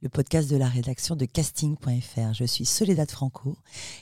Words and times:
le 0.00 0.08
podcast 0.08 0.48
de 0.48 0.56
la 0.56 0.68
rédaction 0.68 1.16
de 1.16 1.24
casting.fr. 1.24 2.32
Je 2.32 2.44
suis 2.44 2.64
Soledad 2.64 3.10
Franco 3.10 3.56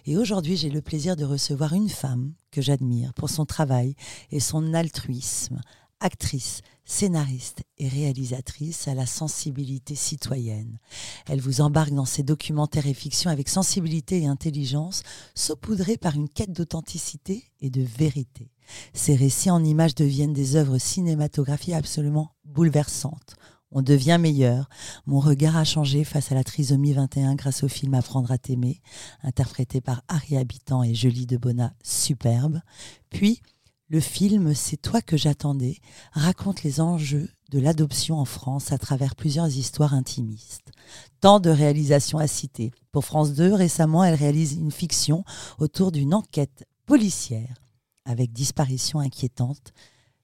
et 0.04 0.16
aujourd'hui 0.16 0.56
j'ai 0.56 0.68
le 0.68 0.82
plaisir 0.82 1.16
de 1.16 1.24
recevoir 1.24 1.72
une 1.72 1.88
femme 1.88 2.34
que 2.50 2.60
j'admire 2.60 3.14
pour 3.14 3.30
son 3.30 3.46
travail 3.46 3.94
et 4.30 4.40
son 4.40 4.74
altruisme, 4.74 5.60
actrice, 6.00 6.60
scénariste 6.84 7.62
et 7.78 7.88
réalisatrice 7.88 8.88
à 8.88 8.94
la 8.94 9.06
sensibilité 9.06 9.94
citoyenne. 9.94 10.78
Elle 11.26 11.40
vous 11.40 11.62
embarque 11.62 11.92
dans 11.92 12.04
ses 12.04 12.22
documentaires 12.22 12.86
et 12.86 12.94
fictions 12.94 13.30
avec 13.30 13.48
sensibilité 13.48 14.20
et 14.20 14.26
intelligence, 14.26 15.02
saupoudrés 15.34 15.96
par 15.96 16.14
une 16.14 16.28
quête 16.28 16.52
d'authenticité 16.52 17.44
et 17.60 17.70
de 17.70 17.82
vérité. 17.82 18.50
Ses 18.92 19.16
récits 19.16 19.50
en 19.50 19.64
images 19.64 19.94
deviennent 19.94 20.34
des 20.34 20.56
œuvres 20.56 20.78
cinématographiques 20.78 21.74
absolument 21.74 22.32
bouleversantes 22.44 23.36
on 23.76 23.82
devient 23.82 24.16
meilleur. 24.18 24.70
Mon 25.04 25.20
regard 25.20 25.54
a 25.54 25.64
changé 25.64 26.02
face 26.02 26.32
à 26.32 26.34
la 26.34 26.44
trisomie 26.44 26.94
21 26.94 27.34
grâce 27.34 27.62
au 27.62 27.68
film 27.68 27.92
Apprendre 27.92 28.32
à 28.32 28.38
t'aimer, 28.38 28.80
interprété 29.22 29.82
par 29.82 30.02
Harry 30.08 30.38
Habitant 30.38 30.82
et 30.82 30.94
Julie 30.94 31.26
Debona, 31.26 31.74
superbe. 31.84 32.62
Puis, 33.10 33.42
le 33.90 34.00
film 34.00 34.54
C'est 34.54 34.78
toi 34.78 35.02
que 35.02 35.18
j'attendais 35.18 35.76
raconte 36.12 36.62
les 36.62 36.80
enjeux 36.80 37.28
de 37.50 37.58
l'adoption 37.58 38.18
en 38.18 38.24
France 38.24 38.72
à 38.72 38.78
travers 38.78 39.14
plusieurs 39.14 39.54
histoires 39.54 39.92
intimistes. 39.92 40.72
Tant 41.20 41.38
de 41.38 41.50
réalisations 41.50 42.18
à 42.18 42.26
citer. 42.26 42.72
Pour 42.92 43.04
France 43.04 43.34
2, 43.34 43.52
récemment, 43.52 44.04
elle 44.04 44.14
réalise 44.14 44.54
une 44.54 44.72
fiction 44.72 45.22
autour 45.58 45.92
d'une 45.92 46.14
enquête 46.14 46.64
policière 46.86 47.60
avec 48.06 48.32
disparition 48.32 49.00
inquiétante, 49.00 49.74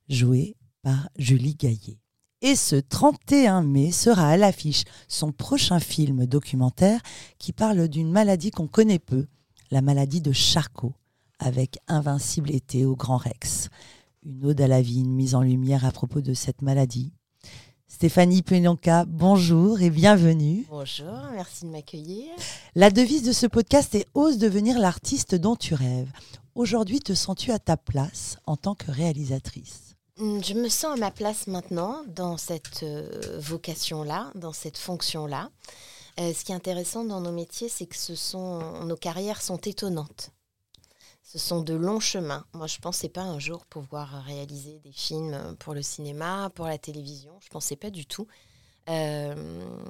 jouée 0.08 0.56
par 0.82 1.10
Julie 1.18 1.54
Gaillet. 1.54 2.01
Et 2.44 2.56
ce 2.56 2.74
31 2.74 3.62
mai 3.62 3.92
sera 3.92 4.30
à 4.30 4.36
l'affiche 4.36 4.82
son 5.06 5.30
prochain 5.30 5.78
film 5.78 6.26
documentaire 6.26 7.00
qui 7.38 7.52
parle 7.52 7.86
d'une 7.86 8.10
maladie 8.10 8.50
qu'on 8.50 8.66
connaît 8.66 8.98
peu, 8.98 9.26
la 9.70 9.80
maladie 9.80 10.20
de 10.20 10.32
Charcot, 10.32 10.92
avec 11.38 11.78
Invincible 11.86 12.50
été 12.50 12.84
au 12.84 12.96
Grand 12.96 13.18
Rex. 13.18 13.68
Une 14.24 14.44
ode 14.44 14.60
à 14.60 14.66
la 14.66 14.82
vie, 14.82 15.02
une 15.02 15.14
mise 15.14 15.36
en 15.36 15.42
lumière 15.42 15.84
à 15.84 15.92
propos 15.92 16.20
de 16.20 16.34
cette 16.34 16.62
maladie. 16.62 17.12
Stéphanie 17.86 18.42
Penonka, 18.42 19.04
bonjour 19.04 19.80
et 19.80 19.90
bienvenue. 19.90 20.66
Bonjour, 20.68 21.20
merci 21.34 21.64
de 21.64 21.70
m'accueillir. 21.70 22.28
La 22.74 22.90
devise 22.90 23.22
de 23.22 23.30
ce 23.30 23.46
podcast 23.46 23.94
est 23.94 24.08
Ose 24.14 24.38
devenir 24.38 24.80
l'artiste 24.80 25.36
dont 25.36 25.54
tu 25.54 25.74
rêves. 25.74 26.10
Aujourd'hui, 26.56 26.98
te 26.98 27.14
sens-tu 27.14 27.52
à 27.52 27.60
ta 27.60 27.76
place 27.76 28.36
en 28.46 28.56
tant 28.56 28.74
que 28.74 28.90
réalisatrice? 28.90 29.91
Je 30.22 30.54
me 30.54 30.68
sens 30.68 30.94
à 30.94 30.96
ma 30.96 31.10
place 31.10 31.48
maintenant 31.48 32.04
dans 32.06 32.36
cette 32.36 32.84
euh, 32.84 33.38
vocation-là, 33.40 34.30
dans 34.36 34.52
cette 34.52 34.78
fonction-là. 34.78 35.50
Euh, 36.20 36.32
ce 36.32 36.44
qui 36.44 36.52
est 36.52 36.54
intéressant 36.54 37.04
dans 37.04 37.20
nos 37.20 37.32
métiers, 37.32 37.68
c'est 37.68 37.86
que 37.86 38.84
nos 38.84 38.96
carrières 38.96 39.42
sont 39.42 39.56
étonnantes. 39.56 40.30
Ce 41.24 41.38
sont 41.38 41.60
de 41.62 41.74
longs 41.74 41.98
chemins. 41.98 42.44
Moi, 42.52 42.68
je 42.68 42.76
ne 42.76 42.82
pensais 42.82 43.08
pas 43.08 43.22
un 43.22 43.40
jour 43.40 43.66
pouvoir 43.66 44.22
réaliser 44.24 44.78
des 44.84 44.92
films 44.92 45.56
pour 45.58 45.74
le 45.74 45.82
cinéma, 45.82 46.50
pour 46.54 46.66
la 46.66 46.78
télévision. 46.78 47.32
Je 47.40 47.46
ne 47.46 47.52
pensais 47.52 47.76
pas 47.76 47.90
du 47.90 48.06
tout. 48.06 48.28
Euh, 48.90 49.34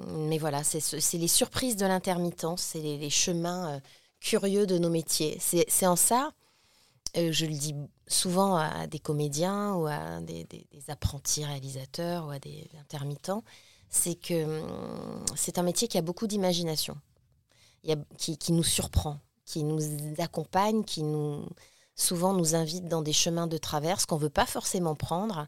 mais 0.07 0.39
voilà, 0.39 0.63
c'est 0.63 1.17
les 1.17 1.27
surprises 1.27 1.75
de 1.75 1.85
l'intermittence, 1.85 2.61
c'est 2.61 2.79
les, 2.79 3.09
chemins 3.09 3.81
curieux 4.19 4.65
de 4.65 4.77
nos 4.79 4.89
métiers. 4.89 5.37
C'est 5.39 5.87
en 5.87 5.95
ça 5.95 6.31
je 7.15 7.45
le 7.45 7.53
dis 7.53 7.75
souvent 8.07 8.55
à 8.55 8.87
des 8.87 8.99
comédiens 8.99 9.73
ou 9.75 9.85
à 9.87 10.19
des, 10.21 10.47
apprentis 10.87 11.45
réalisateurs 11.45 12.27
ou 12.27 12.31
à 12.31 12.39
des 12.39 12.69
intermittents, 12.79 13.43
c'est 13.89 14.15
que 14.15 14.61
hum, 14.61 15.25
c'est 15.35 15.57
un 15.57 15.63
métier 15.63 15.87
qui 15.87 15.97
a 15.97 16.01
beaucoup 16.01 16.27
d'imagination, 16.27 16.97
qui, 18.17 18.37
qui, 18.37 18.51
nous 18.51 18.63
surprend, 18.63 19.19
qui 19.45 19.63
nous 19.63 19.81
accompagne, 20.17 20.83
qui 20.83 21.03
nous 21.03 21.45
souvent 21.95 22.33
nous 22.33 22.55
invite 22.55 22.87
dans 22.87 23.01
des 23.01 23.13
chemins 23.13 23.47
de 23.47 23.57
traverse 23.57 24.05
qu'on 24.05 24.17
ne 24.17 24.21
veut 24.21 24.29
pas 24.29 24.47
forcément 24.47 24.95
prendre, 24.95 25.47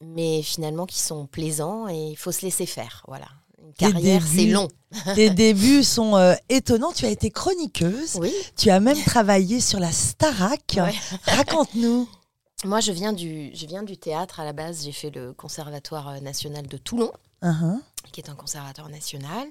mais 0.00 0.42
finalement 0.42 0.86
qui 0.86 0.98
sont 0.98 1.26
plaisants 1.26 1.88
et 1.88 2.10
il 2.10 2.16
faut 2.16 2.32
se 2.32 2.42
laisser 2.42 2.66
faire. 2.66 3.04
Voilà 3.06 3.28
carrière, 3.72 4.22
c'est 4.26 4.46
long. 4.46 4.68
tes 5.14 5.30
débuts 5.30 5.82
sont 5.82 6.16
euh, 6.16 6.34
étonnants. 6.48 6.92
Tu 6.92 7.06
as 7.06 7.10
été 7.10 7.30
chroniqueuse. 7.30 8.16
Oui. 8.16 8.32
Tu 8.56 8.70
as 8.70 8.80
même 8.80 9.02
travaillé 9.04 9.60
sur 9.60 9.80
la 9.80 9.92
Starac. 9.92 10.78
Raconte-nous. 11.26 12.08
Moi, 12.64 12.80
je 12.80 12.92
viens, 12.92 13.12
du, 13.12 13.50
je 13.54 13.66
viens 13.66 13.82
du 13.82 13.96
théâtre 13.96 14.40
à 14.40 14.44
la 14.44 14.52
base. 14.52 14.84
J'ai 14.84 14.92
fait 14.92 15.10
le 15.10 15.32
Conservatoire 15.32 16.08
euh, 16.08 16.20
national 16.20 16.66
de 16.66 16.76
Toulon, 16.76 17.12
uh-huh. 17.42 17.78
qui 18.12 18.20
est 18.20 18.30
un 18.30 18.34
conservatoire 18.34 18.88
national. 18.88 19.48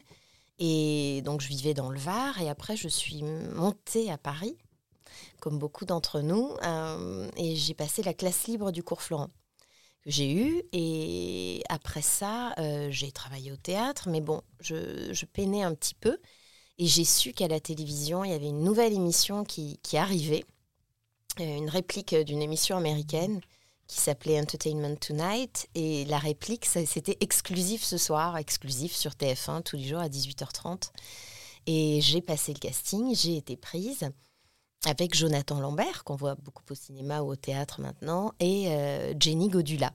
Et 0.60 1.22
donc, 1.24 1.42
je 1.42 1.48
vivais 1.48 1.74
dans 1.74 1.90
le 1.90 2.00
Var. 2.00 2.42
Et 2.42 2.50
après, 2.50 2.76
je 2.76 2.88
suis 2.88 3.24
montée 3.24 4.12
à 4.12 4.18
Paris, 4.18 4.58
comme 5.42 5.60
beaucoup 5.60 5.86
d'entre 5.86 6.22
nous. 6.22 6.56
Euh, 6.66 7.30
et 7.38 7.56
j'ai 7.56 7.74
passé 7.74 8.02
la 8.02 8.14
classe 8.14 8.48
libre 8.48 8.72
du 8.72 8.82
cours 8.82 9.02
Florent 9.02 9.30
que 10.04 10.12
j'ai 10.12 10.32
eu. 10.34 10.64
Et 10.72 11.64
après 11.70 12.02
ça, 12.02 12.54
euh, 12.60 12.90
j'ai 12.92 13.12
travaillé 13.12 13.52
au 13.52 13.58
théâtre, 13.58 14.10
mais 14.10 14.22
bon, 14.22 14.42
je, 14.60 15.26
peinais 15.26 15.64
un 15.64 15.74
petit 15.76 15.96
peu. 15.96 16.18
Et 16.80 16.88
j'ai 16.88 17.06
su 17.06 17.34
qu'à 17.34 17.48
la 17.48 17.60
télévision, 17.60 18.24
il 18.24 18.32
y 18.32 18.34
avait 18.34 18.50
une 18.50 18.64
nouvelle 18.64 18.94
émission 18.94 19.44
qui, 19.44 19.80
qui 19.84 19.98
arrivait, 19.98 20.44
euh, 21.40 21.58
une 21.58 21.70
réplique 21.70 22.16
d'une 22.16 22.42
émission 22.42 22.78
américaine 22.78 23.42
qui 23.88 24.00
s'appelait 24.00 24.40
Entertainment 24.40 24.96
Tonight. 24.96 25.70
Et 25.76 26.06
la 26.06 26.18
réplique, 26.18 26.66
c'était 26.66 27.18
exclusif 27.20 27.84
ce 27.84 27.98
soir, 27.98 28.38
exclusif 28.38 28.94
sur 28.96 29.12
TF1 29.12 29.64
tous 29.64 29.78
les 29.78 29.88
jours 29.88 30.00
à 30.00 30.10
18h30. 30.10 30.92
Et 31.66 32.02
j'ai 32.02 32.22
passé 32.22 32.54
le 32.54 32.60
casting, 32.60 33.16
j'ai 33.16 33.38
été 33.38 33.56
prise 33.56 34.10
avec 34.86 35.16
Jonathan 35.16 35.60
Lambert, 35.60 36.04
qu'on 36.04 36.16
voit 36.16 36.36
beaucoup 36.36 36.64
au 36.70 36.76
cinéma 36.76 37.22
ou 37.22 37.32
au 37.32 37.36
théâtre 37.36 37.82
maintenant, 37.82 38.34
et 38.40 38.68
euh, 38.70 39.14
Jenny 39.20 39.50
Godula. 39.50 39.92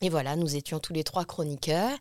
Et 0.00 0.10
voilà, 0.10 0.36
nous 0.36 0.54
étions 0.54 0.78
tous 0.78 0.92
les 0.92 1.02
trois 1.02 1.24
chroniqueurs. 1.24 1.96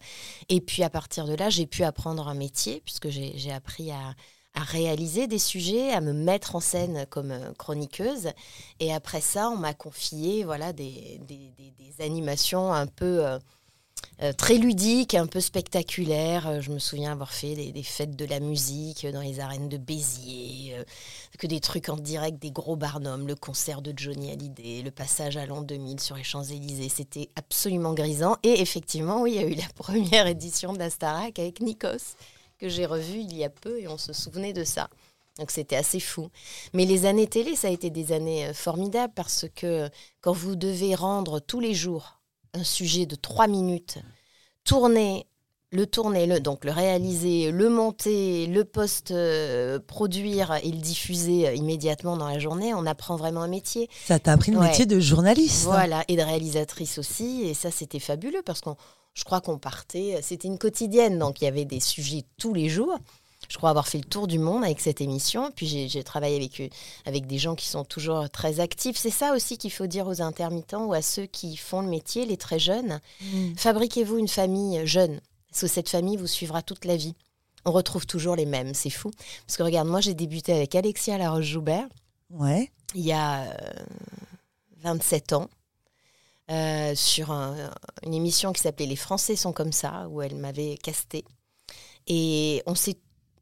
Et 0.49 0.61
puis 0.61 0.83
à 0.83 0.89
partir 0.89 1.25
de 1.25 1.33
là, 1.33 1.49
j'ai 1.49 1.65
pu 1.65 1.83
apprendre 1.83 2.27
un 2.27 2.35
métier, 2.35 2.81
puisque 2.85 3.09
j'ai 3.09 3.51
appris 3.51 3.91
à, 3.91 4.15
réaliser 4.55 5.27
des 5.27 5.37
sujets, 5.37 5.91
à 5.91 6.01
me 6.01 6.13
mettre 6.13 6.55
en 6.55 6.59
scène 6.59 7.05
comme 7.11 7.29
euh, 7.29 7.53
chroniqueuse. 7.59 8.29
Et 8.79 8.91
après 8.91 9.21
ça, 9.21 9.49
on 9.51 9.55
m'a 9.55 9.75
confié 9.75 10.43
voilà, 10.43 10.73
des, 10.73 11.19
animations 11.99 12.73
un 12.73 12.87
peu... 12.87 13.25
Euh, 13.25 13.39
euh, 14.23 14.33
très 14.33 14.55
ludique, 14.55 15.13
un 15.13 15.27
peu 15.27 15.39
spectaculaire. 15.39 16.47
Euh, 16.47 16.61
je 16.61 16.71
me 16.71 16.79
souviens 16.79 17.11
avoir 17.11 17.33
fait 17.33 17.53
des, 17.55 17.83
fêtes 17.83 18.15
de 18.15 18.25
la 18.25 18.39
musique 18.39 19.05
dans 19.05 19.21
les 19.21 19.39
arènes 19.39 19.69
de 19.69 19.77
Béziers, 19.77 20.73
euh, 20.75 20.83
que 21.37 21.45
des 21.45 21.59
trucs 21.59 21.89
en 21.89 21.97
direct, 21.97 22.41
des 22.41 22.49
gros 22.49 22.75
barnums, 22.75 23.27
le 23.27 23.35
concert 23.35 23.83
de 23.83 23.93
Johnny 23.95 24.31
Hallyday, 24.31 24.81
le 24.81 24.89
passage 24.89 25.37
à 25.37 25.45
l'an 25.45 25.61
2000 25.61 25.99
sur 25.99 26.15
les 26.15 26.23
Champs-Élysées. 26.23 26.89
C'était 26.89 27.29
absolument 27.35 27.93
grisant. 27.93 28.37
Et 28.41 28.59
effectivement, 28.59 29.21
oui, 29.21 29.33
il 29.35 29.41
y 29.41 29.43
a 29.43 29.47
eu 29.47 29.53
la 29.53 29.69
première 29.75 30.25
édition 30.25 30.73
d'Astarac 30.73 31.37
avec 31.37 31.61
Nikos, 31.61 32.15
que 32.57 32.69
j'ai 32.69 32.87
revu 32.87 33.19
il 33.19 33.35
y 33.35 33.43
a 33.43 33.49
peu 33.51 33.79
et 33.79 33.87
on 33.87 33.99
se 33.99 34.13
souvenait 34.13 34.53
de 34.53 34.63
ça. 34.63 34.89
Donc 35.37 35.51
c'était 35.51 35.75
assez 35.75 35.99
fou. 35.99 36.31
Mais 36.73 36.85
les 36.85 37.05
années 37.05 37.27
télé, 37.27 37.55
ça 37.55 37.67
a 37.67 37.71
été 37.71 37.91
des 37.91 38.11
années 38.11 38.51
formidables 38.55 39.13
parce 39.15 39.45
que 39.55 39.87
quand 40.21 40.33
vous 40.33 40.55
devez 40.55 40.95
rendre 40.95 41.39
tous 41.39 41.59
les 41.59 41.75
jours 41.75 42.16
un 42.53 42.63
sujet 42.63 43.05
de 43.05 43.15
trois 43.15 43.47
minutes, 43.47 43.99
tourner, 44.63 45.27
le 45.71 45.85
tourner, 45.85 46.27
le, 46.27 46.39
donc 46.39 46.63
le 46.63 46.71
réaliser, 46.71 47.51
le 47.51 47.69
monter, 47.69 48.47
le 48.47 48.63
post-produire 48.63 50.55
et 50.63 50.71
le 50.71 50.77
diffuser 50.77 51.53
immédiatement 51.55 52.17
dans 52.17 52.27
la 52.27 52.39
journée, 52.39 52.73
on 52.73 52.85
apprend 52.85 53.15
vraiment 53.15 53.41
un 53.41 53.49
métier. 53.49 53.89
Ça 54.05 54.19
t'a 54.19 54.33
appris 54.33 54.51
le 54.51 54.59
métier 54.59 54.85
de 54.85 54.99
journaliste. 54.99 55.63
Voilà, 55.63 56.03
et 56.07 56.15
de 56.15 56.21
réalisatrice 56.21 56.97
aussi. 56.97 57.43
Et 57.43 57.53
ça, 57.53 57.71
c'était 57.71 57.99
fabuleux 57.99 58.41
parce 58.45 58.61
qu'on 58.61 58.77
je 59.17 59.23
crois 59.23 59.41
qu'on 59.41 59.57
partait, 59.57 60.19
c'était 60.21 60.47
une 60.47 60.59
quotidienne, 60.59 61.17
donc 61.17 61.41
il 61.41 61.45
y 61.45 61.47
avait 61.47 61.65
des 61.65 61.79
sujets 61.79 62.23
tous 62.37 62.53
les 62.53 62.69
jours 62.69 62.99
je 63.49 63.57
crois 63.57 63.69
avoir 63.69 63.87
fait 63.87 63.97
le 63.97 64.03
tour 64.03 64.27
du 64.27 64.39
monde 64.39 64.63
avec 64.63 64.79
cette 64.79 65.01
émission. 65.01 65.51
Puis 65.55 65.87
j'ai 65.89 66.03
travaillé 66.03 66.35
avec, 66.35 66.61
eux, 66.61 66.69
avec 67.05 67.27
des 67.27 67.37
gens 67.37 67.55
qui 67.55 67.67
sont 67.67 67.83
toujours 67.83 68.29
très 68.29 68.59
actifs. 68.59 68.97
C'est 68.97 69.09
ça 69.09 69.33
aussi 69.33 69.57
qu'il 69.57 69.71
faut 69.71 69.87
dire 69.87 70.07
aux 70.07 70.21
intermittents 70.21 70.85
ou 70.85 70.93
à 70.93 71.01
ceux 71.01 71.25
qui 71.25 71.57
font 71.57 71.81
le 71.81 71.87
métier, 71.87 72.25
les 72.25 72.37
très 72.37 72.59
jeunes. 72.59 72.99
Mm. 73.21 73.55
Fabriquez-vous 73.55 74.17
une 74.17 74.27
famille 74.27 74.85
jeune, 74.85 75.19
parce 75.49 75.61
que 75.61 75.67
cette 75.67 75.89
famille 75.89 76.17
vous 76.17 76.27
suivra 76.27 76.61
toute 76.61 76.85
la 76.85 76.97
vie. 76.97 77.15
on 77.65 77.71
retrouve 77.71 78.05
toujours 78.05 78.35
les 78.35 78.45
mêmes. 78.45 78.73
C'est 78.73 78.89
fou. 78.89 79.11
Parce 79.45 79.57
que 79.57 79.63
regarde, 79.63 79.87
moi, 79.87 80.01
j'ai 80.01 80.13
débuté 80.13 80.53
avec 80.53 80.75
Alexia 80.75 81.17
Laroche-Joubert. 81.17 81.87
Ouais. 82.29 82.71
Il 82.95 83.05
y 83.05 83.13
a 83.13 83.45
27 84.81 85.33
ans. 85.33 85.49
sur 86.95 87.31
une 87.31 88.13
émission 88.13 88.53
qui 88.53 88.61
s'appelait 88.61 88.85
Les 88.85 88.95
Français 88.95 89.35
sont 89.35 89.53
comme 89.53 89.71
ça, 89.73 90.07
où 90.09 90.21
elle 90.21 90.35
m'avait 90.35 90.77
casté. 90.77 91.25
Et 92.07 92.63
on 92.65 92.75
s'est 92.75 92.97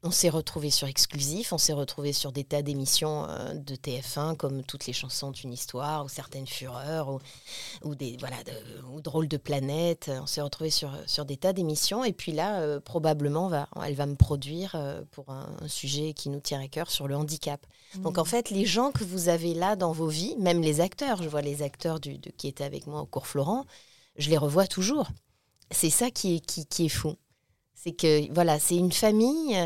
on 0.05 0.11
s'est 0.11 0.29
retrouvé 0.29 0.69
sur 0.69 0.87
Exclusif, 0.87 1.51
on 1.51 1.57
s'est 1.57 1.73
retrouvé 1.73 2.13
sur 2.13 2.31
des 2.31 2.43
tas 2.43 2.61
d'émissions 2.61 3.25
euh, 3.27 3.55
de 3.55 3.75
TF1 3.75 4.37
comme 4.37 4.63
toutes 4.63 4.85
les 4.85 4.93
chansons 4.93 5.31
d'une 5.31 5.51
histoire 5.51 6.05
ou 6.05 6.09
certaines 6.09 6.45
fureurs 6.45 7.19
ou, 7.83 7.95
des 7.95 8.15
voilà 8.19 8.37
ou 8.93 9.01
drôles 9.01 9.27
de 9.27 9.37
planète. 9.37 10.11
On 10.21 10.27
s'est 10.27 10.41
retrouvé 10.41 10.69
sur, 10.69 10.95
sur 11.07 11.25
des 11.25 11.37
tas 11.37 11.53
d'émissions 11.53 12.03
et 12.03 12.13
puis 12.13 12.33
là 12.33 12.61
euh, 12.61 12.79
probablement 12.79 13.47
va, 13.47 13.67
elle 13.83 13.95
va 13.95 14.05
me 14.05 14.15
produire 14.15 14.73
euh, 14.75 15.01
pour 15.09 15.29
un, 15.29 15.47
sujet 15.67 16.13
qui 16.13 16.29
nous 16.29 16.39
tient 16.39 16.61
à 16.61 16.67
cœur 16.67 16.91
sur 16.91 17.07
le 17.07 17.15
handicap. 17.15 17.65
Donc 17.95 18.19
en 18.19 18.25
fait 18.25 18.51
les 18.51 18.65
gens 18.65 18.91
que 18.91 19.03
vous 19.03 19.29
avez 19.29 19.55
là 19.55 19.75
dans 19.75 19.91
vos 19.91 20.07
vies, 20.07 20.35
même 20.37 20.61
les 20.61 20.81
acteurs, 20.81 21.23
je 21.23 21.29
vois 21.29 21.41
les 21.41 21.63
acteurs 21.63 21.99
du, 21.99 22.19
qui 22.19 22.47
étaient 22.47 22.63
avec 22.63 22.85
moi 22.85 23.01
au 23.01 23.07
cours 23.07 23.25
Florent, 23.25 23.65
je 24.17 24.29
les 24.29 24.37
revois 24.37 24.67
toujours. 24.67 25.07
C'est 25.71 25.89
ça 25.89 26.11
qui 26.11 26.35
est, 26.35 26.39
qui, 26.45 26.67
qui 26.67 26.85
est 26.85 26.89
fou. 26.89 27.15
C'est 27.73 27.93
que 27.93 28.31
voilà, 28.31 28.59
c'est 28.59 28.77
une 28.77 28.91
famille 28.91 29.57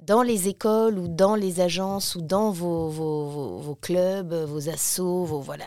dans 0.00 0.22
les 0.22 0.48
écoles 0.48 0.98
ou 0.98 1.08
dans 1.08 1.34
les 1.34 1.60
agences 1.60 2.14
ou 2.14 2.20
dans 2.20 2.50
vos, 2.50 2.88
vos, 2.88 3.58
vos, 3.58 3.74
clubs, 3.74 4.34
vos 4.34 4.68
assos, 4.68 5.24
vos, 5.24 5.40
voilà, 5.40 5.64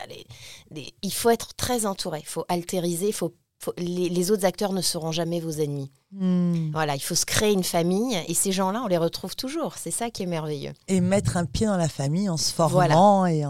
les, 0.70 0.94
il 1.02 1.12
faut 1.12 1.30
être 1.30 1.54
très 1.54 1.86
entouré, 1.86 2.20
il 2.20 2.26
faut 2.26 2.44
altériser, 2.48 3.10
faut, 3.12 3.34
les, 3.76 4.30
autres 4.30 4.44
acteurs 4.44 4.72
ne 4.72 4.80
seront 4.80 5.12
jamais 5.12 5.40
vos 5.40 5.50
ennemis. 5.50 5.90
Hmm. 6.12 6.70
Voilà, 6.72 6.94
il 6.94 7.00
faut 7.00 7.14
se 7.14 7.26
créer 7.26 7.52
une 7.52 7.64
famille 7.64 8.16
et 8.28 8.34
ces 8.34 8.52
gens-là, 8.52 8.82
on 8.84 8.86
les 8.86 8.98
retrouve 8.98 9.34
toujours. 9.34 9.74
C'est 9.76 9.90
ça 9.90 10.10
qui 10.10 10.22
est 10.22 10.26
merveilleux. 10.26 10.72
Et 10.86 11.00
mettre 11.00 11.36
un 11.36 11.44
pied 11.44 11.66
dans 11.66 11.76
la 11.76 11.88
famille 11.88 12.28
en 12.28 12.36
se 12.36 12.52
formant. 12.52 13.26
Et, 13.26 13.44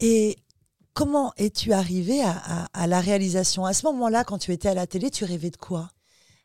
et 0.00 0.36
comment 0.92 1.32
es-tu 1.36 1.72
arrivé 1.72 2.22
à, 2.22 2.66
à 2.72 2.86
la 2.86 3.00
réalisation? 3.00 3.64
À 3.64 3.72
ce 3.72 3.86
moment-là, 3.86 4.24
quand 4.24 4.38
tu 4.38 4.52
étais 4.52 4.68
à 4.68 4.74
la 4.74 4.86
télé, 4.86 5.10
tu 5.10 5.24
rêvais 5.24 5.50
de 5.50 5.56
quoi? 5.56 5.88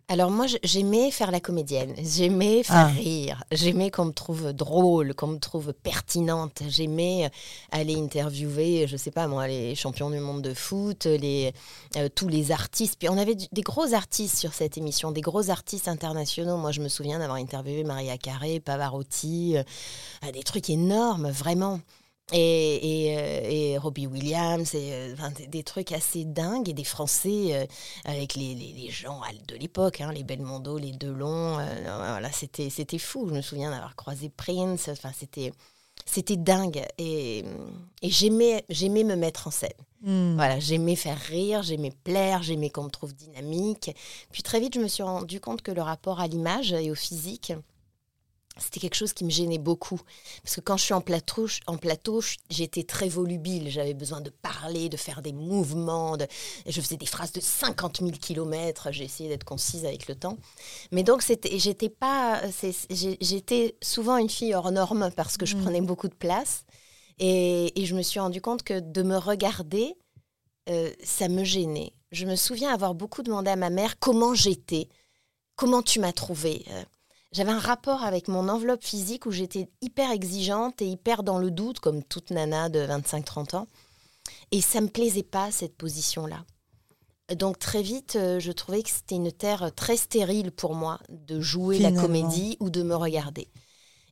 Alors 0.07 0.30
moi, 0.30 0.46
j'aimais 0.63 1.10
faire 1.10 1.31
la 1.31 1.40
comédienne, 1.40 1.96
j'aimais 1.98 2.62
faire 2.62 2.75
ah. 2.75 2.86
rire, 2.86 3.44
j'aimais 3.52 3.90
qu'on 3.90 4.06
me 4.06 4.12
trouve 4.12 4.54
drôle, 4.54 5.16
qu'on 5.16 5.28
me 5.28 5.40
trouve 5.40 5.74
pertinente, 5.74 6.62
j'aimais 6.68 7.31
aller 7.72 7.96
interviewer, 7.96 8.86
je 8.88 8.98
sais 8.98 9.10
pas 9.10 9.28
moi, 9.28 9.48
les 9.48 9.74
champions 9.74 10.12
du 10.12 10.19
monde 10.19 10.44
de 10.44 10.54
foot, 10.54 11.06
les, 11.06 11.54
euh, 11.98 12.07
tous 12.13 12.28
les 12.28 12.52
artistes. 12.52 12.98
Puis 13.00 13.10
on 13.10 13.18
avait 13.18 13.34
des 13.34 13.62
gros 13.62 13.96
artistes 13.96 14.38
sur 14.38 14.54
cette 14.54 14.78
émission, 14.78 15.12
des 15.12 15.22
gros 15.22 15.50
artistes 15.50 15.88
internationaux. 15.88 16.57
Moi, 16.57 16.72
je 16.72 16.81
me 16.81 16.88
souviens 16.88 17.18
d'avoir 17.18 17.40
interviewé 17.40 17.84
Maria 17.84 18.19
Carré, 18.19 18.60
Pavarotti, 18.60 19.57
euh, 19.57 20.31
des 20.31 20.44
trucs 20.44 20.69
énormes, 20.69 21.31
vraiment 21.31 21.80
et, 22.33 23.07
et, 23.07 23.18
euh, 23.18 23.50
et, 23.50 23.77
Robbie 23.77 24.07
Williams, 24.07 24.74
et, 24.74 24.92
euh, 24.92 25.16
des, 25.48 25.63
trucs 25.63 25.92
assez 25.92 26.25
dingues, 26.25 26.69
et 26.69 26.74
des 26.74 26.83
Français 26.83 27.54
euh, 27.54 27.66
avec 28.04 28.36
les, 28.36 28.56
les, 28.56 28.89
gens 28.89 29.22
de 29.48 29.56
l'époque, 29.56 30.01
hein, 30.01 30.12
les 30.12 30.24
Belmondo, 30.24 30.77
les 30.77 30.92
Delon, 30.92 31.57
voilà, 31.83 32.31
c'était, 32.31 32.69
c'était 32.69 32.98
fou. 32.98 33.27
Je 33.30 33.36
me 33.36 33.42
souviens 33.42 33.69
d'avoir 33.69 33.95
croisé 33.95 34.30
Prince, 34.30 34.89
enfin, 34.89 35.12
c'était, 35.18 35.54
c'était 36.06 36.38
dingue. 36.38 36.83
Et, 36.98 37.45
et 38.01 38.10
j'aimais, 38.10 38.66
j'aimais 38.69 39.04
me 39.04 39.16
mettre 39.16 39.48
en 39.48 39.51
scène. 39.51 39.69
Hmm. 40.01 40.36
Voilà, 40.36 40.60
j'aimais 40.60 40.95
faire 40.95 41.19
rire, 41.19 41.62
j'aimais 41.62 41.94
plaire, 42.04 42.42
j'aimais 42.42 42.71
qu'on 42.71 42.83
me 42.83 42.89
trouve 42.89 43.13
dynamique. 43.13 43.92
Puis 44.31 44.42
très 44.42 44.60
vite, 44.60 44.75
je 44.75 44.80
me 44.80 44.88
suis 44.88 45.04
rendu 45.04 45.39
compte 45.39 45.62
que 45.62 45.71
le 45.71 45.81
rapport 45.81 46.19
à 46.19 46.28
l'image 46.28 46.74
et 46.74 46.89
au 46.89 46.95
physique, 46.95 47.54
c'était 48.57 48.80
quelque 48.80 48.96
chose 48.96 49.13
qui 49.13 49.25
me 49.25 49.30
gênait 49.30 49.57
beaucoup. 49.57 50.00
Parce 50.44 50.56
que 50.56 50.62
quand 50.62 50.78
je 50.78 50.84
suis 50.84 50.94
en 50.94 51.02
plateau, 51.02 51.48
en 51.68 51.78
plateau 51.78 52.22
j'étais 52.50 52.84
très 52.84 53.10
volubile. 53.10 53.69
J'avais 53.69 53.94
besoin 53.94 54.22
de 54.22 54.30
parler, 54.30 54.90
de 54.90 54.98
faire 54.98 55.22
des 55.22 55.34
mouvements. 55.34 56.18
De... 56.18 56.25
je 56.66 56.80
faisais 56.81 56.98
des 56.98 57.06
phrases 57.06 57.31
de 57.31 57.42
50 57.42 58.00
000 58.00 58.12
kilomètres. 58.12 58.90
J'ai 58.92 59.04
essayé 59.04 59.30
d'être 59.30 59.44
concise 59.44 59.86
avec 59.86 60.07
le 60.07 60.16
temps. 60.16 60.38
Mais 60.92 61.04
donc, 61.04 61.24
j'étais 61.52 61.90
pas. 61.90 62.42
J'étais 62.90 63.75
souvent 63.81 64.18
une 64.18 64.30
fille 64.30 64.54
hors 64.56 64.72
norme 64.72 65.12
parce 65.16 65.38
que 65.38 65.46
je 65.46 65.57
mmh. 65.57 65.62
prenais 65.62 65.81
beaucoup 65.81 66.07
de 66.07 66.16
place. 66.16 66.66
Et, 67.19 67.72
je 67.75 67.96
me 67.96 68.02
suis 68.02 68.19
rendu 68.19 68.42
compte 68.42 68.63
que 68.63 68.80
de 68.80 69.04
me 69.04 69.18
regarder, 69.18 69.96
euh, 70.69 70.92
ça 71.04 71.28
me 71.28 71.44
gênait. 71.44 71.94
Je 72.12 72.25
me 72.25 72.36
souviens 72.36 72.74
avoir 72.74 72.96
beaucoup 72.96 73.24
demandé 73.24 73.50
à 73.52 73.56
ma 73.56 73.69
mère 73.69 74.00
comment 74.00 74.34
j'étais. 74.34 74.90
Comment 75.56 75.81
tu 75.81 76.00
m'as 76.00 76.12
trouvée 76.12 76.66
euh, 76.69 76.84
j'avais 77.35 77.51
un 77.51 77.59
rapport 77.59 78.05
avec 78.05 78.29
mon 78.29 78.47
enveloppe 78.47 78.81
physique 78.81 79.25
où 79.25 79.31
j'étais 79.31 79.67
hyper 79.81 80.09
exigeante 80.09 80.81
et 80.81 80.87
hyper 80.87 81.21
dans 81.21 81.37
le 81.37 81.51
doute, 81.51 81.81
comme 81.81 82.01
toute 82.01 82.31
nana 82.31 82.69
de 82.69 82.79
25-30 82.79 83.57
ans. 83.57 83.67
Et 84.53 84.61
ça 84.61 84.79
me 84.79 84.87
plaisait 84.87 85.21
pas, 85.21 85.51
cette 85.51 85.75
position-là. 85.75 86.45
Donc 87.35 87.59
très 87.59 87.81
vite, 87.81 88.15
euh, 88.15 88.39
je 88.39 88.53
trouvais 88.53 88.83
que 88.83 88.89
c'était 88.89 89.15
une 89.15 89.33
terre 89.33 89.75
très 89.75 89.97
stérile 89.97 90.53
pour 90.53 90.75
moi 90.75 90.97
de 91.09 91.41
jouer 91.41 91.77
la 91.79 91.91
comédie 91.91 92.55
ou 92.61 92.69
de 92.69 92.83
me 92.83 92.95
regarder. 92.95 93.49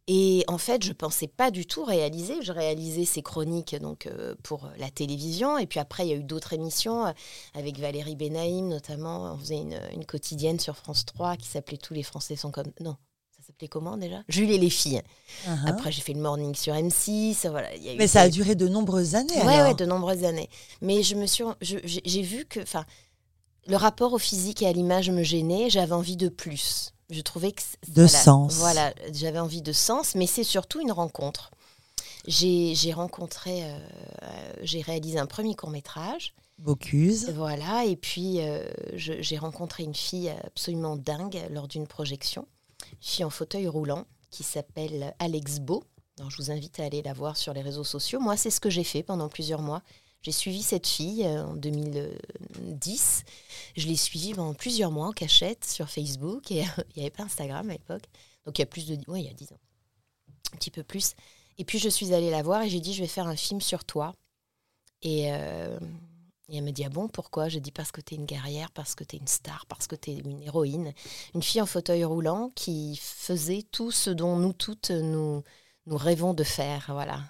Et 0.07 0.43
en 0.49 0.57
fait, 0.57 0.83
je 0.83 0.91
pensais 0.91 1.29
pas 1.29 1.49
du 1.49 1.65
tout 1.65 1.85
réaliser. 1.85 2.41
Je 2.41 2.51
réalisais 2.51 3.05
ces 3.05 3.21
chroniques 3.21 3.77
donc 3.79 4.05
euh, 4.05 4.35
pour 4.43 4.69
la 4.77 4.89
télévision. 4.89 5.57
Et 5.57 5.65
puis 5.65 5.79
après, 5.79 6.05
il 6.05 6.09
y 6.09 6.13
a 6.13 6.17
eu 6.17 6.25
d'autres 6.25 6.51
émissions 6.51 7.05
euh, 7.05 7.11
avec 7.53 7.79
Valérie 7.79 8.17
Benaïm 8.17 8.67
notamment. 8.67 9.33
On 9.33 9.37
faisait 9.37 9.61
une, 9.61 9.79
une, 9.93 10.05
quotidienne 10.05 10.59
sur 10.59 10.75
France 10.75 11.05
3 11.05 11.37
qui 11.37 11.47
s'appelait 11.47 11.77
Tous 11.77 11.93
les 11.93 12.03
Français 12.03 12.35
sont 12.35 12.51
comme... 12.51 12.73
Non, 12.81 12.97
s'appelait 13.63 13.68
comment 13.68 13.98
déjà? 13.98 14.24
Jules 14.27 14.51
et 14.51 14.57
les 14.57 14.69
filles. 14.69 15.01
Uh-huh. 15.48 15.68
Après, 15.68 15.92
j'ai 15.92 16.01
fait 16.01 16.13
le 16.13 16.21
morning 16.21 16.56
sur 16.56 16.74
M6. 16.74 17.50
Voilà, 17.50 17.69
Mais 17.98 18.07
ça 18.07 18.21
a 18.21 18.30
duré 18.30 18.56
de 18.56 18.68
nombreuses 18.68 19.15
années. 19.15 19.33
Oui, 19.36 19.54
ouais, 19.54 19.74
de 19.74 19.86
nombreuses 19.86 20.24
années. 20.24 20.50
Mais 20.81 21.04
je 21.04 21.15
me 21.15 21.25
suis, 21.25 21.44
j'ai 21.62 22.21
vu 22.21 22.45
que, 22.45 22.60
enfin, 22.62 22.86
le 23.68 23.75
rapport 23.75 24.13
au 24.13 24.18
physique 24.18 24.62
et 24.62 24.68
à 24.68 24.74
l'image 24.74 25.10
me 25.10 25.24
gênait. 25.24 25.69
J'avais 25.69 25.94
envie 25.94 26.18
de 26.18 26.30
plus. 26.30 26.94
Je 27.10 27.21
trouvais 27.21 27.51
que 27.51 27.62
de 27.89 28.07
sens. 28.07 28.56
Voilà, 28.56 28.94
j'avais 29.13 29.39
envie 29.39 29.62
de 29.62 29.74
sens, 29.74 30.16
mais 30.16 30.25
c'est 30.25 30.44
surtout 30.44 30.81
une 30.81 30.92
rencontre. 30.92 31.51
J'ai 32.25 32.94
rencontré, 32.94 33.63
euh, 33.63 33.77
j'ai 34.62 34.81
réalisé 34.81 35.19
un 35.19 35.25
premier 35.25 35.56
court 35.56 35.69
métrage. 35.69 36.33
Bocuse. 36.57 37.30
Voilà, 37.36 37.83
et 37.83 37.98
puis 37.98 38.39
euh, 38.39 38.63
j'ai 38.95 39.38
rencontré 39.38 39.83
une 39.83 39.95
fille 39.95 40.33
absolument 40.45 40.95
dingue 40.95 41.42
lors 41.50 41.68
d'une 41.68 41.88
projection 41.88 42.48
fille 43.02 43.23
en 43.23 43.30
fauteuil 43.30 43.68
roulant 43.68 44.06
qui 44.30 44.44
s'appelle 44.44 45.14
Alex 45.19 45.59
Beau. 45.59 45.83
je 46.18 46.38
vous 46.38 46.52
invite 46.52 46.80
à 46.80 46.85
aller 46.85 47.02
la 47.02 47.14
voir 47.14 47.38
sur 47.38 47.54
les 47.54 47.62
réseaux 47.62 47.83
sociaux. 47.83 48.19
Moi, 48.19 48.38
c'est 48.38 48.50
ce 48.50 48.59
que 48.59 48.69
j'ai 48.69 48.83
fait 48.83 49.04
pendant 49.04 49.30
plusieurs 49.30 49.62
mois. 49.62 49.83
J'ai 50.21 50.31
suivi 50.31 50.64
cette 50.64 50.88
fille 50.88 51.26
euh, 51.26 51.45
en 51.45 51.56
2010. 51.56 53.23
Je 53.76 53.88
l'ai 53.88 53.97
suivie 53.97 54.33
pendant 54.33 54.54
plusieurs 54.54 54.90
mois 54.90 55.07
en 55.07 55.12
cachette 55.12 55.66
sur 55.66 55.90
Facebook. 55.90 56.50
Et 56.52 56.64
il 56.95 56.97
n'y 56.97 57.02
avait 57.04 57.09
pas 57.09 57.23
Instagram 57.23 57.69
à 57.69 57.73
l'époque. 57.73 58.06
Donc 58.45 58.57
il 58.57 58.62
y 58.62 58.64
a 58.64 58.68
plus 58.68 58.88
de... 58.88 58.97
Oui, 59.07 59.21
il 59.21 59.26
y 59.26 59.30
a 59.30 59.33
10 59.33 59.52
ans. 59.52 59.59
Un 60.54 60.57
petit 60.57 60.71
peu 60.71 60.83
plus. 60.83 61.14
Et 61.57 61.66
puis 61.66 61.78
je 61.78 61.90
suis 61.90 62.14
allée 62.14 62.31
la 62.31 62.42
voir 62.42 62.62
et 62.62 62.69
j'ai 62.69 62.80
dit, 62.80 62.94
je 62.94 63.02
vais 63.02 63.07
faire 63.07 63.28
un 63.28 63.35
film 63.35 63.59
sur 63.62 63.83
toi. 63.83 64.14
Et, 65.02 65.31
euh, 65.33 65.78
et 66.50 66.57
elle 66.57 66.64
me 66.64 66.71
dit 66.71 66.83
Ah 66.83 66.90
bon, 66.90 67.07
pourquoi? 67.07 67.50
Je 67.50 67.59
dis 67.59 67.71
Parce 67.71 67.92
que 67.92 68.02
tu 68.02 68.16
es 68.16 68.18
une 68.18 68.26
guerrière, 68.26 68.71
parce 68.71 68.95
que 68.95 69.04
tu 69.04 69.16
es 69.16 69.19
une 69.19 69.28
star, 69.28 69.66
parce 69.68 69.88
que 69.88 69.95
tu 69.95 70.12
es 70.12 70.16
une 70.16 70.42
héroïne. 70.44 70.94
Une 71.33 71.44
fille 71.44 71.62
en 71.62 71.66
fauteuil 71.66 72.04
roulant 72.04 72.52
qui 72.56 72.97
faisait 73.02 73.64
tout 73.71 73.92
ce 73.92 74.09
dont 74.09 74.38
nous 74.38 74.54
toutes 74.54 74.92
nous, 74.92 75.44
nous 75.85 75.97
rêvons 75.97 76.33
de 76.33 76.44
faire. 76.44 76.85
Voilà. 76.90 77.21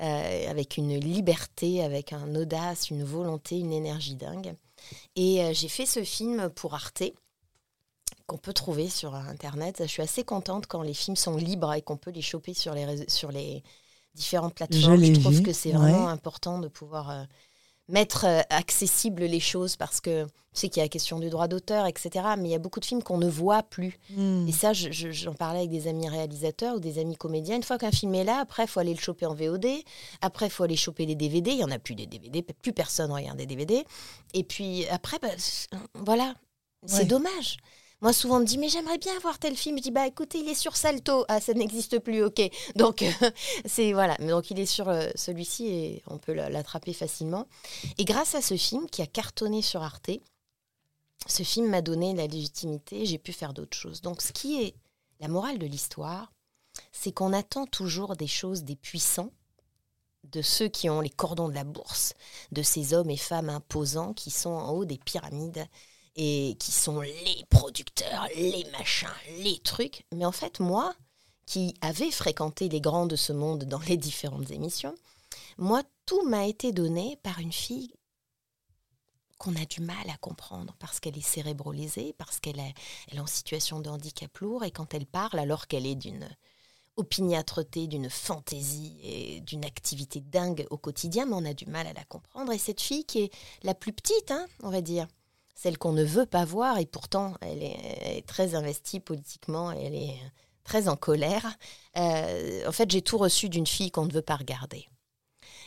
Euh, 0.00 0.50
avec 0.50 0.76
une 0.76 0.96
liberté, 0.96 1.82
avec 1.82 2.12
un 2.12 2.36
audace, 2.36 2.90
une 2.90 3.02
volonté, 3.02 3.58
une 3.58 3.72
énergie 3.72 4.14
dingue. 4.14 4.54
Et 5.16 5.42
euh, 5.42 5.52
j'ai 5.52 5.68
fait 5.68 5.86
ce 5.86 6.04
film 6.04 6.50
pour 6.50 6.74
Arte 6.74 7.02
qu'on 8.28 8.38
peut 8.38 8.52
trouver 8.52 8.88
sur 8.88 9.14
Internet. 9.14 9.78
Je 9.80 9.88
suis 9.88 10.02
assez 10.02 10.22
contente 10.22 10.66
quand 10.66 10.82
les 10.82 10.94
films 10.94 11.16
sont 11.16 11.36
libres 11.36 11.72
et 11.72 11.82
qu'on 11.82 11.96
peut 11.96 12.12
les 12.12 12.22
choper 12.22 12.54
sur 12.54 12.74
les, 12.74 13.08
sur 13.08 13.32
les 13.32 13.64
différentes 14.14 14.54
plateformes. 14.54 15.02
Je, 15.02 15.18
trouve 15.18 15.42
que 15.42 15.52
c'est 15.52 15.72
vraiment 15.72 16.08
important 16.08 16.60
de 16.60 16.68
pouvoir 16.68 17.10
euh, 17.10 17.24
mettre 17.88 18.26
euh, 18.26 18.40
accessible 18.50 19.24
les 19.24 19.40
choses 19.40 19.76
parce 19.76 20.00
que 20.00 20.24
tu 20.24 20.30
sais 20.62 20.68
qu'il 20.68 20.78
y 20.78 20.80
a 20.80 20.84
la 20.84 20.88
question 20.88 21.18
du 21.18 21.30
droit 21.30 21.46
d'auteur, 21.46 21.86
etc. 21.86 22.10
Mais 22.38 22.48
il 22.48 22.52
y 22.52 22.54
a 22.54 22.58
beaucoup 22.58 22.80
de 22.80 22.84
films 22.84 23.02
qu'on 23.02 23.18
ne 23.18 23.28
voit 23.28 23.62
plus. 23.62 23.98
Hmm. 24.10 24.46
Et 24.48 24.52
ça, 24.52 24.72
j'en 24.72 25.34
parlais 25.34 25.60
avec 25.60 25.70
des 25.70 25.86
amis 25.88 26.08
réalisateurs 26.08 26.76
ou 26.76 26.80
des 26.80 26.98
amis 26.98 27.16
comédiens. 27.16 27.56
Une 27.56 27.62
fois 27.62 27.78
qu'un 27.78 27.90
film 27.90 28.14
est 28.14 28.24
là, 28.24 28.38
après, 28.40 28.64
il 28.64 28.68
faut 28.68 28.80
aller 28.80 28.94
le 28.94 29.00
choper 29.00 29.26
en 29.26 29.34
VOD. 29.34 29.66
Après, 30.20 30.46
il 30.46 30.50
faut 30.50 30.64
aller 30.64 30.76
choper 30.76 31.06
les 31.06 31.14
DVD. 31.14 31.50
Il 31.50 31.58
n'y 31.58 31.64
en 31.64 31.70
a 31.70 31.78
plus 31.78 31.94
des 31.94 32.06
DVD. 32.06 32.42
Plus 32.42 32.72
personne 32.72 33.12
regarde 33.12 33.38
des 33.38 33.46
DVD. 33.46 33.84
Et 34.34 34.42
puis 34.42 34.86
après, 34.88 35.18
bah, 35.20 35.28
voilà. 35.94 36.34
C'est 36.86 37.06
dommage. 37.06 37.58
Moi, 38.00 38.12
souvent, 38.12 38.36
on 38.36 38.40
me 38.40 38.44
dit, 38.44 38.58
mais 38.58 38.68
j'aimerais 38.68 38.98
bien 38.98 39.18
voir 39.18 39.40
tel 39.40 39.56
film. 39.56 39.76
Je 39.78 39.82
dis, 39.82 39.90
bah 39.90 40.06
écoutez, 40.06 40.38
il 40.38 40.48
est 40.48 40.54
sur 40.54 40.76
Salto. 40.76 41.24
Ah, 41.28 41.40
ça 41.40 41.52
n'existe 41.52 41.98
plus, 41.98 42.22
ok. 42.22 42.40
Donc, 42.76 43.04
c'est 43.64 43.92
voilà. 43.92 44.16
Mais 44.20 44.28
donc, 44.28 44.50
il 44.52 44.60
est 44.60 44.66
sur 44.66 44.88
euh, 44.88 45.08
celui-ci 45.16 45.66
et 45.66 46.02
on 46.06 46.18
peut 46.18 46.32
l'attraper 46.32 46.92
facilement. 46.92 47.48
Et 47.98 48.04
grâce 48.04 48.36
à 48.36 48.42
ce 48.42 48.56
film 48.56 48.88
qui 48.88 49.02
a 49.02 49.06
cartonné 49.06 49.62
sur 49.62 49.82
Arte, 49.82 50.10
ce 51.26 51.42
film 51.42 51.68
m'a 51.70 51.82
donné 51.82 52.14
la 52.14 52.28
légitimité. 52.28 53.04
J'ai 53.04 53.18
pu 53.18 53.32
faire 53.32 53.52
d'autres 53.52 53.76
choses. 53.76 54.00
Donc, 54.00 54.22
ce 54.22 54.32
qui 54.32 54.62
est 54.62 54.74
La 55.20 55.26
morale 55.26 55.58
de 55.58 55.66
l'histoire, 55.66 56.30
c'est 56.92 57.10
qu'on 57.10 57.32
attend 57.32 57.66
toujours 57.66 58.14
des 58.14 58.28
choses 58.28 58.62
des 58.62 58.76
puissants, 58.76 59.32
de 60.22 60.42
ceux 60.42 60.68
qui 60.68 60.88
ont 60.88 61.00
les 61.00 61.10
cordons 61.10 61.48
de 61.48 61.54
la 61.54 61.64
bourse, 61.64 62.14
de 62.52 62.62
ces 62.62 62.94
hommes 62.94 63.10
et 63.10 63.16
femmes 63.16 63.48
imposants 63.48 64.12
qui 64.12 64.30
sont 64.30 64.50
en 64.50 64.70
haut 64.70 64.84
des 64.84 64.98
pyramides 64.98 65.66
et 66.18 66.56
qui 66.58 66.72
sont 66.72 67.00
les 67.00 67.44
producteurs, 67.48 68.26
les 68.34 68.66
machins, 68.72 69.08
les 69.38 69.58
trucs. 69.60 70.04
Mais 70.12 70.24
en 70.24 70.32
fait, 70.32 70.58
moi, 70.58 70.92
qui 71.46 71.74
avais 71.80 72.10
fréquenté 72.10 72.68
les 72.68 72.80
grands 72.80 73.06
de 73.06 73.16
ce 73.16 73.32
monde 73.32 73.64
dans 73.64 73.78
les 73.78 73.96
différentes 73.96 74.50
émissions, 74.50 74.96
moi, 75.56 75.82
tout 76.06 76.28
m'a 76.28 76.46
été 76.46 76.72
donné 76.72 77.18
par 77.22 77.38
une 77.38 77.52
fille 77.52 77.94
qu'on 79.38 79.54
a 79.54 79.64
du 79.64 79.80
mal 79.80 80.10
à 80.12 80.16
comprendre 80.16 80.74
parce 80.80 80.98
qu'elle 80.98 81.16
est 81.16 81.20
cérébralisée, 81.20 82.12
parce 82.18 82.40
qu'elle 82.40 82.58
est, 82.58 82.74
elle 83.08 83.18
est 83.18 83.20
en 83.20 83.26
situation 83.28 83.78
de 83.78 83.88
handicap 83.88 84.36
lourd 84.38 84.64
et 84.64 84.72
quand 84.72 84.94
elle 84.94 85.06
parle 85.06 85.38
alors 85.38 85.68
qu'elle 85.68 85.86
est 85.86 85.94
d'une 85.94 86.28
opiniâtreté, 86.96 87.86
d'une 87.86 88.10
fantaisie 88.10 88.98
et 89.04 89.40
d'une 89.40 89.64
activité 89.64 90.20
dingue 90.20 90.66
au 90.70 90.78
quotidien, 90.78 91.30
on 91.30 91.44
a 91.44 91.54
du 91.54 91.66
mal 91.66 91.86
à 91.86 91.92
la 91.92 92.02
comprendre. 92.04 92.50
Et 92.50 92.58
cette 92.58 92.80
fille 92.80 93.04
qui 93.04 93.20
est 93.20 93.30
la 93.62 93.74
plus 93.74 93.92
petite, 93.92 94.32
hein, 94.32 94.46
on 94.64 94.70
va 94.70 94.80
dire, 94.80 95.06
celle 95.58 95.76
qu'on 95.76 95.92
ne 95.92 96.04
veut 96.04 96.24
pas 96.24 96.44
voir 96.44 96.78
et 96.78 96.86
pourtant 96.86 97.34
elle 97.40 97.64
est, 97.64 98.24
très 98.28 98.54
investie 98.54 99.00
politiquement, 99.00 99.72
elle 99.72 99.96
est 99.96 100.14
très 100.62 100.86
en 100.86 100.94
colère. 100.94 101.58
Euh, 101.96 102.62
en 102.68 102.70
fait, 102.70 102.88
j'ai 102.88 103.02
tout 103.02 103.18
reçu 103.18 103.48
d'une 103.48 103.66
fille 103.66 103.90
qu'on 103.90 104.06
ne 104.06 104.12
veut 104.12 104.22
pas 104.22 104.36
regarder. 104.36 104.86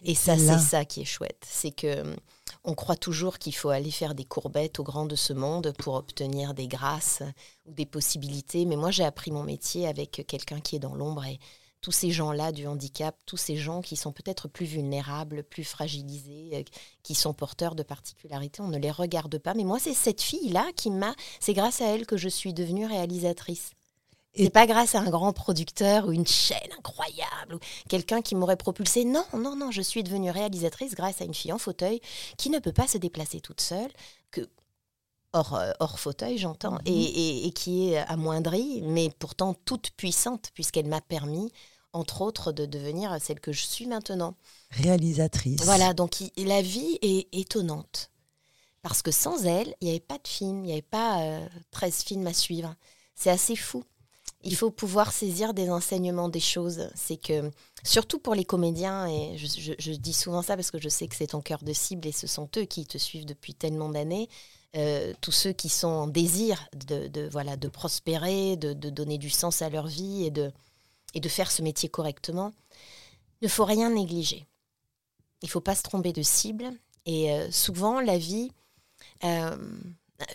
Et 0.03 0.15
ça, 0.15 0.37
c'est 0.37 0.59
ça 0.59 0.85
qui 0.85 1.01
est 1.01 1.05
chouette. 1.05 1.45
C'est 1.45 1.71
que 1.71 2.01
hum, 2.01 2.15
on 2.63 2.73
croit 2.73 2.95
toujours 2.95 3.37
qu'il 3.37 3.53
faut 3.53 3.69
aller 3.69 3.91
faire 3.91 4.15
des 4.15 4.23
courbettes 4.23 4.79
au 4.79 4.83
grand 4.83 5.05
de 5.05 5.17
ce 5.17 5.33
monde 5.33 5.73
pour 5.77 5.95
obtenir 5.95 6.53
des 6.53 6.69
grâces 6.69 7.21
ou 7.65 7.73
des 7.73 7.85
possibilités. 7.85 8.65
Mais 8.65 8.77
moi, 8.77 8.91
j'ai 8.91 9.03
appris 9.03 9.31
mon 9.31 9.43
métier 9.43 9.87
avec 9.87 10.23
quelqu'un 10.25 10.61
qui 10.61 10.77
est 10.77 10.79
dans 10.79 10.95
l'ombre 10.95 11.25
et 11.25 11.37
tous 11.81 11.91
ces 11.91 12.11
gens-là 12.11 12.51
du 12.51 12.67
handicap, 12.67 13.15
tous 13.25 13.37
ces 13.37 13.57
gens 13.57 13.81
qui 13.81 13.95
sont 13.95 14.11
peut-être 14.11 14.47
plus 14.47 14.65
vulnérables, 14.65 15.43
plus 15.43 15.63
fragilisés, 15.63 16.51
euh, 16.53 16.63
qui 17.03 17.15
sont 17.15 17.33
porteurs 17.33 17.75
de 17.75 17.83
particularités, 17.83 18.61
on 18.61 18.67
ne 18.67 18.77
les 18.77 18.91
regarde 18.91 19.37
pas. 19.39 19.53
Mais 19.55 19.63
moi, 19.63 19.79
c'est 19.79 19.93
cette 19.93 20.21
fille-là 20.21 20.67
qui 20.75 20.91
m'a. 20.91 21.13
C'est 21.39 21.53
grâce 21.53 21.81
à 21.81 21.87
elle 21.87 22.05
que 22.05 22.17
je 22.17 22.29
suis 22.29 22.53
devenue 22.53 22.85
réalisatrice. 22.85 23.71
C'est 24.33 24.49
pas 24.49 24.65
grâce 24.65 24.95
à 24.95 24.99
un 24.99 25.09
grand 25.09 25.33
producteur 25.33 26.07
ou 26.07 26.13
une 26.13 26.27
chaîne 26.27 26.71
incroyable 26.77 27.55
ou 27.55 27.59
quelqu'un 27.89 28.21
qui 28.21 28.35
m'aurait 28.35 28.55
propulsé. 28.55 29.03
Non, 29.03 29.25
non, 29.33 29.57
non, 29.57 29.71
je 29.71 29.81
suis 29.81 30.03
devenue 30.03 30.31
réalisatrice 30.31 30.95
grâce 30.95 31.21
à 31.21 31.25
une 31.25 31.33
fille 31.33 31.51
en 31.51 31.57
fauteuil 31.57 31.99
qui 32.37 32.49
ne 32.49 32.59
peut 32.59 32.71
pas 32.71 32.87
se 32.87 32.97
déplacer 32.97 33.41
toute 33.41 33.59
seule, 33.59 33.91
que 34.31 34.47
hors, 35.33 35.55
euh, 35.55 35.71
hors 35.79 35.99
fauteuil, 35.99 36.37
j'entends, 36.37 36.73
mhm. 36.73 36.81
et, 36.85 37.51
qui 37.55 37.89
est 37.89 37.97
amoindrie, 37.97 38.81
mais 38.83 39.09
pourtant 39.19 39.53
toute 39.65 39.91
puissante 39.91 40.51
puisqu'elle 40.53 40.87
m'a 40.87 41.01
permis, 41.01 41.51
entre 41.93 42.21
autres, 42.21 42.51
de 42.51 42.65
devenir 42.65 43.15
celle 43.21 43.39
que 43.39 43.51
je 43.51 43.63
suis 43.63 43.87
maintenant. 43.87 44.35
Réalisatrice. 44.71 45.63
Voilà, 45.63 45.93
donc 45.93 46.17
la 46.37 46.61
vie 46.61 46.97
est 47.01 47.27
étonnante. 47.33 48.09
Parce 48.81 49.03
que 49.03 49.11
sans 49.11 49.45
elle, 49.45 49.75
il 49.79 49.85
n'y 49.85 49.91
avait 49.91 49.99
pas 49.99 50.17
de 50.17 50.27
film, 50.27 50.63
il 50.63 50.67
n'y 50.67 50.71
avait 50.71 50.81
pas 50.81 51.39
13 51.69 51.93
euh, 51.93 52.03
films 52.03 52.27
à 52.27 52.33
suivre. 52.33 52.73
C'est 53.13 53.29
assez 53.29 53.55
fou 53.55 53.83
il 54.43 54.55
faut 54.55 54.71
pouvoir 54.71 55.11
saisir 55.11 55.53
des 55.53 55.69
enseignements 55.69 56.29
des 56.29 56.39
choses. 56.39 56.89
C'est 56.95 57.17
que, 57.17 57.51
surtout 57.83 58.19
pour 58.19 58.35
les 58.35 58.45
comédiens, 58.45 59.07
et 59.07 59.37
je, 59.37 59.91
dis 59.91 60.13
souvent 60.13 60.41
ça 60.41 60.55
parce 60.55 60.71
que 60.71 60.79
je 60.79 60.89
sais 60.89 61.07
que 61.07 61.15
c'est 61.15 61.27
ton 61.27 61.41
cœur 61.41 61.63
de 61.63 61.73
cible 61.73 62.07
et 62.07 62.11
ce 62.11 62.27
sont 62.27 62.49
eux 62.57 62.65
qui 62.65 62.85
te 62.85 62.97
suivent 62.97 63.25
depuis 63.25 63.53
tellement 63.53 63.89
d'années, 63.89 64.29
euh, 64.77 65.13
tous 65.19 65.31
ceux 65.31 65.51
qui 65.51 65.67
sont 65.67 65.87
en 65.87 66.07
désir 66.07 66.67
de, 66.73 67.27
voilà, 67.29 67.57
de 67.57 67.67
prospérer, 67.67 68.55
de, 68.55 68.73
donner 68.73 69.17
du 69.17 69.29
sens 69.29 69.61
à 69.61 69.69
leur 69.69 69.87
vie 69.87 70.25
et 70.25 70.31
de, 70.31 70.51
et 71.13 71.19
de 71.19 71.29
faire 71.29 71.51
ce 71.51 71.61
métier 71.61 71.89
correctement, 71.89 72.53
il 73.41 73.45
ne 73.45 73.49
faut 73.49 73.65
rien 73.65 73.89
négliger. 73.89 74.47
Il 75.41 75.47
ne 75.47 75.49
faut 75.51 75.61
pas 75.61 75.75
se 75.75 75.83
tromper 75.83 76.13
de 76.13 76.21
cible. 76.21 76.71
Et 77.05 77.31
euh, 77.31 77.51
souvent, 77.51 77.99
la 77.99 78.17
vie, 78.17 78.51
euh, 79.23 79.57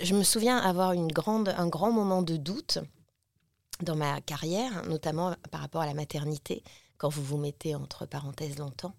je 0.02 0.14
me 0.14 0.22
souviens 0.22 0.58
avoir 0.58 0.92
une 0.92 1.10
grande, 1.10 1.54
un 1.56 1.68
grand 1.68 1.92
moment 1.92 2.22
de 2.22 2.36
doute 2.36 2.78
dans 3.80 3.96
ma 3.96 4.20
carrière, 4.20 4.84
notamment 4.86 5.34
par 5.50 5.60
rapport 5.60 5.82
à 5.82 5.86
la 5.86 5.94
maternité, 5.94 6.62
quand 6.98 7.08
vous 7.08 7.22
vous 7.22 7.36
mettez 7.36 7.74
entre 7.74 8.06
parenthèses 8.06 8.58
longtemps, 8.58 8.94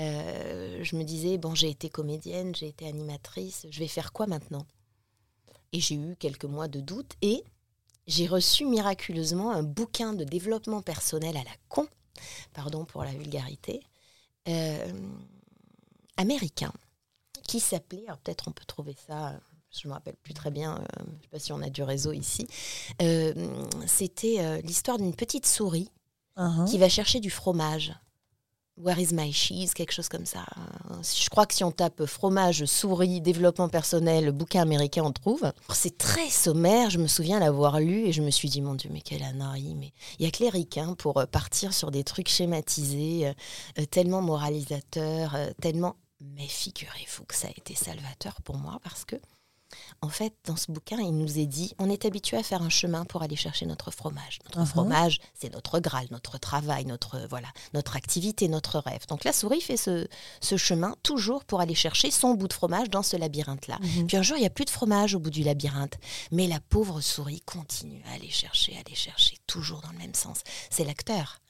euh, 0.00 0.82
je 0.82 0.96
me 0.96 1.04
disais, 1.04 1.38
bon, 1.38 1.54
j'ai 1.54 1.70
été 1.70 1.88
comédienne, 1.88 2.54
j'ai 2.54 2.68
été 2.68 2.86
animatrice, 2.86 3.66
je 3.70 3.78
vais 3.78 3.88
faire 3.88 4.12
quoi 4.12 4.26
maintenant? 4.26 4.66
Et 5.72 5.80
j'ai 5.80 5.94
eu 5.94 6.16
quelques 6.16 6.44
mois 6.44 6.68
de 6.68 6.80
doute 6.80 7.14
et 7.22 7.44
j'ai 8.06 8.26
reçu 8.26 8.64
miraculeusement 8.64 9.50
un 9.50 9.62
bouquin 9.62 10.12
de 10.12 10.24
développement 10.24 10.82
personnel 10.82 11.36
à 11.36 11.44
la 11.44 11.56
con, 11.68 11.88
pardon 12.52 12.84
pour 12.84 13.02
la 13.04 13.12
vulgarité, 13.12 13.80
euh, 14.48 14.92
américain, 16.16 16.72
qui 17.48 17.60
s'appelait, 17.60 18.06
peut-être 18.22 18.48
on 18.48 18.52
peut 18.52 18.64
trouver 18.66 18.96
ça 19.06 19.38
je 19.80 19.86
ne 19.86 19.90
me 19.90 19.94
rappelle 19.94 20.16
plus 20.16 20.34
très 20.34 20.50
bien, 20.50 20.76
euh, 20.76 20.84
je 20.98 21.02
ne 21.02 21.22
sais 21.22 21.28
pas 21.30 21.38
si 21.38 21.52
on 21.52 21.60
a 21.60 21.70
du 21.70 21.82
réseau 21.82 22.12
ici, 22.12 22.46
euh, 23.02 23.32
c'était 23.86 24.36
euh, 24.38 24.60
l'histoire 24.62 24.98
d'une 24.98 25.14
petite 25.14 25.46
souris 25.46 25.90
uh-huh. 26.36 26.70
qui 26.70 26.78
va 26.78 26.88
chercher 26.88 27.20
du 27.20 27.30
fromage. 27.30 27.92
Where 28.76 28.98
is 28.98 29.12
my 29.12 29.32
cheese? 29.32 29.72
Quelque 29.72 29.92
chose 29.92 30.08
comme 30.08 30.26
ça. 30.26 30.44
Je 31.02 31.28
crois 31.30 31.46
que 31.46 31.54
si 31.54 31.62
on 31.62 31.70
tape 31.70 32.06
fromage, 32.06 32.64
souris, 32.64 33.20
développement 33.20 33.68
personnel, 33.68 34.32
bouquin 34.32 34.62
américain, 34.62 35.04
on 35.04 35.12
trouve. 35.12 35.52
C'est 35.72 35.96
très 35.96 36.28
sommaire. 36.28 36.90
Je 36.90 36.98
me 36.98 37.06
souviens 37.06 37.38
l'avoir 37.38 37.78
lu 37.78 38.06
et 38.06 38.12
je 38.12 38.20
me 38.20 38.30
suis 38.30 38.48
dit, 38.48 38.60
mon 38.60 38.74
Dieu, 38.74 38.90
mais 38.92 39.00
quelle 39.00 39.22
anarie. 39.22 39.76
Mais 39.76 39.92
il 40.18 40.24
y 40.24 40.28
a 40.28 40.32
que 40.32 40.42
les 40.42 40.50
ricains 40.50 40.94
pour 40.94 41.24
partir 41.30 41.72
sur 41.72 41.92
des 41.92 42.02
trucs 42.02 42.28
schématisés, 42.28 43.32
tellement 43.92 44.22
moralisateurs, 44.22 45.36
tellement. 45.60 45.94
Mais 46.20 46.48
figurez-vous 46.48 47.24
que 47.26 47.34
ça 47.34 47.48
a 47.48 47.50
été 47.50 47.74
salvateur 47.74 48.40
pour 48.42 48.56
moi 48.56 48.80
parce 48.82 49.04
que 49.04 49.16
en 50.02 50.08
fait, 50.08 50.34
dans 50.44 50.56
ce 50.56 50.70
bouquin, 50.70 50.98
il 50.98 51.16
nous 51.16 51.38
est 51.38 51.46
dit, 51.46 51.74
on 51.78 51.88
est 51.88 52.04
habitué 52.04 52.36
à 52.36 52.42
faire 52.42 52.62
un 52.62 52.68
chemin 52.68 53.04
pour 53.04 53.22
aller 53.22 53.36
chercher 53.36 53.66
notre 53.66 53.90
fromage. 53.90 54.38
Notre 54.44 54.60
uh-huh. 54.60 54.66
fromage, 54.66 55.20
c'est 55.34 55.52
notre 55.52 55.80
graal, 55.80 56.06
notre 56.10 56.38
travail, 56.38 56.84
notre 56.84 57.26
voilà, 57.28 57.48
notre 57.72 57.96
activité, 57.96 58.48
notre 58.48 58.78
rêve. 58.78 59.06
Donc 59.08 59.24
la 59.24 59.32
souris 59.32 59.60
fait 59.60 59.76
ce, 59.76 60.06
chemin 60.56 60.94
toujours 61.02 61.44
pour 61.44 61.60
aller 61.60 61.74
chercher 61.74 62.10
son 62.10 62.34
bout 62.34 62.48
de 62.48 62.52
fromage 62.52 62.90
dans 62.90 63.02
ce 63.02 63.16
labyrinthe-là. 63.16 63.78
Uh-huh. 63.80 64.06
Puis 64.06 64.16
un 64.16 64.22
jour, 64.22 64.36
il 64.36 64.40
n'y 64.40 64.46
a 64.46 64.50
plus 64.50 64.64
de 64.64 64.70
fromage 64.70 65.14
au 65.14 65.18
bout 65.18 65.30
du 65.30 65.42
labyrinthe, 65.42 65.98
mais 66.30 66.46
la 66.46 66.60
pauvre 66.60 67.00
souris 67.00 67.40
continue 67.40 68.02
à 68.08 68.14
aller 68.14 68.30
chercher, 68.30 68.76
à 68.76 68.80
aller 68.80 68.94
chercher, 68.94 69.36
toujours 69.46 69.80
dans 69.80 69.92
le 69.92 69.98
même 69.98 70.14
sens. 70.14 70.40
C'est 70.70 70.84
l'acteur 70.84 71.40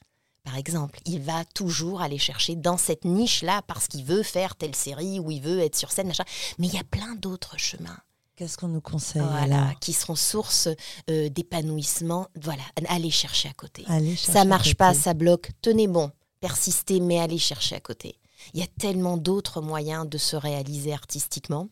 par 0.45 0.55
exemple. 0.55 0.99
Il 1.05 1.19
va 1.21 1.43
toujours 1.53 2.01
aller 2.01 2.17
chercher 2.17 2.55
dans 2.55 2.77
cette 2.77 3.03
niche-là 3.03 3.61
parce 3.67 3.87
qu'il 3.87 4.05
veut 4.05 4.23
faire 4.23 4.55
telle 4.55 4.75
série 4.75 5.19
ou 5.19 5.31
il 5.31 5.41
veut 5.41 5.59
être 5.59 5.75
sur 5.75 5.91
scène, 5.91 6.13
Mais 6.59 6.67
il 6.67 6.73
y 6.73 6.79
a 6.79 6.83
plein 6.83 7.15
d'autres 7.15 7.57
chemins. 7.57 7.97
Qu'est-ce 8.35 8.57
qu'on 8.57 8.67
nous 8.67 8.81
conseille 8.81 9.21
Voilà, 9.21 9.73
qui 9.79 9.93
seront 9.93 10.15
source 10.15 10.67
euh, 11.09 11.29
d'épanouissement. 11.29 12.27
Voilà, 12.41 12.63
allez 12.87 13.11
chercher 13.11 13.49
à 13.49 13.53
côté. 13.53 13.85
ça 14.17 14.45
marche 14.45 14.75
pas, 14.75 14.93
ça 14.93 15.13
bloque. 15.13 15.51
Tenez 15.61 15.87
bon, 15.87 16.11
persistez, 16.41 16.99
mais 16.99 17.19
allez 17.19 17.37
chercher 17.37 17.75
à 17.75 17.79
côté. 17.79 18.19
Il 18.53 18.59
y 18.59 18.63
a 18.63 18.67
tellement 18.79 19.17
d'autres 19.17 19.61
moyens 19.61 20.07
de 20.07 20.17
se 20.17 20.35
réaliser 20.35 20.93
artistiquement 20.93 21.69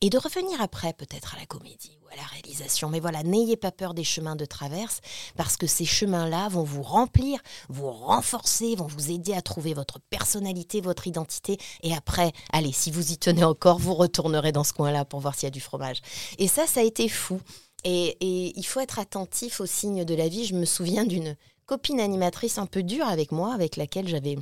et 0.00 0.10
de 0.10 0.18
revenir 0.18 0.60
après 0.60 0.92
peut-être 0.92 1.34
à 1.34 1.38
la 1.38 1.46
comédie 1.46 1.98
ou 2.02 2.08
à 2.12 2.16
la 2.16 2.22
réalisation. 2.22 2.88
Mais 2.88 3.00
voilà, 3.00 3.22
n'ayez 3.22 3.56
pas 3.56 3.72
peur 3.72 3.94
des 3.94 4.04
chemins 4.04 4.36
de 4.36 4.44
traverse 4.44 5.00
parce 5.36 5.56
que 5.56 5.66
ces 5.66 5.84
chemins-là 5.84 6.48
vont 6.48 6.62
vous 6.62 6.82
remplir, 6.82 7.40
vous 7.68 7.90
renforcer, 7.90 8.76
vont 8.76 8.86
vous 8.86 9.10
aider 9.10 9.34
à 9.34 9.42
trouver 9.42 9.74
votre 9.74 9.98
personnalité, 9.98 10.80
votre 10.80 11.06
identité. 11.06 11.58
Et 11.82 11.94
après, 11.94 12.32
allez, 12.52 12.72
si 12.72 12.90
vous 12.90 13.12
y 13.12 13.18
tenez 13.18 13.44
encore, 13.44 13.78
vous 13.78 13.94
retournerez 13.94 14.52
dans 14.52 14.64
ce 14.64 14.72
coin-là 14.72 15.04
pour 15.04 15.20
voir 15.20 15.34
s'il 15.34 15.44
y 15.44 15.48
a 15.48 15.50
du 15.50 15.60
fromage. 15.60 16.00
Et 16.38 16.48
ça, 16.48 16.66
ça 16.66 16.80
a 16.80 16.84
été 16.84 17.08
fou. 17.08 17.40
Et, 17.84 18.16
il 18.58 18.66
faut 18.66 18.80
être 18.80 18.98
attentif 18.98 19.60
aux 19.60 19.66
signes 19.66 20.04
de 20.04 20.14
la 20.14 20.28
vie. 20.28 20.44
Je 20.44 20.54
me 20.54 20.64
souviens 20.64 21.04
d'une 21.04 21.36
copine 21.66 22.00
animatrice 22.00 22.58
un 22.58 22.66
peu 22.66 22.82
dure 22.82 23.06
avec 23.06 23.32
moi, 23.32 23.54
avec 23.54 23.76
laquelle 23.76 24.08
j'avais 24.08 24.36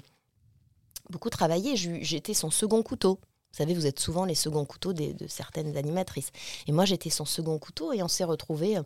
beaucoup 1.11 1.31
travaillé. 1.31 1.77
J'étais 1.77 2.35
son 2.35 2.51
second 2.51 2.83
couteau. 2.83 3.19
Vous 3.57 3.63
savez, 3.63 3.73
vous 3.73 3.87
êtes 3.87 4.01
souvent 4.01 4.27
les 4.27 4.35
seconds 4.35 4.67
couteaux 4.67 4.93
de 4.93 5.15
certaines 5.29 5.79
animatrices. 5.79 6.31
Et 6.67 6.73
moi, 6.73 6.85
j'étais 6.85 7.09
son 7.09 7.25
second 7.25 7.59
couteau 7.59 7.95
et 7.95 8.03
on 8.03 8.09
s'est 8.09 8.23
retrouvés, 8.23 8.77
euh, 8.77 8.83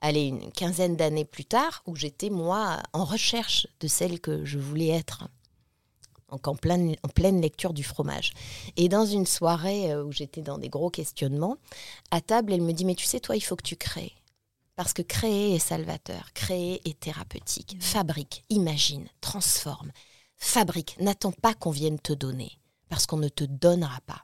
allez, 0.00 0.26
une 0.26 0.50
quinzaine 0.50 0.96
d'années 0.96 1.24
plus 1.24 1.44
tard, 1.44 1.84
où 1.86 1.94
j'étais, 1.94 2.28
moi, 2.28 2.82
en 2.92 3.04
recherche 3.04 3.68
de 3.78 3.86
celle 3.86 4.18
que 4.18 4.44
je 4.44 4.58
voulais 4.58 4.88
être. 4.88 5.28
Donc 6.32 6.48
en 6.48 6.56
pleine, 6.56 6.96
en 7.04 7.08
pleine 7.08 7.40
lecture 7.40 7.72
du 7.72 7.84
fromage. 7.84 8.32
Et 8.76 8.88
dans 8.88 9.06
une 9.06 9.24
soirée 9.24 9.92
euh, 9.92 10.02
où 10.02 10.10
j'étais 10.10 10.42
dans 10.42 10.58
des 10.58 10.68
gros 10.68 10.90
questionnements, 10.90 11.56
à 12.10 12.20
table, 12.20 12.52
elle 12.52 12.62
me 12.62 12.72
dit, 12.72 12.84
mais 12.84 12.96
tu 12.96 13.06
sais, 13.06 13.20
toi, 13.20 13.36
il 13.36 13.40
faut 13.40 13.54
que 13.54 13.62
tu 13.62 13.76
crées. 13.76 14.14
Parce 14.74 14.94
que 14.94 15.02
créer 15.02 15.54
est 15.54 15.60
salvateur, 15.60 16.32
créer 16.34 16.80
est 16.88 16.98
thérapeutique. 16.98 17.76
Fabrique, 17.78 18.44
imagine, 18.50 19.06
transforme. 19.20 19.92
Fabrique, 20.36 20.96
n'attends 20.98 21.30
pas 21.30 21.54
qu'on 21.54 21.70
vienne 21.70 22.00
te 22.00 22.12
donner 22.12 22.57
parce 22.88 23.06
qu'on 23.06 23.16
ne 23.18 23.28
te 23.28 23.44
donnera 23.44 24.00
pas. 24.06 24.22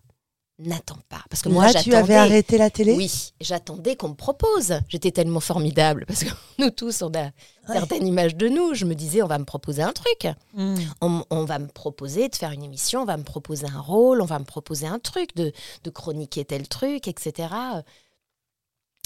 n'attends 0.59 0.99
pas. 1.09 1.23
Parce 1.29 1.43
que 1.43 1.49
moi, 1.49 1.73
Là, 1.73 1.83
tu 1.83 1.95
avais 1.95 2.15
arrêté 2.15 2.59
la 2.59 2.71
télé 2.71 2.95
Oui, 2.95 3.33
j'attendais 3.41 3.97
qu'on 3.97 4.11
me 4.11 4.15
propose. 4.15 4.75
J'étais 4.89 5.11
tellement 5.11 5.41
formidable 5.41 6.05
parce 6.07 6.25
que 6.25 6.31
nous 6.59 6.71
tous, 6.71 7.03
on 7.03 7.13
a 7.15 7.31
certaines 7.67 8.07
images 8.07 8.37
de 8.37 8.49
nous. 8.49 8.75
Je 8.75 8.85
me 8.85 8.95
disais, 8.95 9.23
on 9.23 9.27
va 9.27 9.39
me 9.39 9.45
proposer 9.45 9.83
un 9.83 9.93
truc. 9.93 10.29
Hmm. 10.55 10.77
On, 11.01 11.25
on 11.31 11.45
va 11.45 11.59
me 11.59 11.67
proposer 11.67 12.29
de 12.29 12.37
faire 12.37 12.53
une 12.53 12.63
émission, 12.63 13.03
on 13.03 13.05
va 13.05 13.17
me 13.17 13.25
proposer 13.25 13.67
un 13.67 13.81
rôle, 13.81 14.23
on 14.23 14.27
va 14.27 14.39
me 14.39 14.45
proposer 14.45 14.87
un 14.87 14.99
truc, 14.99 15.35
de, 15.35 15.53
de 15.83 15.91
chroniquer 15.91 16.45
tel 16.45 16.69
truc, 16.69 17.09
etc. 17.09 17.49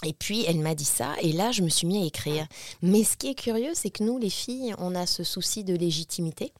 Et 0.05 0.13
puis, 0.13 0.45
elle 0.47 0.59
m'a 0.61 0.75
dit 0.75 0.85
ça, 0.85 1.15
et 1.23 1.33
là, 1.33 1.51
je 1.51 1.63
me 1.63 1.69
suis 1.69 1.87
mis 1.87 2.03
à 2.03 2.07
écrire. 2.07 2.47
Mais 2.83 3.03
ce 3.03 3.17
qui 3.17 3.29
est 3.29 3.35
curieux, 3.35 3.73
c'est 3.75 3.91
que 3.91 4.05
nous, 4.05 4.19
les 4.19 4.31
filles, 4.31 4.75
on 4.79 4.95
a 4.95 5.07
ce 5.07 5.25
souci 5.25 5.65
de 5.65 5.75
légitimité. 5.75 6.53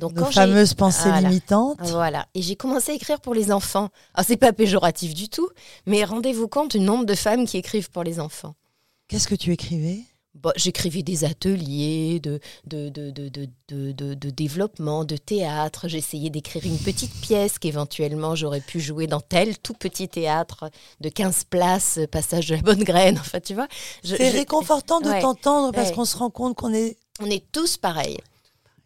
Donc, 0.00 0.16
Nos 0.16 0.24
fameuses 0.24 0.74
pensées 0.74 1.10
voilà. 1.10 1.28
limitantes. 1.28 1.78
Voilà. 1.82 2.26
Et 2.34 2.42
j'ai 2.42 2.56
commencé 2.56 2.90
à 2.90 2.94
écrire 2.94 3.20
pour 3.20 3.34
les 3.34 3.52
enfants. 3.52 3.90
Alors, 4.14 4.26
c'est 4.26 4.36
pas 4.36 4.52
péjoratif 4.52 5.14
du 5.14 5.28
tout, 5.28 5.48
mais 5.86 6.02
rendez-vous 6.04 6.48
compte 6.48 6.72
du 6.72 6.80
nombre 6.80 7.04
de 7.04 7.14
femmes 7.14 7.46
qui 7.46 7.58
écrivent 7.58 7.90
pour 7.90 8.02
les 8.02 8.18
enfants. 8.18 8.54
Qu'est-ce 9.08 9.28
que 9.28 9.34
tu 9.36 9.52
écrivais? 9.52 10.00
Bon, 10.34 10.52
J'écrivais 10.56 11.02
des 11.02 11.24
ateliers 11.24 12.20
de, 12.20 12.38
de, 12.64 12.88
de, 12.88 13.10
de, 13.10 13.28
de, 13.28 13.48
de, 13.92 14.14
de 14.14 14.30
développement, 14.30 15.04
de 15.04 15.16
théâtre. 15.16 15.88
J'essayais 15.88 16.30
d'écrire 16.30 16.64
une 16.64 16.78
petite 16.78 17.12
pièce 17.20 17.58
qu'éventuellement 17.58 18.36
j'aurais 18.36 18.60
pu 18.60 18.78
jouer 18.80 19.08
dans 19.08 19.20
tel 19.20 19.58
tout 19.58 19.74
petit 19.74 20.08
théâtre 20.08 20.70
de 21.00 21.08
15 21.08 21.44
places, 21.50 21.98
passage 22.12 22.46
de 22.46 22.54
la 22.54 22.62
bonne 22.62 22.84
graine. 22.84 23.18
Enfin, 23.20 23.40
tu 23.40 23.54
vois. 23.54 23.66
je- 24.04 24.14
C'est 24.16 24.30
réconfortant 24.30 25.00
de 25.00 25.08
Ouais. 25.08 25.20
t'entendre 25.20 25.72
parce 25.72 25.88
Ouais. 25.88 25.94
qu'on 25.96 26.04
se 26.04 26.16
rend 26.16 26.30
compte 26.30 26.54
qu'on 26.56 26.72
est. 26.72 26.96
on 27.20 27.26
est 27.26 27.44
tous 27.52 27.76
pareils. 27.76 28.16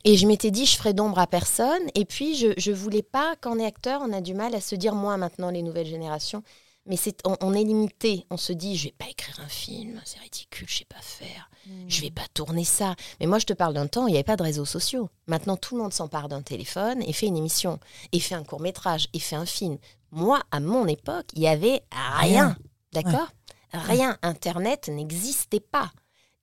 Et 0.05 0.17
je 0.17 0.27
m'étais 0.27 0.51
dit, 0.51 0.67
je 0.67 0.77
ferai 0.77 0.93
d'ombre 0.93 1.19
à 1.19 1.27
personne. 1.27 1.83
Et 1.95 2.05
puis, 2.05 2.35
je 2.37 2.71
ne 2.71 2.77
voulais 2.77 3.03
pas, 3.03 3.35
est 3.59 3.65
acteur, 3.65 4.03
on 4.03 4.13
a 4.13 4.21
du 4.21 4.35
mal 4.35 4.55
à 4.55 4.61
se 4.61 4.75
dire, 4.75 4.95
moi, 4.95 5.17
maintenant, 5.17 5.51
les 5.51 5.63
nouvelles 5.63 5.87
générations. 5.87 6.43
Mais 6.87 6.97
c'est, 6.97 7.27
on, 7.27 7.37
on 7.41 7.55
est 7.55 7.65
limité. 7.65 8.27
On 8.31 8.37
se 8.37 8.53
dit, 8.53 8.77
je 8.77 8.85
vais 8.85 8.95
pas 8.99 9.09
écrire 9.09 9.41
un 9.41 9.49
film, 9.49 10.01
c'est 10.05 10.19
ridicule, 10.19 10.69
je 10.69 10.79
sais 10.79 10.85
pas 10.85 11.01
faire. 11.01 11.49
Je 11.89 12.03
vais 12.03 12.11
pas 12.11 12.27
tourner 12.35 12.65
ça. 12.65 12.95
Mais 13.21 13.27
moi, 13.27 13.39
je 13.39 13.47
te 13.47 13.55
parle 13.55 13.73
d'un 13.73 13.87
temps 13.87 14.05
où 14.05 14.09
il 14.09 14.11
n'y 14.11 14.19
avait 14.19 14.25
pas 14.25 14.37
de 14.37 14.43
réseaux 14.43 14.67
sociaux. 14.67 15.09
Maintenant, 15.27 15.57
tout 15.57 15.77
le 15.77 15.83
monde 15.83 15.95
s'empare 15.95 16.29
d'un 16.29 16.43
téléphone 16.43 17.03
et 17.03 17.15
fait 17.15 17.27
une 17.27 17.39
émission, 17.39 17.81
et 18.13 18.21
fait 18.21 18.35
un 18.35 18.45
court 18.45 18.61
métrage, 18.61 19.09
et 19.15 19.19
fait 19.19 19.37
un 19.37 19.47
film. 19.47 19.79
Moi, 20.11 20.43
à 20.51 20.61
mon 20.61 20.87
époque, 20.87 21.27
il 21.35 21.43
y 21.43 21.49
avait 21.49 21.83
rien. 22.21 22.55
D'accord 22.93 23.29
Rien. 23.73 24.19
Internet 24.23 24.89
n'existait 24.89 25.61
pas. 25.61 25.91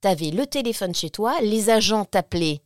Tu 0.02 0.08
avais 0.08 0.32
le 0.32 0.48
téléphone 0.48 0.96
chez 0.96 1.12
toi, 1.12 1.40
les 1.42 1.70
agents 1.70 2.06
t'appelaient. 2.06 2.62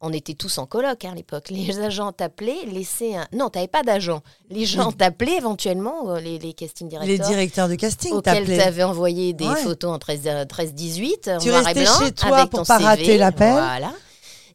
On 0.00 0.12
était 0.12 0.34
tous 0.34 0.58
en 0.58 0.66
coloc 0.66 1.04
hein, 1.04 1.10
à 1.12 1.14
l'époque. 1.14 1.50
Les 1.50 1.80
agents 1.84 2.12
t'appelaient, 2.12 2.64
laissaient 2.66 3.16
un. 3.16 3.26
Non, 3.32 3.50
tu 3.50 3.58
n'avais 3.58 3.68
pas 3.68 3.82
d'agent. 3.82 4.22
Les 4.48 4.64
gens 4.64 4.92
t'appelaient 4.92 5.36
éventuellement, 5.38 6.10
euh, 6.10 6.20
les, 6.20 6.38
les 6.38 6.52
casting 6.52 6.88
Les 6.88 6.98
directeurs. 7.06 7.28
directeurs 7.28 7.68
de 7.68 7.74
casting 7.74 8.12
auxquels 8.12 8.34
t'appelaient. 8.46 8.60
avais 8.60 8.82
envoyé 8.84 9.32
des 9.32 9.46
Ouais. 9.48 9.56
photos 9.62 9.92
en 9.92 9.98
13, 9.98 10.74
18 10.74 11.28
en 11.28 11.38
Tu 11.38 11.48
noir 11.48 11.68
et 11.68 11.74
blanc, 11.74 11.92
chez 12.04 12.12
toi 12.12 12.36
avec 12.36 12.50
pour 12.50 12.60
ton 12.60 12.64
pas 12.66 12.76
CV, 12.78 12.84
rater 12.88 13.18
l'appel. 13.18 13.52
Voilà. 13.52 13.92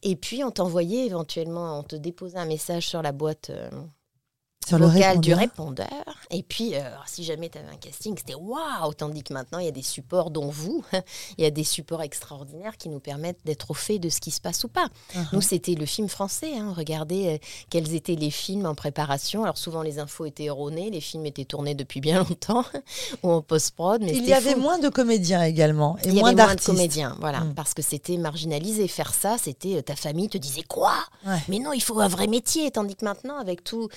Et 0.01 0.15
puis 0.15 0.43
on 0.43 0.51
t'envoyait 0.51 1.05
éventuellement, 1.05 1.79
on 1.79 1.83
te 1.83 1.95
déposait 1.95 2.37
un 2.37 2.45
message 2.45 2.87
sur 2.87 3.01
la 3.01 3.11
boîte 3.11 3.49
euh, 3.51 3.69
Sur 4.67 4.79
le 4.79 4.87
vocale 4.87 5.19
du 5.19 5.33
répondeur. 5.33 5.87
répondeur. 5.87 6.15
Et 6.31 6.43
puis, 6.43 6.75
euh, 6.75 6.81
si 7.05 7.23
jamais 7.23 7.49
tu 7.49 7.57
avais 7.57 7.69
un 7.69 7.75
casting, 7.77 8.15
c'était 8.17 8.35
waouh 8.35 8.93
Tandis 8.93 9.23
que 9.23 9.33
maintenant, 9.33 9.59
il 9.59 9.65
y 9.65 9.67
a 9.67 9.71
des 9.71 9.81
supports, 9.83 10.29
dont 10.31 10.49
vous, 10.49 10.83
il 11.37 11.43
y 11.43 11.47
a 11.47 11.51
des 11.51 11.63
supports 11.63 12.01
extraordinaires 12.01 12.77
qui 12.77 12.89
nous 12.89 12.99
permettent 12.99 13.39
d'être 13.45 13.71
au 13.71 13.73
fait 13.73 13.99
de 13.99 14.09
ce 14.09 14.19
qui 14.21 14.31
se 14.31 14.41
passe 14.41 14.63
ou 14.63 14.67
pas. 14.67 14.87
Uh-huh. 15.15 15.25
Nous, 15.33 15.41
c'était 15.41 15.75
le 15.75 15.85
film 15.85 16.07
français. 16.09 16.57
Hein. 16.57 16.73
Regardez 16.75 17.27
euh, 17.27 17.37
quels 17.69 17.93
étaient 17.93 18.15
les 18.15 18.31
films 18.31 18.65
en 18.65 18.75
préparation. 18.75 19.43
Alors, 19.43 19.57
souvent, 19.57 19.81
les 19.81 19.99
infos 19.99 20.25
étaient 20.25 20.45
erronées. 20.45 20.89
Les 20.89 21.01
films 21.01 21.25
étaient 21.25 21.45
tournés 21.45 21.75
depuis 21.75 21.99
bien 22.01 22.19
longtemps 22.29 22.65
ou 23.23 23.31
en 23.31 23.41
post-prod. 23.41 24.01
Mais 24.01 24.11
Il 24.15 24.25
y 24.25 24.33
avait 24.33 24.53
fou. 24.53 24.59
moins 24.61 24.79
de 24.79 24.89
comédiens 24.89 25.43
également 25.43 25.97
et 26.03 26.07
Il 26.09 26.13
y 26.15 26.19
moins 26.19 26.29
avait 26.29 26.35
moins 26.35 26.45
de 26.45 26.49
d'artistes. 26.49 26.65
comédiens, 26.67 27.15
voilà, 27.19 27.41
Mm. 27.41 27.53
parce 27.55 27.73
que 27.73 27.81
c'était 27.81 28.17
marginalisé. 28.17 28.87
Faire 28.87 29.13
ça, 29.13 29.37
c'était 29.37 29.77
euh, 29.77 29.81
ta 29.81 29.95
famille 29.95 30.29
te 30.29 30.37
disait 30.37 30.63
quoi? 30.63 30.93
Ouais. 31.25 31.37
Mais 31.49 31.59
non, 31.59 31.73
il 31.73 31.81
faut 31.81 31.99
un 31.99 32.07
vrai 32.07 32.27
métier. 32.27 32.71
Tandis 32.71 32.95
que 32.95 33.05
maintenant, 33.05 33.37
avec 33.37 33.63
tous 33.63 33.89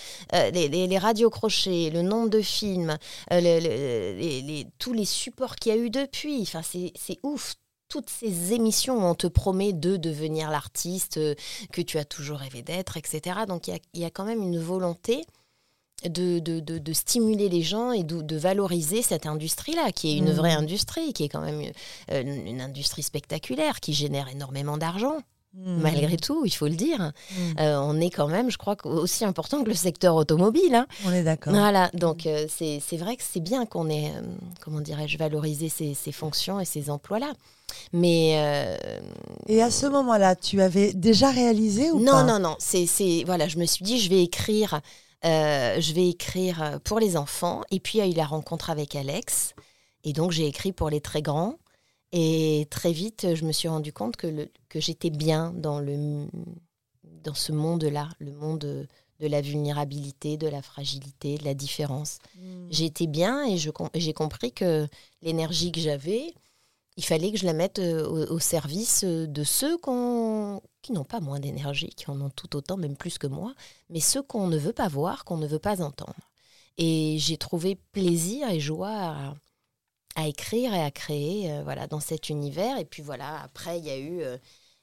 les, 0.56 0.68
les, 0.68 0.86
les 0.86 0.98
radios 0.98 1.30
crochets, 1.30 1.90
le 1.92 2.02
nombre 2.02 2.28
de 2.30 2.40
films, 2.40 2.96
euh, 3.32 3.40
le- 3.40 3.60
le- 3.60 4.18
les, 4.18 4.66
tous 4.78 4.92
les 4.92 5.04
supports 5.04 5.56
qu'il 5.56 5.72
y 5.72 5.74
a 5.76 5.78
eu 5.78 5.90
depuis, 5.90 6.42
enfin, 6.42 6.62
c'est 6.62 7.18
ouf. 7.22 7.54
Toutes 7.88 8.10
ces 8.10 8.52
émissions 8.52 8.96
où 8.98 9.02
on 9.02 9.14
te 9.14 9.28
promet 9.28 9.72
de 9.72 9.96
devenir 9.96 10.50
l'artiste 10.50 11.18
euh, 11.18 11.36
que 11.72 11.80
tu 11.80 11.98
as 11.98 12.04
toujours 12.04 12.38
rêvé 12.38 12.62
d'être, 12.62 12.96
etc. 12.96 13.20
Donc 13.46 13.68
il 13.68 13.74
y 13.74 13.76
a, 13.76 13.78
il 13.94 14.00
y 14.00 14.04
a 14.04 14.10
quand 14.10 14.24
même 14.24 14.42
une 14.42 14.58
volonté 14.58 15.24
de, 16.04 16.40
de, 16.40 16.58
de- 16.58 16.78
de 16.78 16.92
stimuler 16.92 17.48
les 17.48 17.62
gens 17.62 17.92
et 17.92 18.02
de, 18.02 18.36
valoriser 18.36 19.02
cette 19.02 19.24
industrie-là, 19.24 19.92
qui 19.92 20.10
est 20.12 20.16
une 20.18 20.30
Mhm. 20.30 20.36
vraie 20.36 20.52
industrie, 20.52 21.12
qui 21.12 21.22
est 21.24 21.28
quand 21.28 21.40
même 21.40 21.62
euh, 22.10 22.22
une, 22.22 22.46
une 22.48 22.60
industrie 22.60 23.04
spectaculaire, 23.04 23.78
qui 23.80 23.92
génère 23.92 24.28
énormément 24.28 24.76
d'argent, 24.78 25.18
Mm. 25.58 25.80
malgré 25.80 26.16
tout, 26.18 26.44
il 26.44 26.50
faut 26.50 26.66
le 26.68 26.74
dire. 26.74 26.98
Mm. 27.30 27.34
Euh, 27.60 27.80
on 27.80 27.98
est 28.00 28.10
quand 28.10 28.28
même, 28.28 28.50
je 28.50 28.58
crois, 28.58 28.76
aussi 28.84 29.24
important 29.24 29.62
que 29.64 29.68
le 29.70 29.74
secteur 29.74 30.14
automobile. 30.14 30.74
hein. 30.74 30.86
On 31.06 31.12
est 31.12 31.22
d'accord. 31.22 31.54
Voilà, 31.54 31.90
donc 31.94 32.26
euh, 32.26 32.46
c'est 32.48 32.96
vrai 32.98 33.16
que 33.16 33.22
c'est 33.26 33.40
bien 33.40 33.64
qu'on 33.64 33.88
ait, 33.88 34.10
euh, 34.14 34.20
comment 34.60 34.80
dirais-je, 34.80 35.16
valorisé 35.16 35.68
ces, 35.70 35.94
ces 35.94 36.12
fonctions 36.12 36.60
et 36.60 36.66
ces 36.66 36.90
emplois-là. 36.90 37.32
Mais 37.92 38.30
Et 39.48 39.62
à 39.62 39.70
ce 39.70 39.86
moment-là, 39.86 40.36
tu 40.36 40.60
avais 40.60 40.92
déjà 40.92 41.30
réalisé 41.30 41.90
ou 41.90 42.00
non, 42.00 42.12
pas? 42.12 42.22
non, 42.24 42.38
non, 42.38 42.56
c'est 42.58 42.86
c'est- 42.86 43.24
voilà, 43.24 43.48
je 43.48 43.58
me 43.58 43.66
suis 43.66 43.84
dit, 43.84 43.98
je 43.98 44.08
vais 44.10 44.22
écrire, 44.22 44.80
je 45.24 45.92
vais 45.94 46.08
écrire 46.08 46.78
pour 46.84 47.00
les 47.00 47.16
enfants. 47.16 47.62
Et 47.70 47.80
puis 47.80 47.98
il 47.98 48.04
y 48.04 48.04
a 48.04 48.06
eu 48.10 48.14
la 48.14 48.26
rencontre 48.26 48.70
avec 48.70 48.94
Alex, 48.94 49.54
et 50.04 50.12
donc 50.12 50.30
j'ai 50.32 50.46
écrit 50.46 50.72
pour 50.72 50.90
les 50.90 51.00
très 51.00 51.22
grands. 51.22 51.56
Et 52.18 52.66
très 52.70 52.92
vite, 52.92 53.34
je 53.34 53.44
me 53.44 53.52
suis 53.52 53.68
rendu 53.68 53.92
compte 53.92 54.16
que, 54.16 54.26
le- 54.26 54.50
que 54.70 54.80
j'étais 54.80 55.10
bien 55.10 55.52
dans, 55.54 55.80
le, 55.80 56.26
dans 57.04 57.34
ce 57.34 57.52
monde-là, 57.52 58.08
le 58.20 58.32
monde 58.32 58.60
de, 58.60 58.86
de 59.20 59.26
la 59.26 59.42
vulnérabilité, 59.42 60.38
de 60.38 60.48
la 60.48 60.62
fragilité, 60.62 61.36
de 61.36 61.44
la 61.44 61.52
différence. 61.52 62.18
Mm. 62.36 62.68
J'étais 62.70 63.06
bien 63.06 63.44
et 63.46 63.58
j'ai 63.58 64.12
compris 64.14 64.50
que 64.52 64.88
l'énergie 65.20 65.72
que 65.72 65.80
j'avais, 65.80 66.32
il 66.96 67.04
fallait 67.04 67.32
que 67.32 67.38
je 67.38 67.44
la 67.44 67.52
mette 67.52 67.80
euh, 67.80 68.06
au, 68.08 68.36
au 68.36 68.38
service 68.38 69.02
euh, 69.04 69.26
de 69.26 69.44
ceux 69.44 69.76
qui 70.80 70.92
n'ont 70.92 71.04
pas 71.04 71.20
moins 71.20 71.38
d'énergie, 71.38 71.90
qui 71.90 72.10
en 72.10 72.18
ont 72.22 72.30
tout 72.30 72.56
autant, 72.56 72.78
même 72.78 72.96
plus 72.96 73.18
que 73.18 73.26
moi, 73.26 73.54
mais 73.90 74.00
ceux 74.00 74.22
qu'on 74.22 74.46
ne 74.46 74.56
veut 74.56 74.72
pas 74.72 74.88
voir, 74.88 75.26
qu'on 75.26 75.36
ne 75.36 75.46
veut 75.46 75.58
pas 75.58 75.82
entendre. 75.82 76.30
Et 76.78 77.16
j'ai 77.18 77.36
trouvé 77.36 77.76
plaisir 77.92 78.48
et 78.48 78.60
joie 78.60 78.96
à, 78.96 79.34
à 80.16 80.26
écrire 80.26 80.74
et 80.74 80.82
à 80.82 80.90
créer 80.90 81.52
euh, 81.52 81.62
voilà, 81.62 81.86
dans 81.86 82.00
cet 82.00 82.30
univers. 82.30 82.78
Et 82.78 82.84
puis 82.84 83.02
voilà, 83.02 83.40
après, 83.42 83.78
il 83.78 83.84
y 83.84 83.90
a 83.90 83.98
eu, 83.98 84.22
euh, 84.22 84.38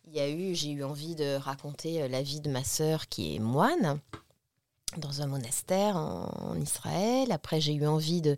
il 0.05 0.17
eu 0.39 0.55
j'ai 0.55 0.71
eu 0.71 0.83
envie 0.83 1.15
de 1.15 1.35
raconter 1.35 2.03
euh, 2.03 2.07
la 2.07 2.21
vie 2.21 2.39
de 2.39 2.49
ma 2.49 2.63
sœur 2.63 3.09
qui 3.09 3.35
est 3.35 3.39
moine 3.39 3.99
dans 4.97 5.23
un 5.23 5.27
monastère 5.27 5.97
en, 5.97 6.55
Israël. 6.61 7.31
Après, 7.31 7.59
j'ai 7.59 7.73
eu 7.73 7.85
envie 7.87 8.21
de 8.21 8.37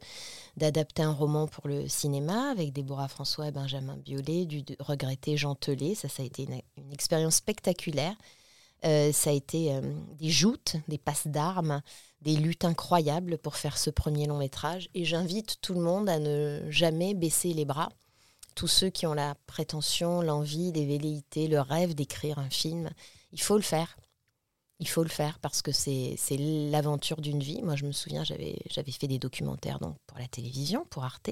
d'adapter 0.56 1.04
un 1.04 1.12
roman 1.12 1.48
pour 1.48 1.68
le 1.68 1.90
cinéma 1.90 2.50
avec 2.50 2.72
Déborah 2.72 3.10
François 3.10 3.50
et 3.50 3.52
Benjamin 3.52 3.98
Biolay, 3.98 4.46
du 4.46 4.64
regretté 4.80 5.36
Jean 5.36 5.54
Telet. 5.54 5.96
Ça, 5.96 6.08
ça 6.08 6.24
a 6.24 6.26
été 6.26 6.44
une, 6.44 6.94
expérience 6.94 7.36
spectaculaire. 7.36 8.16
Ça 8.84 9.32
a 9.32 9.34
été 9.34 9.82
des 10.18 10.30
joutes, 10.30 10.78
des 10.88 11.00
passes 11.00 11.28
d'armes, 11.28 11.82
des 12.26 12.36
luttes 12.36 12.66
incroyables 12.66 13.38
pour 13.38 13.56
faire 13.56 13.78
ce 13.78 13.90
premier 13.90 14.26
long 14.26 14.38
métrage. 14.40 14.90
Et 14.94 15.06
j'invite 15.06 15.58
tout 15.62 15.76
le 15.76 15.82
monde 15.82 16.10
à 16.10 16.20
ne 16.20 16.62
jamais 16.70 17.14
baisser 17.14 17.54
les 17.54 17.66
bras. 17.66 17.90
Tous 18.56 18.68
ceux 18.68 18.90
qui 18.90 19.06
ont 19.06 19.14
la 19.14 19.36
prétention, 19.48 20.22
l'envie, 20.22 20.72
les 20.72 20.86
velléités, 20.86 21.48
le 21.48 21.62
rêve 21.62 21.94
d'écrire 21.94 22.40
un 22.40 22.50
film, 22.50 22.90
il 23.32 23.42
faut 23.42 23.58
le 23.58 23.62
faire. 23.62 23.96
Il 24.80 24.88
faut 24.90 25.04
le 25.04 25.10
faire 25.10 25.40
parce 25.40 25.62
que 25.62 25.72
c'est 25.72 26.18
l'aventure 26.38 27.22
d'une 27.22 27.42
vie. 27.42 27.62
Moi, 27.62 27.76
je 27.76 27.86
me 27.86 27.92
souviens, 27.94 28.24
j'avais 28.24 28.58
j'avais 28.70 28.92
fait 28.92 29.08
des 29.08 29.20
documentaires 29.20 29.80
donc, 29.80 29.96
pour 30.08 30.18
la 30.18 30.28
télévision, 30.28 30.86
pour 30.90 31.04
Arte. 31.06 31.30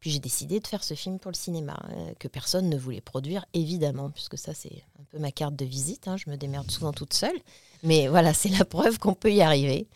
Puis 0.00 0.10
j'ai 0.10 0.18
décidé 0.18 0.58
de 0.58 0.66
faire 0.66 0.82
ce 0.82 0.94
film 0.94 1.20
pour 1.20 1.30
le 1.30 1.36
cinéma, 1.36 1.78
euh, 1.90 2.12
que 2.18 2.26
personne 2.26 2.68
ne 2.68 2.76
voulait 2.76 3.00
produire, 3.00 3.46
évidemment, 3.54 4.10
puisque 4.10 4.36
ça, 4.36 4.52
c'est 4.52 4.82
un 4.98 5.04
peu 5.04 5.18
ma 5.20 5.30
carte 5.30 5.54
de 5.54 5.64
visite. 5.64 6.08
hein. 6.08 6.16
Je 6.16 6.28
me 6.28 6.36
démerde 6.36 6.68
souvent 6.70 6.92
toute 6.92 7.14
seule. 7.14 7.38
Mais 7.82 8.08
voilà, 8.08 8.34
c'est 8.34 8.48
la 8.48 8.64
preuve 8.64 8.98
qu'on 8.98 9.14
peut 9.14 9.32
y 9.32 9.42
arriver. 9.42 9.88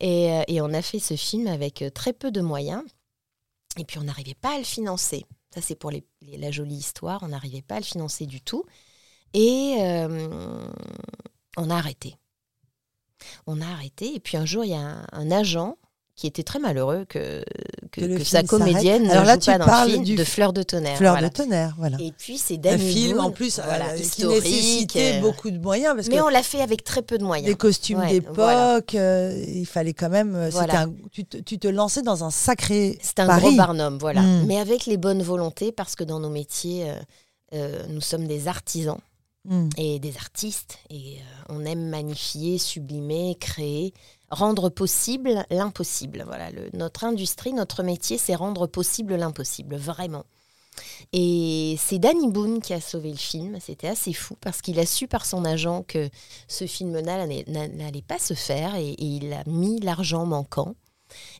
Et, 0.00 0.32
euh, 0.32 0.62
on 0.62 0.72
a 0.72 0.82
fait 0.82 0.98
ce 0.98 1.16
film 1.16 1.46
avec 1.46 1.82
euh, 1.82 1.90
très 1.90 2.12
peu 2.12 2.30
de 2.30 2.40
moyens. 2.40 2.82
Et 3.78 3.84
puis, 3.84 3.98
on 3.98 4.04
n'arrivait 4.04 4.34
pas 4.34 4.54
à 4.54 4.58
le 4.58 4.64
financer. 4.64 5.24
Ça, 5.52 5.60
c'est 5.60 5.74
pour 5.74 5.90
la 5.90 6.50
jolie 6.50 6.76
histoire. 6.76 7.22
On 7.22 7.28
n'arrivait 7.28 7.62
pas 7.62 7.76
à 7.76 7.80
le 7.80 7.84
financer 7.84 8.26
du 8.26 8.40
tout. 8.40 8.64
Et 9.32 9.76
euh, 9.80 10.68
on 11.56 11.70
a 11.70 11.76
arrêté. 11.76 12.16
On 13.46 13.60
a 13.60 13.66
arrêté. 13.66 14.14
Et 14.14 14.20
puis, 14.20 14.36
un 14.36 14.46
jour, 14.46 14.64
il 14.64 14.70
y 14.70 14.74
a 14.74 15.06
un 15.10 15.30
agent 15.30 15.76
qui 16.16 16.28
était 16.28 16.44
très 16.44 16.60
malheureux 16.60 17.04
que, 17.08 17.42
que, 17.90 18.00
Que 18.00 18.06
le 18.06 18.18
que 18.18 18.24
sa 18.24 18.38
film 18.38 18.48
comédienne 18.48 19.10
Alors 19.10 19.22
ne 19.22 19.26
là, 19.26 19.34
joue 19.34 19.40
tu 19.40 19.46
pas 19.50 19.58
dans 19.58 19.84
le 19.84 19.90
film 19.90 20.04
du 20.04 20.14
de 20.14 20.22
Fleur 20.24 20.52
de 20.52 20.62
tonnerre. 20.62 20.96
Fleur 20.96 21.14
voilà. 21.14 21.28
de 21.28 21.34
tonnerre, 21.34 21.74
voilà. 21.76 21.96
Et 22.00 22.12
puis 22.12 22.38
c'est 22.38 22.54
Un 22.54 22.58
Danny 22.58 22.92
film 22.92 23.16
Boone, 23.16 23.20
en 23.26 23.30
plus 23.32 23.58
voilà, 23.64 23.88
euh, 23.90 23.98
qui 23.98 24.24
nécessitait 24.26 25.14
euh, 25.16 25.20
beaucoup 25.20 25.50
de 25.50 25.58
moyens 25.58 25.94
parce 25.96 26.06
Mais 26.08 26.18
que 26.18 26.22
on 26.22 26.28
l'a 26.28 26.44
fait 26.44 26.60
avec 26.60 26.84
très 26.84 27.02
peu 27.02 27.18
de 27.18 27.24
moyens. 27.24 27.48
des 27.48 27.56
costumes 27.56 27.98
Ouais, 27.98 28.10
d'époque, 28.12 28.34
voilà. 28.36 28.80
euh, 28.94 29.44
il 29.48 29.66
fallait 29.66 29.92
quand 29.92 30.08
même. 30.10 30.36
un- 30.36 30.92
tu, 31.10 31.24
te, 31.24 31.36
tu 31.38 31.58
te 31.58 31.66
lançais 31.66 32.02
dans 32.02 32.22
un 32.22 32.30
sacré. 32.30 32.96
C'est 33.02 33.18
un 33.18 33.36
gros 33.38 33.50
barnum, 33.52 33.98
voilà. 33.98 34.22
Mm. 34.22 34.46
Mais 34.46 34.58
avec 34.60 34.86
les 34.86 34.96
bonnes 34.96 35.22
volontés, 35.22 35.72
parce 35.72 35.96
que 35.96 36.04
dans 36.04 36.20
nos 36.20 36.30
métiers, 36.30 36.86
nous 37.88 38.00
sommes 38.00 38.26
des 38.26 38.46
artisans 38.48 38.98
Mm. 39.46 39.68
et 39.76 39.98
des 39.98 40.16
artistes. 40.16 40.78
Et 40.88 41.18
on 41.50 41.66
aime 41.66 41.88
magnifier, 41.90 42.56
sublimer, 42.56 43.36
créer, 43.38 43.92
rendre 44.34 44.68
possible 44.68 45.44
l'impossible. 45.50 46.24
Voilà, 46.26 46.50
le- 46.50 46.70
notre 46.74 47.04
industrie, 47.04 47.52
notre 47.52 47.82
métier, 47.82 48.18
c'est 48.18 48.34
rendre 48.34 48.66
possible 48.66 49.14
l'impossible, 49.14 49.76
vraiment. 49.76 50.24
Et 51.12 51.76
c'est 51.78 51.98
Danny 51.98 52.28
Boone 52.28 52.60
qui 52.60 52.72
a 52.74 52.80
sauvé 52.80 53.10
le 53.10 53.16
film. 53.16 53.58
C'était 53.60 53.88
assez 53.88 54.12
fou 54.12 54.36
parce 54.40 54.60
qu'il 54.60 54.78
a 54.80 54.86
su 54.86 55.06
par 55.06 55.24
son 55.24 55.44
agent 55.44 55.84
que 55.86 56.10
ce 56.48 56.66
film 56.66 56.98
n'allait 57.00 58.02
pas 58.06 58.18
se 58.18 58.34
faire 58.34 58.74
et, 58.74 58.90
et 58.90 59.04
il 59.04 59.32
a 59.32 59.44
mis 59.46 59.80
l'argent 59.80 60.26
manquant. 60.26 60.74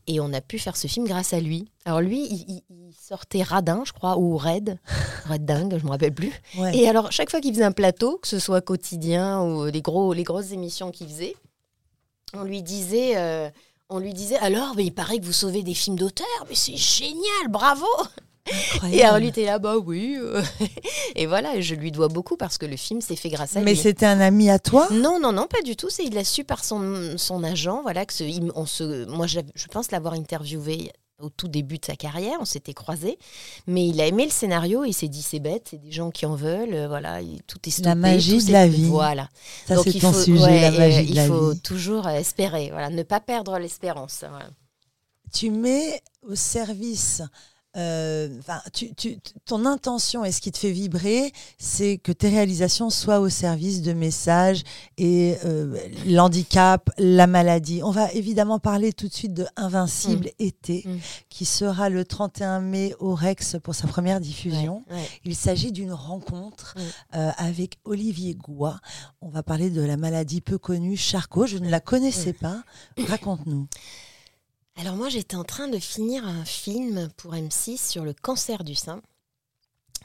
Et 0.06 0.20
on 0.20 0.32
a 0.32 0.40
pu 0.40 0.58
faire 0.58 0.76
ce 0.76 0.86
film 0.86 1.06
grâce 1.06 1.32
à 1.32 1.40
lui. 1.40 1.68
Alors 1.84 2.00
lui, 2.00 2.22
il, 2.30 2.62
sortait 2.96 3.42
radin, 3.42 3.82
je 3.84 3.92
crois, 3.92 4.16
ou 4.18 4.36
raide, 4.36 4.78
raide 5.24 5.44
dingue, 5.44 5.78
je 5.78 5.84
me 5.84 5.90
rappelle 5.90 6.14
plus. 6.14 6.32
Ouais. 6.56 6.76
Et 6.76 6.88
alors, 6.88 7.10
chaque 7.12 7.30
fois 7.30 7.40
qu'il 7.40 7.52
faisait 7.52 7.64
un 7.64 7.72
plateau, 7.72 8.18
que 8.22 8.28
ce 8.28 8.38
soit 8.38 8.60
quotidien 8.60 9.42
ou 9.42 9.66
les, 9.66 9.82
gros, 9.82 10.12
les 10.12 10.22
grosses 10.22 10.52
émissions 10.52 10.90
qu'il 10.90 11.08
faisait, 11.08 11.34
on 12.34 12.44
lui 12.44 12.62
disait, 12.62 13.16
euh, 13.16 13.48
on 13.88 13.98
lui 13.98 14.12
disait 14.12 14.36
alors, 14.38 14.74
mais 14.76 14.84
il 14.84 14.92
paraît 14.92 15.18
que 15.18 15.24
vous 15.24 15.32
sauvez 15.32 15.62
des 15.62 15.74
films 15.74 15.96
d'auteur, 15.96 16.26
mais 16.48 16.54
c'est 16.54 16.76
génial, 16.76 17.48
bravo 17.48 17.86
Incroyable. 18.46 18.94
Et 18.94 19.02
alors, 19.02 19.18
lui 19.20 19.28
était 19.28 19.46
là, 19.46 19.58
bah 19.58 19.76
oui. 19.78 20.16
euh. 20.20 20.42
et 21.16 21.24
voilà, 21.24 21.58
je 21.62 21.74
lui 21.74 21.90
dois 21.90 22.08
beaucoup 22.08 22.36
parce 22.36 22.58
que 22.58 22.66
le 22.66 22.76
film 22.76 23.00
s'est 23.00 23.16
fait 23.16 23.30
grâce 23.30 23.56
à 23.56 23.60
Mais 23.60 23.72
lui. 23.72 23.80
c'était 23.80 24.04
un 24.04 24.20
ami 24.20 24.50
à 24.50 24.58
toi? 24.58 24.86
Non, 24.90 25.18
non, 25.18 25.32
non, 25.32 25.46
pas 25.46 25.62
du 25.62 25.76
tout. 25.76 25.88
C'est 25.88 26.04
il 26.04 26.12
l'a 26.12 26.24
su 26.24 26.44
par 26.44 26.62
son, 26.62 27.14
son 27.16 27.42
agent. 27.42 27.80
Voilà 27.82 28.04
que 28.04 28.12
ce- 28.12 28.22
il- 28.24 28.52
on 28.54 28.66
se, 28.66 29.06
moi, 29.06 29.26
je 29.26 29.40
pense 29.70 29.90
l'avoir 29.92 30.12
interviewé 30.12 30.92
au 31.24 31.30
tout 31.30 31.48
début 31.48 31.78
de 31.78 31.84
sa 31.84 31.96
carrière. 31.96 32.36
On 32.40 32.44
s'était 32.44 32.74
croisés, 32.74 33.18
mais 33.66 33.86
il 33.88 34.00
a 34.00 34.06
aimé 34.06 34.24
le 34.26 34.30
scénario. 34.30 34.84
Et 34.84 34.88
il 34.88 34.92
s'est 34.92 35.08
dit 35.08 35.22
c'est 35.22 35.40
bête, 35.40 35.68
c'est 35.70 35.78
des 35.80 35.90
gens 35.92 36.10
qui 36.10 36.26
en 36.26 36.34
veulent. 36.34 36.74
euh, 36.74 36.88
Voilà, 36.88 37.20
il- 37.20 37.42
tout 37.44 37.58
est 37.66 37.70
stoppé. 37.70 37.88
La 37.88 37.94
magie 37.94 38.38
tout 38.38 38.46
de 38.46 38.52
la 38.52 38.68
vie. 38.68 38.84
Voilà. 38.84 39.28
Ça, 39.66 39.74
Donc 39.76 39.84
c'est 39.84 39.90
il 39.92 40.00
ton 40.00 40.12
faut, 40.12 40.22
sujet, 40.22 40.42
ouais, 40.44 40.60
la 40.60 40.72
euh, 40.72 40.78
magie 40.78 41.04
de 41.04 41.08
il 41.10 41.14
la 41.14 41.26
faut 41.26 41.50
vie. 41.52 41.60
toujours 41.60 42.06
euh, 42.06 42.12
espérer. 42.14 42.68
Voilà, 42.70 42.90
ne 42.90 43.02
pas 43.02 43.20
perdre 43.20 43.58
l'espérance. 43.58 44.24
Voilà. 44.28 44.50
Tu 45.32 45.50
mets 45.50 46.00
au 46.22 46.34
service. 46.34 47.22
Euh, 47.76 48.28
tu, 48.72 48.94
tu- 48.94 49.18
ton 49.46 49.66
intention 49.66 50.24
et 50.24 50.32
ce 50.32 50.40
qui 50.40 50.52
te 50.52 50.58
fait 50.58 50.70
vibrer, 50.70 51.32
c'est 51.58 51.98
que 51.98 52.12
tes 52.12 52.28
réalisations 52.28 52.90
soient 52.90 53.20
au 53.20 53.28
service 53.28 53.82
de 53.82 53.92
messages 53.92 54.62
et 54.98 55.36
euh, 55.44 55.76
l'handicap, 56.06 56.90
la 56.98 57.26
maladie. 57.26 57.82
On 57.82 57.90
va 57.90 58.10
évidemment 58.12 58.58
parler 58.58 58.92
tout 58.92 59.08
de 59.08 59.12
suite 59.12 59.34
de 59.34 59.46
Invincible 59.56 60.30
été, 60.38 60.82
Mm. 60.86 60.98
qui 61.28 61.44
sera 61.44 61.88
le 61.88 62.04
31 62.04 62.60
mai 62.60 62.94
au 63.00 63.14
Rex 63.14 63.56
pour 63.62 63.74
sa 63.74 63.86
première 63.88 64.20
diffusion. 64.20 64.84
Ouais, 64.90 64.96
ouais. 64.96 65.08
Il 65.24 65.34
s'agit 65.34 65.72
d'une 65.72 65.92
rencontre 65.92 66.74
Mm. 66.76 67.16
euh, 67.16 67.30
avec 67.36 67.78
Olivier 67.84 68.34
Goua. 68.34 68.78
On 69.20 69.28
va 69.28 69.42
parler 69.42 69.70
de 69.70 69.80
la 69.80 69.96
maladie 69.96 70.40
peu 70.40 70.58
connue, 70.58 70.96
Charcot. 70.96 71.46
Je 71.46 71.58
ne 71.58 71.68
la 71.68 71.80
connaissais 71.80 72.32
pas. 72.32 72.62
Raconte-nous. 73.08 73.66
Alors 74.76 74.96
moi, 74.96 75.08
j'étais 75.08 75.36
en 75.36 75.44
train 75.44 75.68
de 75.68 75.78
finir 75.78 76.26
un 76.26 76.44
film 76.44 77.08
pour 77.16 77.34
M6 77.34 77.78
sur 77.78 78.04
le 78.04 78.12
cancer 78.12 78.64
du 78.64 78.74
sein 78.74 79.00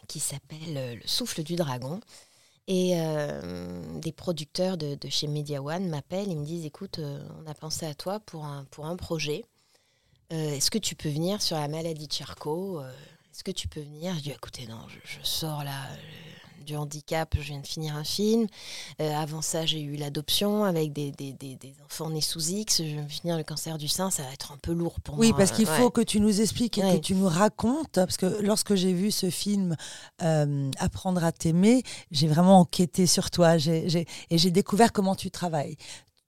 qui 0.07 0.19
s'appelle 0.19 0.75
euh, 0.75 0.95
Le 0.95 1.07
souffle 1.07 1.43
du 1.43 1.55
dragon. 1.55 2.01
Et 2.67 2.99
euh, 2.99 3.99
des 3.99 4.11
producteurs 4.11 4.77
de, 4.77 4.95
chez 5.09 5.25
Media 5.25 5.59
One 5.59 5.89
m'appellent 5.89 6.31
et 6.31 6.35
me 6.35 6.45
disent, 6.45 6.65
écoute, 6.65 6.99
euh, 6.99 7.19
on 7.41 7.49
a 7.49 7.55
pensé 7.55 7.87
à 7.87 7.95
toi 7.95 8.19
pour 8.19 8.45
un, 8.45 8.95
projet. 8.95 9.43
Est-ce 10.29 10.69
que 10.69 10.77
tu 10.77 10.93
peux 10.93 11.09
venir 11.09 11.41
sur 11.41 11.57
la 11.57 11.67
maladie 11.67 12.07
de 12.07 12.13
Charcot 12.13 12.83
Est-ce 12.83 13.43
que 13.43 13.49
tu 13.49 13.67
peux 13.67 13.81
venir? 13.81 14.13
Je 14.17 14.19
dis, 14.19 14.29
écoutez, 14.29 14.67
non, 14.67 14.85
je, 14.87 15.17
sors 15.23 15.63
là 15.63 15.87
du 16.69 16.75
handicap, 16.75 17.33
je 17.35 17.41
viens 17.41 17.59
de 17.59 17.65
finir 17.65 17.95
un 17.95 18.03
film. 18.03 18.45
Euh, 19.01 19.11
avant 19.15 19.41
ça, 19.41 19.65
j'ai 19.65 19.81
eu 19.81 19.95
l'adoption 19.95 20.63
avec 20.65 20.93
des, 20.93 21.11
des, 21.11 21.33
des- 21.33 21.55
des 21.55 21.73
enfants 21.83 22.11
nés 22.11 22.21
sous 22.21 22.49
X. 22.51 22.77
Je 22.83 22.95
vais 22.97 23.07
finir 23.09 23.37
le 23.37 23.43
cancer 23.43 23.79
du 23.79 23.87
sein, 23.87 24.11
ça 24.11 24.21
va 24.21 24.31
être 24.31 24.51
un 24.51 24.57
peu 24.57 24.71
lourd 24.71 24.99
pour 25.01 25.17
Oui, 25.17 25.29
moi. 25.29 25.37
parce 25.39 25.51
qu'il 25.51 25.67
Ouais. 25.67 25.77
faut 25.77 25.89
que 25.89 26.01
tu 26.01 26.19
nous 26.19 26.41
expliques 26.41 26.77
et 26.77 26.81
que 26.81 26.97
tu 26.97 27.15
nous 27.15 27.27
racontes, 27.27 27.89
parce 27.93 28.17
que 28.17 28.27
lorsque 28.41 28.75
j'ai 28.75 28.93
vu 28.93 29.09
ce 29.11 29.29
film 29.31 29.75
euh, 30.21 30.69
Apprendre 30.77 31.23
à 31.23 31.31
t'aimer, 31.31 31.81
j'ai 32.11 32.27
vraiment 32.27 32.59
enquêté 32.59 33.07
sur 33.07 33.31
toi 33.31 33.57
j'ai- 33.57 34.05
et 34.29 34.37
j'ai 34.37 34.51
découvert 34.51 34.91
comment 34.93 35.15
tu 35.15 35.31
travailles. 35.31 35.75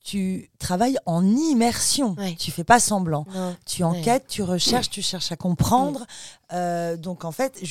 Tu 0.03 0.49
travailles 0.57 0.97
en 1.05 1.23
immersion, 1.23 2.15
Ouais. 2.17 2.35
tu 2.35 2.49
fais 2.51 2.63
pas 2.63 2.79
semblant. 2.79 3.25
Non. 3.33 3.55
Tu 3.67 3.83
enquêtes, 3.83 4.25
tu 4.27 4.41
recherches, 4.41 4.89
tu 4.89 5.01
cherches 5.03 5.31
à 5.31 5.35
comprendre. 5.35 6.05
Euh, 6.53 6.97
donc 6.97 7.23
en 7.23 7.31
fait, 7.31 7.61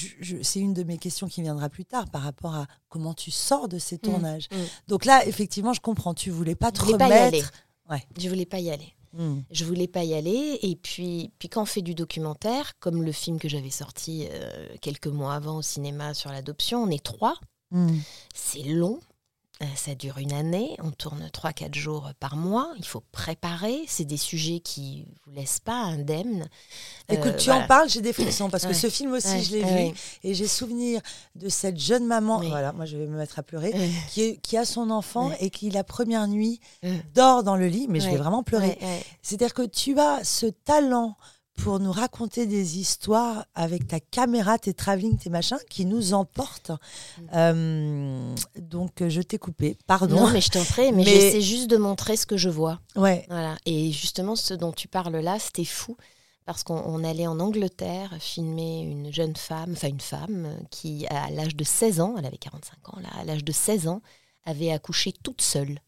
c'est 0.43 0.61
une 0.61 0.73
de 0.73 0.85
mes 0.85 0.97
questions 0.97 1.27
qui 1.27 1.43
viendra 1.43 1.69
plus 1.69 1.85
tard 1.85 2.09
par 2.09 2.23
rapport 2.23 2.55
à 2.55 2.67
comment 2.89 3.15
tu 3.15 3.31
sors 3.33 3.67
de 3.69 3.79
ces 3.81 3.99
tournages. 3.99 4.49
mm. 4.53 4.57
Donc 4.89 5.05
là, 5.07 5.27
effectivement, 5.27 5.73
je 5.73 5.81
comprends. 5.81 6.15
Tu 6.15 6.31
voulais 6.31 6.55
pas 6.55 6.71
te 6.71 6.79
Je 6.81 6.85
voulais 6.85 6.99
pas 6.99 7.09
y 7.09 7.13
aller. 7.13 7.39
remettre. 7.39 7.53
Ouais. 7.91 8.05
Je 8.17 8.29
voulais 8.29 8.47
pas 8.47 8.61
y 8.61 8.71
aller. 8.71 8.95
Hmm. 9.13 9.41
Je 9.51 9.65
voulais 9.65 9.89
pas 9.89 10.05
y 10.05 10.15
aller. 10.15 10.61
Et 10.63 10.77
puis, 10.77 11.33
puis 11.41 11.49
quand 11.49 11.63
on 11.63 11.67
fait 11.67 11.83
du 11.83 11.97
documentaire, 11.97 12.79
comme 12.79 13.03
le 13.03 13.11
film 13.11 13.41
que 13.41 13.49
j'avais 13.49 13.71
sorti 13.71 14.29
euh, 14.31 14.69
quelques 14.81 15.09
mois 15.09 15.35
avant 15.35 15.57
au 15.57 15.63
cinéma 15.63 16.15
sur 16.15 16.31
l'adoption, 16.31 16.85
on 16.85 16.91
est 16.91 17.03
trois. 17.03 17.35
Hmm. 17.73 17.99
C'est 18.33 18.63
long. 18.63 19.01
Euh, 19.63 19.67
Ça 19.77 19.95
dure 19.95 20.17
une 20.17 20.33
année, 20.33 20.75
on 20.83 20.91
tourne 20.91 21.29
3-4 21.35 21.75
jours 21.75 22.11
par 22.19 22.35
mois, 22.37 22.73
il 22.79 22.87
faut 22.87 23.03
préparer, 23.13 23.83
c'est 23.89 24.07
des 24.07 24.17
sujets 24.17 24.61
qui 24.61 25.05
vous 25.27 25.33
laissent 25.33 25.61
pas 25.61 25.75
indemnes. 25.75 26.49
Écoute, 27.11 27.33
Euh, 27.33 27.37
tu 27.37 27.51
en 27.51 27.67
parles, 27.67 27.89
j'ai 27.91 28.01
des 28.01 28.15
frissons 28.15 28.49
parce 28.49 28.65
que 28.65 28.73
ce 28.73 28.89
film 28.89 29.13
aussi, 29.13 29.29
Ouais, 29.29 29.43
je 29.43 29.51
l'ai 29.53 29.63
ouais, 29.65 29.89
vu 29.91 29.95
et 30.25 30.33
j'ai 30.35 30.47
souvenir 30.49 31.03
de 31.35 31.51
cette 31.51 31.79
jeune 31.79 32.07
maman. 32.07 32.39
Oui. 32.39 32.49
Voilà, 32.49 32.73
moi 32.73 32.87
je 32.87 32.97
vais 32.97 33.07
me 33.07 33.19
mettre 33.19 33.39
à 33.39 33.43
pleurer. 33.43 33.75
Qui, 34.11 34.23
est- 34.23 34.37
qui 34.39 34.57
a 34.57 34.65
son 34.65 34.89
enfant 34.91 35.31
et 35.41 35.51
qui 35.51 35.69
la 35.71 35.85
première 35.85 36.27
nuit 36.27 36.59
dort 37.15 37.43
dans 37.43 37.57
le 37.57 37.67
lit, 37.67 37.87
mais 37.89 38.01
je 38.01 38.09
vais 38.09 38.17
vraiment 38.17 38.43
pleurer. 38.43 38.79
C'est-à-dire 39.21 39.53
que 39.53 39.63
tu 39.67 39.99
as 40.01 40.25
ce 40.25 40.47
talent 40.47 41.17
pour 41.57 41.79
nous 41.79 41.93
raconter 41.93 42.47
des 42.47 42.79
histoires 42.79 43.45
avec 43.55 43.87
ta 43.87 44.01
caméra, 44.01 44.59
tes 44.59 44.73
travelling, 44.73 45.19
tes 45.19 45.29
machins, 45.31 45.59
qui 45.69 45.85
nous 45.85 46.15
emportent. 46.15 46.73
Euh, 47.35 48.35
donc, 48.57 49.07
je 49.07 49.21
t'ai 49.21 49.39
coupé, 49.39 49.77
pardon. 49.87 50.17
Mm. 50.17 50.21
Non, 50.21 50.31
mais 50.31 50.41
je 50.41 50.51
t'en 50.51 50.65
prie, 50.65 50.93
mais, 50.93 51.05
Mais- 51.05 51.11
j'essaie 51.11 51.41
juste 51.43 51.69
de 51.69 51.77
montrer 51.77 52.17
ce 52.17 52.27
que 52.27 52.37
je 52.37 52.49
vois. 52.49 52.81
Ouais. 52.97 53.27
Voilà. 53.29 53.57
Et 53.67 53.93
justement, 53.93 54.37
ce 54.37 54.55
dont 54.55 54.73
tu 54.73 54.89
parles 54.89 55.17
là, 55.17 55.39
c'était 55.39 55.65
fou. 55.65 55.97
Parce 56.47 56.65
qu'on 56.65 56.83
on 56.85 57.05
allait 57.05 57.27
en 57.29 57.39
Angleterre 57.39 58.17
filmer 58.19 58.81
une 58.81 59.13
jeune 59.13 59.37
femme, 59.37 59.73
enfin 59.73 59.89
une 59.89 60.01
femme, 60.01 60.47
euh, 60.47 60.57
qui, 60.71 61.07
à 61.09 61.31
l'âge 61.31 61.55
de 61.55 61.63
16 61.63 62.01
ans, 62.01 62.15
elle 62.19 62.27
avait 62.27 62.39
45 62.39 62.89
ans, 62.89 62.99
là, 63.01 63.09
à 63.21 63.25
l'âge 63.25 63.45
de 63.45 63.53
16 63.53 63.87
ans, 63.87 64.01
avait 64.47 64.73
accouché 64.73 65.13
toute 65.23 65.43
seule 65.43 65.79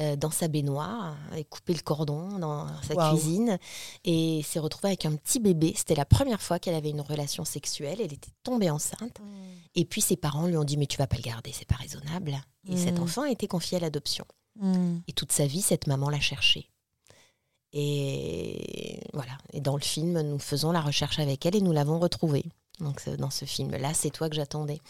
euh, 0.00 0.16
dans 0.16 0.30
sa 0.30 0.48
baignoire, 0.48 1.16
avait 1.30 1.44
coupé 1.44 1.72
le 1.74 1.80
cordon 1.80 2.38
dans 2.38 2.66
sa 2.82 2.94
cuisine 3.10 3.58
et 4.04 4.42
s'est 4.42 4.58
retrouvée 4.58 4.88
avec 4.88 5.06
un 5.06 5.14
petit 5.16 5.38
bébé. 5.40 5.72
C'était 5.76 5.94
la 5.94 6.04
première 6.04 6.42
fois 6.42 6.58
qu'elle 6.58 6.74
avait 6.74 6.90
une 6.90 7.00
relation 7.00 7.44
sexuelle. 7.44 7.98
Elle 8.00 8.12
était 8.12 8.32
tombée 8.42 8.70
enceinte. 8.70 9.20
Et 9.76 9.84
puis 9.84 10.00
ses 10.00 10.16
parents 10.16 10.46
lui 10.46 10.56
ont 10.56 10.64
dit 10.64 10.76
Mais 10.76 10.86
tu 10.86 10.96
vas 10.98 11.06
pas 11.06 11.16
le 11.16 11.22
garder, 11.22 11.52
c'est 11.52 11.68
pas 11.68 11.76
raisonnable. 11.76 12.34
Et 12.68 12.76
cet 12.76 12.98
Mm. 12.98 13.02
enfant 13.02 13.22
a 13.22 13.30
été 13.30 13.46
confié 13.46 13.76
à 13.76 13.80
l'adoption. 13.80 14.24
Hmm. 14.58 14.98
Et 15.08 15.12
toute 15.12 15.32
sa 15.32 15.46
vie, 15.46 15.62
cette 15.62 15.86
maman 15.86 16.08
l'a 16.10 16.20
cherché. 16.20 16.70
Et 17.72 19.00
voilà. 19.12 19.36
Et 19.52 19.60
dans 19.60 19.76
le 19.76 19.82
film, 19.82 20.20
nous 20.20 20.38
faisons 20.38 20.72
la 20.72 20.80
recherche 20.80 21.18
avec 21.18 21.44
elle 21.44 21.56
et 21.56 21.60
nous 21.60 21.72
l'avons 21.72 21.98
retrouvée. 21.98 22.44
Donc 22.80 23.08
dans 23.18 23.30
ce 23.30 23.44
film-là, 23.44 23.94
c'est 23.94 24.10
toi 24.10 24.28
que 24.28 24.34
j'attendais. 24.36 24.80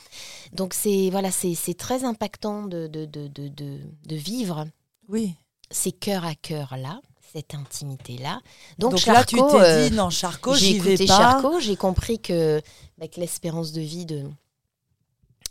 Donc 0.52 0.72
c'est 0.74 1.10
voilà, 1.10 1.30
c'est 1.30 1.54
très 1.76 2.04
impactant 2.04 2.66
de, 2.66 2.86
de, 2.86 3.04
de- 3.06 3.28
de 3.28 4.16
vivre 4.16 4.66
Oui. 5.08 5.34
ces 5.70 5.92
cœurs 5.92 6.24
à 6.24 6.34
cœur 6.34 6.76
là, 6.76 7.00
cette 7.32 7.54
intimité 7.54 8.18
là. 8.18 8.40
Donc, 8.78 8.92
Donc, 8.92 9.06
là, 9.06 9.24
tu 9.24 9.36
Charcot, 9.36 9.58
t'es 9.58 9.64
euh, 9.64 9.88
dit, 9.88 9.94
non, 9.94 10.10
Charcot, 10.10 10.54
j'ai 10.54 10.66
j'y 10.66 10.78
vais 10.78 10.94
écouté 10.94 11.06
pas. 11.06 11.16
Charcot, 11.16 11.60
j'ai 11.60 11.76
compris 11.76 12.20
que 12.20 12.60
avec 12.98 13.16
l'espérance 13.16 13.72
de 13.72 13.80
vie 13.80 14.06
de 14.06 14.24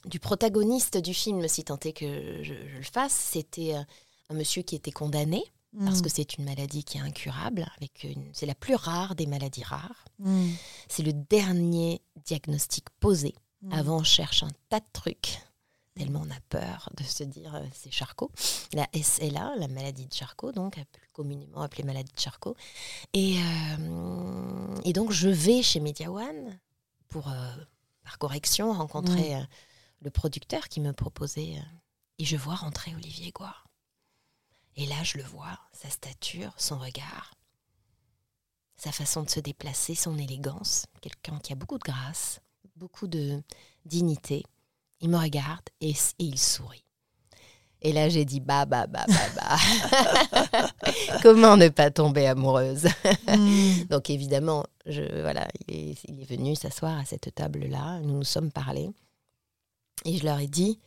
du 0.05 0.19
protagoniste 0.19 0.97
du 0.97 1.13
film, 1.13 1.47
si 1.47 1.63
tant 1.63 1.79
est 1.79 1.93
que 1.93 2.43
je, 2.43 2.53
je 2.53 2.77
le 2.77 2.83
fasse, 2.83 3.13
c'était 3.13 3.75
euh, 3.75 3.81
un 4.29 4.33
monsieur 4.35 4.61
qui 4.61 4.75
était 4.75 4.91
condamné 4.91 5.43
parce 5.83 5.99
Hmm. 5.99 6.01
que 6.03 6.09
c'est 6.09 6.37
une 6.37 6.45
maladie 6.45 6.83
qui 6.83 6.99
est 6.99 7.01
incurable. 7.01 7.65
Avec 7.77 8.03
une, 8.03 8.29
c'est 8.31 8.45
la 8.45 8.53
plus 8.53 8.75
rare 8.75 9.15
des 9.15 9.25
maladies 9.25 9.63
rares. 9.63 10.05
Hmm. 10.19 10.49
C'est 10.87 11.01
le 11.01 11.13
dernier 11.13 11.99
diagnostic 12.25 12.85
posé. 12.99 13.33
Hmm. 13.63 13.73
Avant, 13.73 13.97
on 13.97 14.03
cherche 14.03 14.43
un 14.43 14.51
tas 14.69 14.81
de 14.81 14.85
trucs. 14.93 15.39
Tellement 15.95 16.23
on 16.25 16.32
a 16.32 16.39
peur 16.49 16.89
de 16.97 17.03
se 17.03 17.23
dire 17.23 17.56
euh, 17.56 17.65
c'est 17.73 17.91
Charcot. 17.91 18.32
La 18.73 18.88
SLA, 18.93 19.56
la 19.58 19.67
maladie 19.67 20.08
de 20.08 20.13
Charcot, 20.13 20.51
donc 20.51 20.75
plus 20.91 21.10
communément 21.12 21.62
appelée 21.62 21.84
maladie 21.84 22.12
de 22.13 22.19
Charcot. 22.19 22.56
Et, 23.13 23.38
euh, 23.39 24.75
et 24.84 24.93
donc 24.93 25.12
je 25.12 25.29
vais 25.29 25.62
chez 25.62 25.79
Media 25.79 26.12
One 26.12 26.60
pour, 27.08 27.29
euh, 27.29 27.56
par 28.03 28.17
correction, 28.17 28.73
rencontrer 28.73 29.36
le 30.01 30.10
producteur 30.10 30.67
qui 30.67 30.82
me 30.82 30.93
proposait. 30.93 31.56
et 32.19 32.25
je 32.25 32.38
vois 32.38 32.56
rentrer 32.56 32.93
Olivier 32.95 33.32
Goire. 33.32 33.67
Et 34.75 34.86
là, 34.86 35.03
je 35.03 35.17
le 35.17 35.23
vois, 35.23 35.60
sa 35.71 35.89
stature, 35.89 36.51
son 36.58 36.79
regard, 36.79 37.36
sa 38.75 38.91
façon 38.91 39.23
de 39.23 39.29
se 39.29 39.39
déplacer, 39.39 39.93
son 39.95 40.17
élégance, 40.17 40.86
quelqu'un 41.01 41.39
qui 41.39 41.53
a 41.53 41.56
beaucoup 41.56 41.77
de 41.77 41.84
grâce, 41.84 42.41
beaucoup 42.75 43.08
de 43.08 43.41
dignité. 43.86 44.43
Il 45.03 45.09
me 45.09 45.17
regarde 45.17 45.69
et, 45.81 45.93
il 46.17 46.39
sourit. 46.39 46.83
Et 47.81 47.91
là, 47.91 48.07
j'ai 48.07 48.23
dit 48.23 48.39
bah, 48.39 48.65
bah, 48.65 48.87
bah, 48.87 49.05
bah, 49.05 49.57
bah. 50.41 50.69
Comment 51.21 51.57
ne 51.57 51.67
pas 51.67 51.91
tomber 51.91 52.25
amoureuse? 52.25 52.87
Hmm. 53.27 53.83
Donc, 53.89 54.09
évidemment, 54.09 54.65
je, 54.85 55.01
voilà, 55.21 55.45
il 55.67 55.89
est, 55.91 55.95
il 56.07 56.21
est 56.21 56.25
venu 56.25 56.55
s'asseoir 56.55 56.97
à 56.97 57.03
cette 57.03 57.35
table-là. 57.35 57.99
Nous 57.99 58.13
nous 58.13 58.23
sommes 58.23 58.51
parlé. 58.51 58.89
Et 60.05 60.17
je 60.17 60.23
leur 60.23 60.39
ai 60.39 60.47
dit 60.47 60.79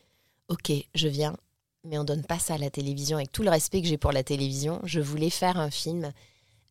Ok, 0.49 0.73
je 0.95 1.09
viens, 1.09 1.37
mais 1.85 1.99
on 1.99 2.05
donne 2.05 2.25
pas 2.25 2.39
ça 2.39 2.55
à 2.55 2.59
la 2.59 2.71
télévision. 2.71 3.19
Avec 3.19 3.33
tout 3.33 3.43
le 3.43 3.51
respect 3.51 3.83
que 3.83 3.89
j'ai 3.89 3.99
pour 3.99 4.13
la 4.13 4.25
télévision, 4.25 4.81
je 4.85 5.01
voulais 5.01 5.31
faire 5.31 5.59
un 5.59 5.71
film 5.71 6.11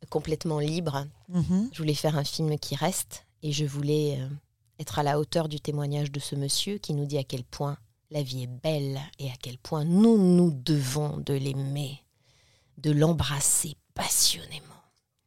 complètement 0.09 0.59
libre. 0.59 1.05
Mhm. 1.29 1.69
Je 1.71 1.77
voulais 1.77 1.93
faire 1.93 2.17
un 2.17 2.23
film 2.23 2.57
qui 2.57 2.75
reste. 2.75 3.25
Et 3.43 3.51
je 3.51 3.65
voulais. 3.65 4.17
Euh, 4.19 4.27
être 4.79 4.99
à 4.99 5.03
la 5.03 5.19
hauteur 5.19 5.47
du 5.49 5.59
témoignage 5.59 6.11
de 6.11 6.19
ce 6.19 6.35
monsieur 6.35 6.77
qui 6.77 6.93
nous 6.93 7.05
dit 7.05 7.17
à 7.17 7.23
quel 7.23 7.43
point 7.43 7.77
la 8.11 8.23
vie 8.23 8.43
est 8.43 8.61
belle 8.63 8.99
et 9.19 9.29
à 9.29 9.35
quel 9.41 9.57
point 9.57 9.83
nous 9.83 10.17
nous 10.17 10.51
devons 10.51 11.17
de 11.17 11.33
l'aimer, 11.33 12.03
de 12.77 12.91
l'embrasser 12.91 13.75
passionnément, 13.93 14.65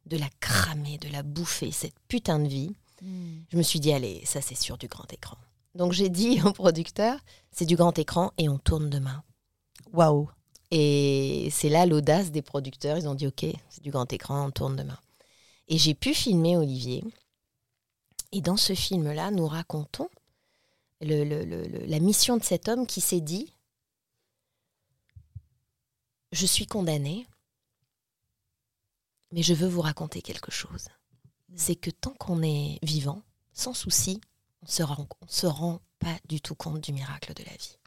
de 0.05 0.17
la 0.17 0.29
cramer, 0.39 0.97
de 0.97 1.09
la 1.09 1.23
bouffer, 1.23 1.71
cette 1.71 1.99
putain 2.07 2.39
de 2.39 2.47
vie. 2.47 2.75
Hmm. 3.01 3.39
Je 3.51 3.57
me 3.57 3.63
suis 3.63 3.79
dit, 3.79 3.91
allez, 3.91 4.21
ça 4.25 4.41
c'est 4.41 4.55
sûr 4.55 4.77
du 4.77 4.87
grand 4.87 5.11
écran. 5.11 5.37
Donc 5.75 5.93
j'ai 5.93 6.09
dit 6.09 6.41
au 6.45 6.53
producteur, 6.53 7.19
c'est 7.51 7.65
du 7.65 7.75
grand 7.75 7.97
écran 7.97 8.31
et 8.37 8.49
on 8.49 8.57
tourne 8.57 8.89
demain. 8.89 9.23
Waouh 9.93 10.29
Et 10.71 11.49
c'est 11.51 11.69
là 11.69 11.85
l'audace 11.85 12.31
des 12.31 12.41
producteurs. 12.41 12.97
Ils 12.97 13.07
ont 13.07 13.15
dit, 13.15 13.27
ok, 13.27 13.45
c'est 13.69 13.83
du 13.83 13.91
grand 13.91 14.11
écran, 14.13 14.47
on 14.47 14.51
tourne 14.51 14.75
demain. 14.75 14.99
Et 15.67 15.77
j'ai 15.77 15.93
pu 15.93 16.13
filmer 16.13 16.57
Olivier. 16.57 17.03
Et 18.31 18.41
dans 18.41 18.57
ce 18.57 18.73
film-là, 18.73 19.31
nous 19.31 19.47
racontons 19.47 20.09
la 21.01 21.99
mission 21.99 22.37
de 22.37 22.43
cet 22.43 22.67
homme 22.67 22.85
qui 22.85 23.01
s'est 23.01 23.21
dit, 23.21 23.53
je 26.31 26.45
suis 26.45 26.67
condamné, 26.67 27.25
mais 29.31 29.41
je 29.41 29.53
veux 29.53 29.67
vous 29.67 29.81
raconter 29.81 30.21
quelque 30.21 30.51
chose. 30.51 30.89
C'est 31.55 31.75
que 31.75 31.89
tant 31.89 32.13
qu'on 32.13 32.43
est 32.43 32.79
vivant, 32.83 33.23
sans 33.53 33.73
souci, 33.73 34.21
on 34.61 34.65
ne 34.65 34.71
se, 34.71 34.83
rend, 34.83 35.07
se 35.27 35.47
rend 35.47 35.81
pas 35.97 36.19
du 36.27 36.41
tout 36.41 36.55
compte 36.55 36.81
du 36.81 36.93
miracle 36.93 37.33
de 37.33 37.43
la 37.43 37.55
vie. 37.55 37.77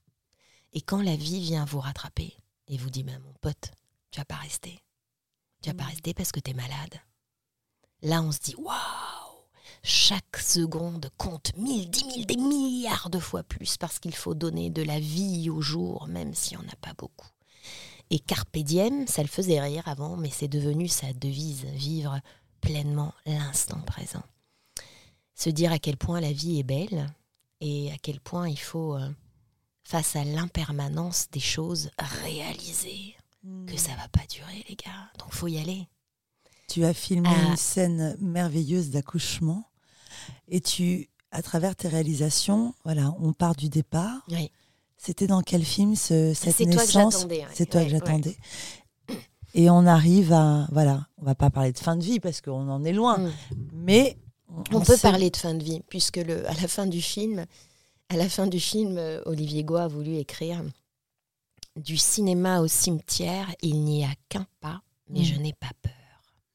Et 0.72 0.80
quand 0.80 1.02
la 1.02 1.16
vie 1.16 1.40
vient 1.40 1.64
vous 1.64 1.80
rattraper 1.80 2.34
et 2.66 2.78
vous 2.78 2.90
dit, 2.90 3.04
ben, 3.04 3.20
mon 3.20 3.32
pote, 3.34 3.70
tu 4.10 4.18
vas 4.18 4.24
pas 4.24 4.36
rester. 4.36 4.80
Tu 5.62 5.70
vas 5.70 5.76
pas 5.76 5.84
mmh. 5.84 5.88
rester 5.88 6.14
parce 6.14 6.32
que 6.32 6.40
tu 6.40 6.50
es 6.50 6.54
malade. 6.54 7.00
Là, 8.02 8.22
on 8.22 8.32
se 8.32 8.40
dit, 8.40 8.56
waouh 8.56 9.21
chaque 9.82 10.36
seconde 10.36 11.10
compte 11.16 11.56
mille, 11.56 11.90
dix 11.90 12.04
mille, 12.04 12.26
des 12.26 12.36
milliards 12.36 13.10
de 13.10 13.18
fois 13.18 13.42
plus 13.42 13.76
parce 13.76 13.98
qu'il 13.98 14.14
faut 14.14 14.34
donner 14.34 14.70
de 14.70 14.82
la 14.82 15.00
vie 15.00 15.50
au 15.50 15.60
jour, 15.60 16.06
même 16.06 16.34
si 16.34 16.56
on 16.56 16.62
n'a 16.62 16.76
pas 16.80 16.94
beaucoup. 16.96 17.28
Et 18.10 18.18
Carpe 18.18 18.58
diem, 18.58 19.06
ça 19.06 19.22
le 19.22 19.28
faisait 19.28 19.60
rire 19.60 19.88
avant, 19.88 20.16
mais 20.16 20.30
c'est 20.30 20.48
devenu 20.48 20.86
sa 20.86 21.12
devise, 21.12 21.64
vivre 21.64 22.20
pleinement 22.60 23.14
l'instant 23.26 23.80
présent. 23.80 24.22
Se 25.34 25.50
dire 25.50 25.72
à 25.72 25.78
quel 25.78 25.96
point 25.96 26.20
la 26.20 26.32
vie 26.32 26.60
est 26.60 26.64
belle 26.64 27.12
et 27.60 27.90
à 27.90 27.96
quel 27.98 28.20
point 28.20 28.48
il 28.48 28.58
faut, 28.58 28.94
euh, 28.94 29.08
face 29.82 30.14
à 30.14 30.24
l'impermanence 30.24 31.28
des 31.30 31.40
choses, 31.40 31.90
réaliser 31.98 33.16
que 33.42 33.72
hmm. 33.72 33.78
ça 33.78 33.96
va 33.96 34.08
pas 34.08 34.26
durer, 34.28 34.64
les 34.68 34.76
gars. 34.76 35.10
Donc 35.18 35.32
faut 35.32 35.48
y 35.48 35.58
aller. 35.58 35.88
Tu 36.68 36.84
as 36.84 36.94
filmé 36.94 37.28
ah. 37.30 37.48
une 37.48 37.56
scène 37.56 38.16
merveilleuse 38.20 38.90
d'accouchement 38.90 39.64
et 40.48 40.60
tu, 40.60 41.08
à 41.30 41.42
travers 41.42 41.76
tes 41.76 41.88
réalisations, 41.88 42.74
voilà, 42.84 43.14
on 43.20 43.32
part 43.32 43.54
du 43.54 43.68
départ. 43.68 44.24
Oui. 44.30 44.50
C'était 44.96 45.26
dans 45.26 45.42
quel 45.42 45.64
film 45.64 45.96
ce, 45.96 46.32
cette 46.32 46.54
C'est 46.56 46.66
toi 46.66 46.84
que 46.84 46.92
j'attendais. 46.92 47.44
C'est 47.52 47.68
toi 47.68 47.82
que 47.82 47.90
j'attendais. 47.90 48.36
Et 49.54 49.68
on 49.68 49.86
arrive 49.86 50.32
à, 50.32 50.66
voilà, 50.70 51.06
on 51.18 51.24
va 51.24 51.34
pas 51.34 51.50
parler 51.50 51.72
de 51.72 51.78
fin 51.78 51.96
de 51.96 52.02
vie 52.02 52.20
parce 52.20 52.40
qu'on 52.40 52.68
en 52.68 52.84
est 52.84 52.92
loin, 52.92 53.18
mm. 53.18 53.32
mais 53.74 54.16
on, 54.70 54.80
peut 54.80 54.96
parler 54.96 55.30
de 55.30 55.36
fin 55.36 55.54
de 55.54 55.62
vie 55.62 55.80
puisque 55.88 56.16
le, 56.16 56.48
à 56.48 56.54
la 56.54 56.68
fin 56.68 56.86
du 56.86 57.02
film, 57.02 57.44
à 58.08 58.16
la 58.16 58.28
fin 58.28 58.46
du 58.46 58.60
film, 58.60 58.96
euh, 58.96 59.20
Olivier 59.26 59.64
Goua 59.64 59.84
a 59.84 59.88
voulu 59.88 60.16
écrire 60.16 60.62
du 61.76 61.96
cinéma 61.96 62.60
au 62.60 62.68
cimetière, 62.68 63.54
il 63.62 63.82
n'y 63.84 64.04
a 64.04 64.14
qu'un 64.28 64.46
pas, 64.60 64.82
mais 65.08 65.20
mm. 65.20 65.24
je 65.24 65.34
n'ai 65.36 65.52
pas 65.52 65.70
peur. 65.82 65.92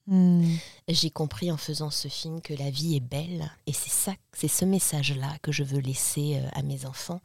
Hmm. 0.07 0.55
J'ai 0.87 1.09
compris 1.09 1.51
en 1.51 1.57
faisant 1.57 1.89
ce 1.89 2.07
film 2.07 2.41
que 2.41 2.53
la 2.53 2.69
vie 2.69 2.95
est 2.95 3.01
belle 3.01 3.51
et 3.65 3.73
c'est 3.73 3.91
ça, 3.91 4.13
c'est 4.31 4.47
ce 4.47 4.63
message-là 4.63 5.37
que 5.41 5.51
je 5.51 5.63
veux 5.63 5.79
laisser 5.79 6.37
euh, 6.37 6.47
à 6.53 6.61
mes 6.61 6.85
enfants 6.85 7.19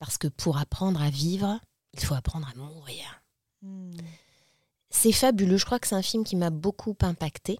parce 0.00 0.18
que 0.18 0.26
pour 0.26 0.58
apprendre 0.58 1.00
à 1.00 1.10
vivre, 1.10 1.60
il 1.92 2.00
faut 2.00 2.14
apprendre 2.14 2.48
à 2.52 2.58
mourir. 2.58 3.22
Hmm. 3.62 3.92
C'est 4.90 5.12
fabuleux. 5.12 5.56
Je 5.56 5.64
crois 5.64 5.78
que 5.78 5.86
c'est 5.86 5.94
un 5.94 6.02
film 6.02 6.24
qui 6.24 6.34
m'a 6.34 6.50
beaucoup 6.50 6.96
impacté. 7.02 7.58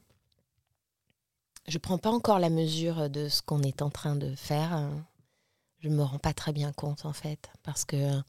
Je 1.69 1.77
ne 1.77 1.81
prends 1.81 1.99
pas 1.99 2.11
encore 2.11 2.41
la 2.41 2.51
mesure 2.51 3.09
de 3.09 3.29
ce 3.29 3.43
qu'on 3.43 3.63
est 3.63 3.81
en 3.81 3.91
train 3.91 4.17
de 4.17 4.35
faire. 4.35 4.91
Je 5.79 5.89
ne 5.89 5.95
me 5.95 6.03
rends 6.03 6.19
pas 6.19 6.35
très 6.35 6.53
bien 6.53 6.73
compte 6.73 7.07
en 7.07 7.13
fait 7.13 7.49
parce 7.63 7.85
que 7.85 8.21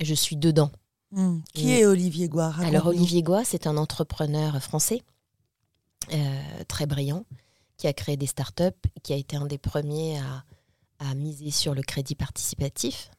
je 0.00 0.14
suis 0.14 0.36
dedans. 0.36 0.70
Hmm. 1.12 1.40
Qui 1.54 1.72
est 1.72 1.86
Olivier 1.86 2.28
Goire 2.28 2.60
Alors 2.60 2.88
Olivier 2.88 3.22
Goire, 3.22 3.42
c'est 3.44 3.66
un 3.66 3.78
entrepreneur 3.78 4.62
français 4.62 5.02
très 6.80 6.86
brillant, 6.86 7.26
qui 7.76 7.88
a 7.88 7.92
créé 7.92 8.16
des 8.16 8.26
startups, 8.26 8.88
qui 9.02 9.12
a 9.12 9.16
été 9.16 9.36
un 9.36 9.44
des 9.44 9.58
premiers 9.58 10.18
à, 10.18 11.14
miser 11.14 11.50
sur 11.50 11.74
le 11.74 11.82
crédit 11.82 12.14
participatif. 12.14 13.10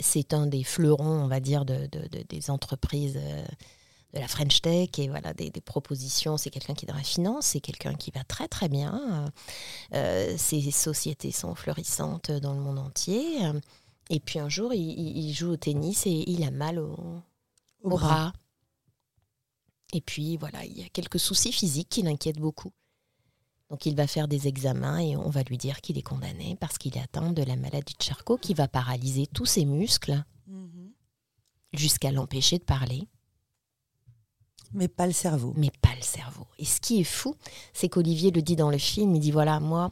C'est 0.00 0.34
un 0.34 0.46
des 0.46 0.64
fleurons, 0.64 1.22
on 1.24 1.28
va 1.28 1.38
dire, 1.38 1.64
de, 1.64 1.88
des 2.28 2.50
entreprises 2.50 3.16
euh, 3.16 3.44
de 4.12 4.18
la 4.18 4.26
French 4.26 4.60
Tech 4.60 4.90
et 4.98 5.08
voilà 5.08 5.34
des, 5.34 5.50
propositions. 5.60 6.36
C'est 6.36 6.50
quelqu'un 6.50 6.74
qui 6.74 6.84
est 6.84 6.88
dans 6.88 6.96
la 6.96 7.04
finance, 7.04 7.46
c'est 7.46 7.60
quelqu'un 7.60 7.94
qui 7.94 8.10
va 8.10 8.24
très 8.24 8.48
très 8.48 8.68
bien. 8.68 9.30
Euh, 9.94 10.34
ces 10.36 10.70
sociétés 10.72 11.30
sont 11.30 11.54
florissantes 11.54 12.32
dans 12.32 12.54
le 12.54 12.60
monde 12.60 12.80
entier. 12.80 13.38
Et 14.10 14.18
puis 14.18 14.40
un 14.40 14.48
jour, 14.48 14.74
il, 14.74 15.32
joue 15.32 15.50
au 15.52 15.56
tennis 15.56 16.06
et 16.06 16.24
il 16.26 16.42
a 16.42 16.50
mal 16.50 16.80
au, 16.80 17.22
bras. 17.84 18.32
Et 19.92 20.00
puis 20.00 20.36
voilà, 20.36 20.64
il 20.64 20.78
y 20.78 20.84
a 20.84 20.88
quelques 20.88 21.20
soucis 21.20 21.52
physiques 21.52 21.88
qui 21.88 22.02
l'inquiètent 22.02 22.40
beaucoup. 22.40 22.72
Donc 23.70 23.86
il 23.86 23.96
va 23.96 24.06
faire 24.06 24.28
des 24.28 24.46
examens 24.46 24.98
et 24.98 25.16
on 25.16 25.28
va 25.28 25.42
lui 25.42 25.58
dire 25.58 25.80
qu'il 25.80 25.98
est 25.98 26.02
condamné 26.02 26.56
parce 26.60 26.78
qu'il 26.78 26.96
est 26.96 27.00
atteint 27.00 27.32
de 27.32 27.42
la 27.42 27.56
maladie 27.56 27.94
de 27.98 28.02
Charcot 28.02 28.38
qui 28.38 28.54
va 28.54 28.68
paralyser 28.68 29.26
tous 29.26 29.46
ses 29.46 29.64
muscles 29.64 30.22
mhm. 30.46 30.92
jusqu'à 31.72 32.12
l'empêcher 32.12 32.58
de 32.58 32.64
parler. 32.64 33.08
Mais 34.72 34.88
pas 34.88 35.06
le 35.06 35.12
cerveau. 35.12 35.52
Mais 35.56 35.70
pas 35.82 35.94
le 35.96 36.02
cerveau. 36.02 36.46
Et 36.58 36.64
ce 36.64 36.80
qui 36.80 37.00
est 37.00 37.04
fou, 37.04 37.34
c'est 37.72 37.88
qu'Olivier 37.88 38.30
le 38.30 38.42
dit 38.42 38.56
dans 38.56 38.70
le 38.70 38.78
film, 38.78 39.14
il 39.14 39.20
dit 39.20 39.30
voilà, 39.30 39.58
moi, 39.60 39.90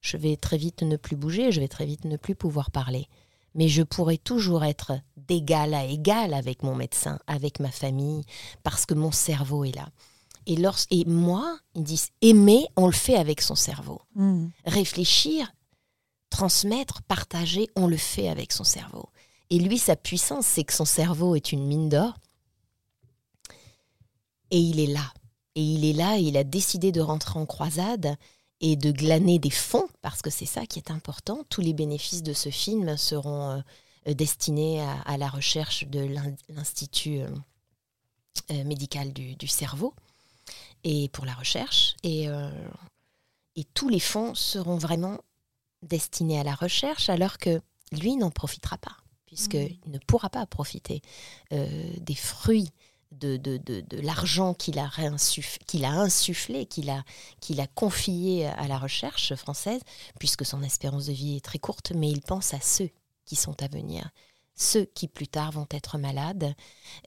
je 0.00 0.16
vais 0.16 0.36
très 0.36 0.56
vite 0.56 0.82
ne 0.82 0.96
plus 0.96 1.16
bouger, 1.16 1.52
je 1.52 1.60
vais 1.60 1.68
très 1.68 1.86
vite 1.86 2.04
ne 2.04 2.16
plus 2.16 2.34
pouvoir 2.34 2.70
parler 2.70 3.08
mais 3.56 3.68
je 3.68 3.82
pourrais 3.82 4.18
toujours 4.18 4.64
être 4.64 4.92
d'égal 5.16 5.74
à 5.74 5.84
égal 5.84 6.34
avec 6.34 6.62
mon 6.62 6.74
médecin, 6.74 7.18
avec 7.26 7.58
ma 7.58 7.70
famille, 7.70 8.22
parce 8.62 8.84
que 8.86 8.94
mon 8.94 9.10
cerveau 9.10 9.64
est 9.64 9.74
là. 9.74 9.88
Et, 10.46 10.56
et 10.90 11.04
moi, 11.06 11.58
ils 11.74 11.82
disent, 11.82 12.08
aimer, 12.22 12.66
on 12.76 12.86
le 12.86 12.92
fait 12.92 13.16
avec 13.16 13.40
son 13.40 13.54
cerveau. 13.54 14.00
Hmm. 14.14 14.48
Réfléchir, 14.64 15.52
transmettre, 16.30 17.02
partager, 17.02 17.68
on 17.76 17.86
le 17.86 17.96
fait 17.96 18.28
avec 18.28 18.52
son 18.52 18.64
cerveau. 18.64 19.08
Et 19.50 19.58
lui, 19.58 19.78
sa 19.78 19.96
puissance, 19.96 20.46
c'est 20.46 20.64
que 20.64 20.72
son 20.72 20.84
cerveau 20.84 21.34
est 21.34 21.52
une 21.52 21.66
mine 21.66 21.88
d'or. 21.88 22.14
Et 24.50 24.58
il 24.58 24.80
est 24.80 24.86
là. 24.86 25.12
Et 25.54 25.62
il 25.62 25.84
est 25.84 25.92
là, 25.92 26.18
et 26.18 26.22
il 26.22 26.36
a 26.36 26.44
décidé 26.44 26.92
de 26.92 27.00
rentrer 27.00 27.38
en 27.38 27.46
croisade 27.46 28.16
et 28.60 28.76
de 28.76 28.90
glaner 28.90 29.38
des 29.38 29.50
fonds, 29.50 29.88
parce 30.02 30.22
que 30.22 30.30
c'est 30.30 30.46
ça 30.46 30.66
qui 30.66 30.78
est 30.78 30.90
important. 30.90 31.44
Tous 31.48 31.60
les 31.60 31.72
bénéfices 31.72 32.22
de 32.22 32.32
ce 32.32 32.50
film 32.50 32.96
seront 32.96 33.62
euh, 34.06 34.14
destinés 34.14 34.82
à, 35.04 35.16
la 35.16 35.28
recherche 35.28 35.86
de 35.86 36.00
l'Institut 36.48 37.20
euh, 37.20 37.28
euh, 38.50 38.64
médical 38.64 39.12
du, 39.12 39.48
cerveau 39.48 39.94
et 40.84 41.08
pour 41.10 41.24
la 41.24 41.34
recherche. 41.34 41.96
Et, 42.02 42.26
et 43.56 43.64
tous 43.74 43.88
les 43.88 44.00
fonds 44.00 44.34
seront 44.34 44.76
vraiment 44.76 45.18
destinés 45.82 46.38
à 46.40 46.44
la 46.44 46.54
recherche, 46.54 47.08
alors 47.08 47.38
que 47.38 47.60
lui 47.92 48.16
n'en 48.16 48.30
profitera 48.30 48.78
pas 48.78 48.96
puisqu'il 49.26 49.78
ne 49.88 49.98
pourra 49.98 50.30
pas 50.30 50.46
profiter 50.46 51.02
des 51.50 52.14
fruits 52.14 52.70
de, 53.12 53.36
de, 53.36 53.56
de, 53.58 53.80
de 53.80 54.00
l'argent 54.00 54.54
qu'il 54.54 54.78
a, 54.78 54.90
qu'il 55.66 55.84
a 55.84 55.90
insufflé, 55.90 56.66
qu'il 56.66 56.90
a, 56.90 57.04
qu'il 57.40 57.60
a 57.60 57.66
confié 57.66 58.46
à 58.46 58.68
la 58.68 58.78
recherche 58.78 59.34
française, 59.34 59.80
puisque 60.18 60.44
son 60.44 60.62
espérance 60.62 61.06
de 61.06 61.12
vie 61.12 61.36
est 61.36 61.44
très 61.44 61.58
courte, 61.58 61.92
mais 61.94 62.10
il 62.10 62.20
pense 62.20 62.54
à 62.54 62.60
ceux 62.60 62.90
qui 63.24 63.36
sont 63.36 63.62
à 63.62 63.68
venir, 63.68 64.08
ceux 64.56 64.86
qui 64.86 65.06
plus 65.06 65.28
tard 65.28 65.52
vont 65.52 65.66
être 65.70 65.98
malades. 65.98 66.54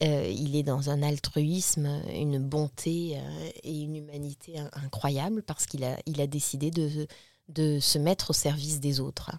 Euh, 0.03 0.27
il 0.27 0.55
est 0.55 0.63
dans 0.63 0.91
un 0.91 1.01
altruisme, 1.01 2.01
une 2.13 2.37
bonté 2.37 3.17
euh, 3.17 3.49
et 3.63 3.81
une 3.81 3.95
humanité 3.95 4.59
incroyable 4.73 5.41
parce 5.43 5.65
qu'il 5.65 5.83
a, 5.83 5.97
il 6.05 6.21
a 6.21 6.27
décidé 6.27 6.69
de, 6.69 7.07
de 7.49 7.79
se 7.79 7.97
mettre 7.97 8.29
au 8.29 8.33
service 8.33 8.79
des 8.79 8.99
autres. 8.99 9.31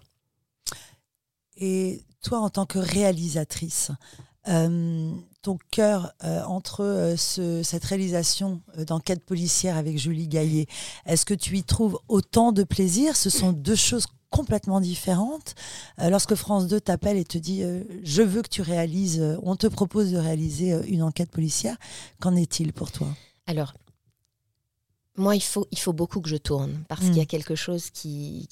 Et 1.55 2.03
toi, 2.21 2.39
en 2.39 2.49
tant 2.49 2.65
que 2.65 2.79
réalisatrice, 2.79 3.91
euh, 4.47 5.13
ton 5.41 5.57
cœur 5.71 6.13
entre 6.47 6.83
euh, 6.83 7.15
cette 7.63 7.85
réalisation 7.85 8.61
d'enquête 8.77 9.23
policière 9.23 9.77
avec 9.77 9.97
Julie 9.97 10.27
Gaillet, 10.27 10.67
est-ce 11.05 11.25
que 11.25 11.33
tu 11.33 11.57
y 11.57 11.63
trouves 11.63 11.99
autant 12.09 12.51
de 12.51 12.63
plaisir? 12.63 13.15
Ce 13.15 13.29
sont 13.29 13.53
deux 13.53 13.75
choses 13.75 14.07
complètement 14.31 14.81
différentes. 14.81 15.53
lorsque 15.99 16.35
France 16.35 16.67
2 16.67 16.81
t'appelle 16.81 17.17
et 17.17 17.25
te 17.25 17.37
dit 17.37 17.63
je 18.03 18.21
veux 18.23 18.41
que 18.41 18.49
tu 18.49 18.61
réalises, 18.61 19.21
on 19.43 19.55
te 19.55 19.67
propose 19.67 20.11
de 20.11 20.17
réaliser 20.17 20.75
une 20.87 21.03
enquête 21.03 21.29
policière, 21.29 21.77
qu'en 22.19 22.35
est-il 22.35 22.73
pour 22.73 22.91
toi? 22.91 23.07
Alors, 23.45 23.73
moi, 25.17 25.35
il 25.35 25.43
faut, 25.43 25.67
il 25.71 25.77
faut 25.77 25.93
beaucoup 25.93 26.21
que 26.21 26.29
je 26.29 26.37
tourne 26.37 26.83
parce 26.87 27.01
qu'il 27.01 27.17
y 27.17 27.19
a 27.19 27.23
hmm. 27.23 27.27
quelque 27.27 27.55
chose 27.55 27.89
qui, 27.91 28.47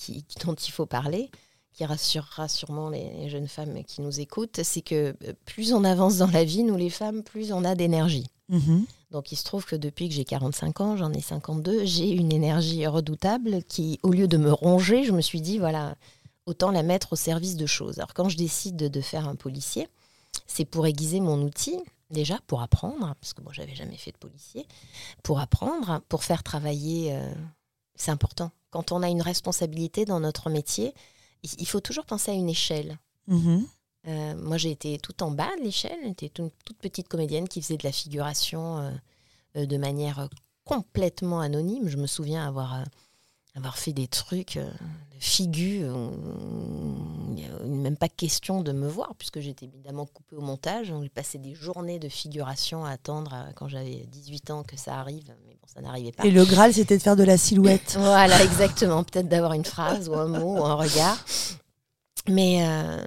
dont 0.46 0.54
il 0.54 0.72
faut 0.72 0.86
parler 0.86 1.32
qui 1.80 1.86
rassurera 1.86 2.50
sûrement 2.50 2.90
les 2.90 3.30
jeunes 3.30 3.48
femmes 3.48 3.86
qui 3.86 4.02
nous 4.02 4.20
écoutent, 4.20 4.62
c'est 4.64 4.82
que 4.82 5.16
euh, 5.24 5.34
plus 5.46 5.72
on 5.72 5.86
avance 5.86 6.18
dans 6.18 6.30
la 6.30 6.44
vie, 6.44 6.64
nous 6.64 6.76
les 6.76 6.90
femmes, 6.90 7.24
plus 7.24 7.54
on 7.54 7.64
a 7.64 7.74
d'énergie. 7.74 8.28
Mhm. 8.50 8.86
Donc 9.12 9.32
il 9.32 9.36
se 9.36 9.44
trouve 9.44 9.66
que 9.66 9.76
depuis 9.76 10.10
que 10.10 10.16
j'ai 10.16 10.26
45 10.26 10.82
ans, 10.82 10.98
j'en 10.98 11.14
ai 11.14 11.22
52, 11.22 11.86
j'ai 11.86 12.10
une 12.10 12.34
énergie 12.34 12.86
redoutable 12.86 13.64
qui, 13.64 14.00
au 14.04 14.12
lieu 14.12 14.28
de 14.28 14.38
me 14.38 14.52
ronger, 14.52 15.04
je 15.04 15.12
me 15.12 15.22
suis 15.22 15.42
dit, 15.42 15.60
voilà, 15.60 15.96
autant 16.46 16.72
la 16.72 16.84
mettre 16.84 17.14
au 17.14 17.16
service 17.16 17.56
de 17.56 17.66
choses. 17.66 18.00
Alors 18.00 18.14
quand 18.14 18.30
je 18.30 18.38
décide 18.38 18.76
de, 18.76 19.02
faire 19.02 19.28
un 19.28 19.36
policier, 19.36 19.88
c'est 20.48 20.66
pour 20.66 20.86
aiguiser 20.88 21.20
mon 21.20 21.42
outil, 21.42 21.80
déjà 22.10 22.40
pour 22.48 22.62
apprendre, 22.62 23.16
parce 23.22 23.34
que 23.34 23.42
moi 23.42 23.54
j'avais 23.54 23.76
jamais 23.76 23.98
fait 23.98 24.12
de 24.12 24.18
policier, 24.18 24.68
pour 25.24 25.40
apprendre, 25.40 26.02
pour 26.10 26.24
faire 26.24 26.44
travailler, 26.44 27.14
euh, 27.14 27.34
c'est 27.96 28.12
important. 28.12 28.52
Quand 28.72 28.92
on 28.92 29.04
a 29.04 29.10
une 29.10 29.22
responsabilité 29.22 30.06
dans 30.06 30.20
notre 30.20 30.50
métier, 30.50 30.94
il 31.44 31.68
faut 31.68 31.80
toujours 31.80 32.06
penser 32.06 32.32
à 32.32 32.34
une 32.34 32.50
échelle. 32.50 32.98
Mhm. 33.28 33.66
Euh, 34.10 34.34
moi, 34.36 34.58
j'ai 34.58 34.72
été 34.72 34.98
tout 34.98 35.22
en 35.24 35.32
bas 35.32 35.50
de 35.60 35.64
l'échelle. 35.64 36.00
J'étais 36.04 36.32
une 36.40 36.50
toute 36.66 36.78
petite 36.78 37.08
comédienne 37.08 37.48
qui 37.48 37.62
faisait 37.62 37.78
de 37.78 37.84
la 37.84 37.92
figuration 37.92 38.80
euh, 38.80 38.92
euh, 39.58 39.66
de 39.66 39.78
manière 39.78 40.28
complètement 40.66 41.42
anonyme. 41.42 41.88
Je 41.88 41.98
me 41.98 42.08
souviens 42.08 42.48
avoir, 42.48 42.84
avoir 43.56 43.78
fait 43.78 43.94
des 43.94 44.08
trucs 44.08 44.58
de 44.58 45.20
figure. 45.20 46.12
Il 47.30 47.36
n'y 47.36 47.46
a 47.46 47.60
même 47.66 47.98
pas 47.98 48.10
question 48.10 48.62
de 48.62 48.72
me 48.72 48.88
voir, 48.88 49.14
puisque 49.18 49.42
j'étais 49.42 49.66
évidemment 49.66 50.08
coupée 50.08 50.36
au 50.36 50.42
montage. 50.42 50.92
On 50.92 51.06
passé 51.08 51.38
des 51.38 51.54
journées 51.54 52.00
de 52.00 52.10
figuration 52.10 52.86
à 52.86 52.92
attendre 52.92 53.36
quand 53.56 53.68
j'avais 53.68 54.06
18 54.12 54.52
ans 54.52 54.64
que 54.64 54.78
ça 54.78 55.00
arrive, 55.00 55.36
mais 55.46 55.54
bon, 55.54 55.68
ça 55.72 55.82
n'arrivait 55.82 56.12
pas. 56.12 56.26
Et 56.26 56.32
le 56.32 56.46
Graal, 56.46 56.74
c'était 56.74 56.98
de 56.98 57.02
faire 57.04 57.16
de 57.16 57.24
la 57.24 57.38
silhouette. 57.38 57.96
voilà, 58.00 58.44
exactement. 58.44 59.04
Peut-être 59.04 59.28
d'avoir 59.28 59.54
une 59.54 59.66
phrase 59.66 60.10
ou 60.10 60.16
un 60.16 60.28
mot 60.28 60.60
ou 60.60 60.66
un 60.66 60.76
regard. 60.76 61.18
Mais 62.28 62.68
euh, 62.68 63.06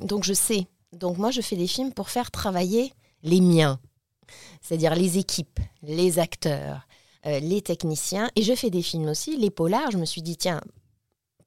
donc 0.00 0.24
je 0.24 0.34
sais. 0.34 0.66
Donc 0.92 1.18
moi, 1.18 1.30
je 1.30 1.40
fais 1.40 1.56
des 1.56 1.66
films 1.66 1.92
pour 1.92 2.10
faire 2.10 2.30
travailler 2.30 2.92
les 3.22 3.40
miens, 3.40 3.80
c'est-à-dire 4.62 4.94
les 4.94 5.18
équipes, 5.18 5.60
les 5.82 6.18
acteurs, 6.18 6.86
euh, 7.26 7.40
les 7.40 7.60
techniciens. 7.62 8.30
Et 8.36 8.42
je 8.42 8.54
fais 8.54 8.70
des 8.70 8.82
films 8.82 9.08
aussi, 9.08 9.36
les 9.36 9.50
polars. 9.50 9.90
Je 9.90 9.98
me 9.98 10.04
suis 10.04 10.22
dit, 10.22 10.36
tiens, 10.36 10.60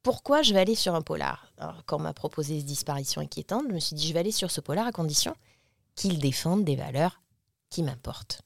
pourquoi 0.02 0.42
je 0.42 0.52
vais 0.52 0.60
aller 0.60 0.74
sur 0.74 0.94
un 0.94 1.02
polar? 1.02 1.52
Quand 1.86 1.96
on 1.96 2.02
m'a 2.02 2.12
proposé 2.12 2.58
cette 2.58 2.66
disparition 2.66 3.20
inquiétante, 3.20 3.64
je 3.68 3.74
me 3.74 3.80
suis 3.80 3.96
dit, 3.96 4.06
je 4.06 4.12
vais 4.12 4.20
aller 4.20 4.32
sur 4.32 4.50
ce 4.50 4.60
polar 4.60 4.86
à 4.86 4.92
condition 4.92 5.34
qu'il 5.94 6.18
défende 6.18 6.64
des 6.64 6.76
valeurs 6.76 7.20
qui 7.70 7.82
m'importent. 7.82 8.42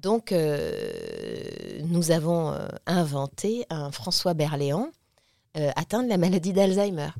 Donc, 0.00 0.30
euh, 0.30 1.80
nous 1.84 2.10
avons 2.10 2.56
inventé 2.86 3.66
un 3.68 3.90
François 3.90 4.34
Berléand 4.34 4.90
euh, 5.58 5.70
atteint 5.76 6.02
de 6.02 6.08
la 6.08 6.18
maladie 6.18 6.52
d'Alzheimer. 6.52 7.10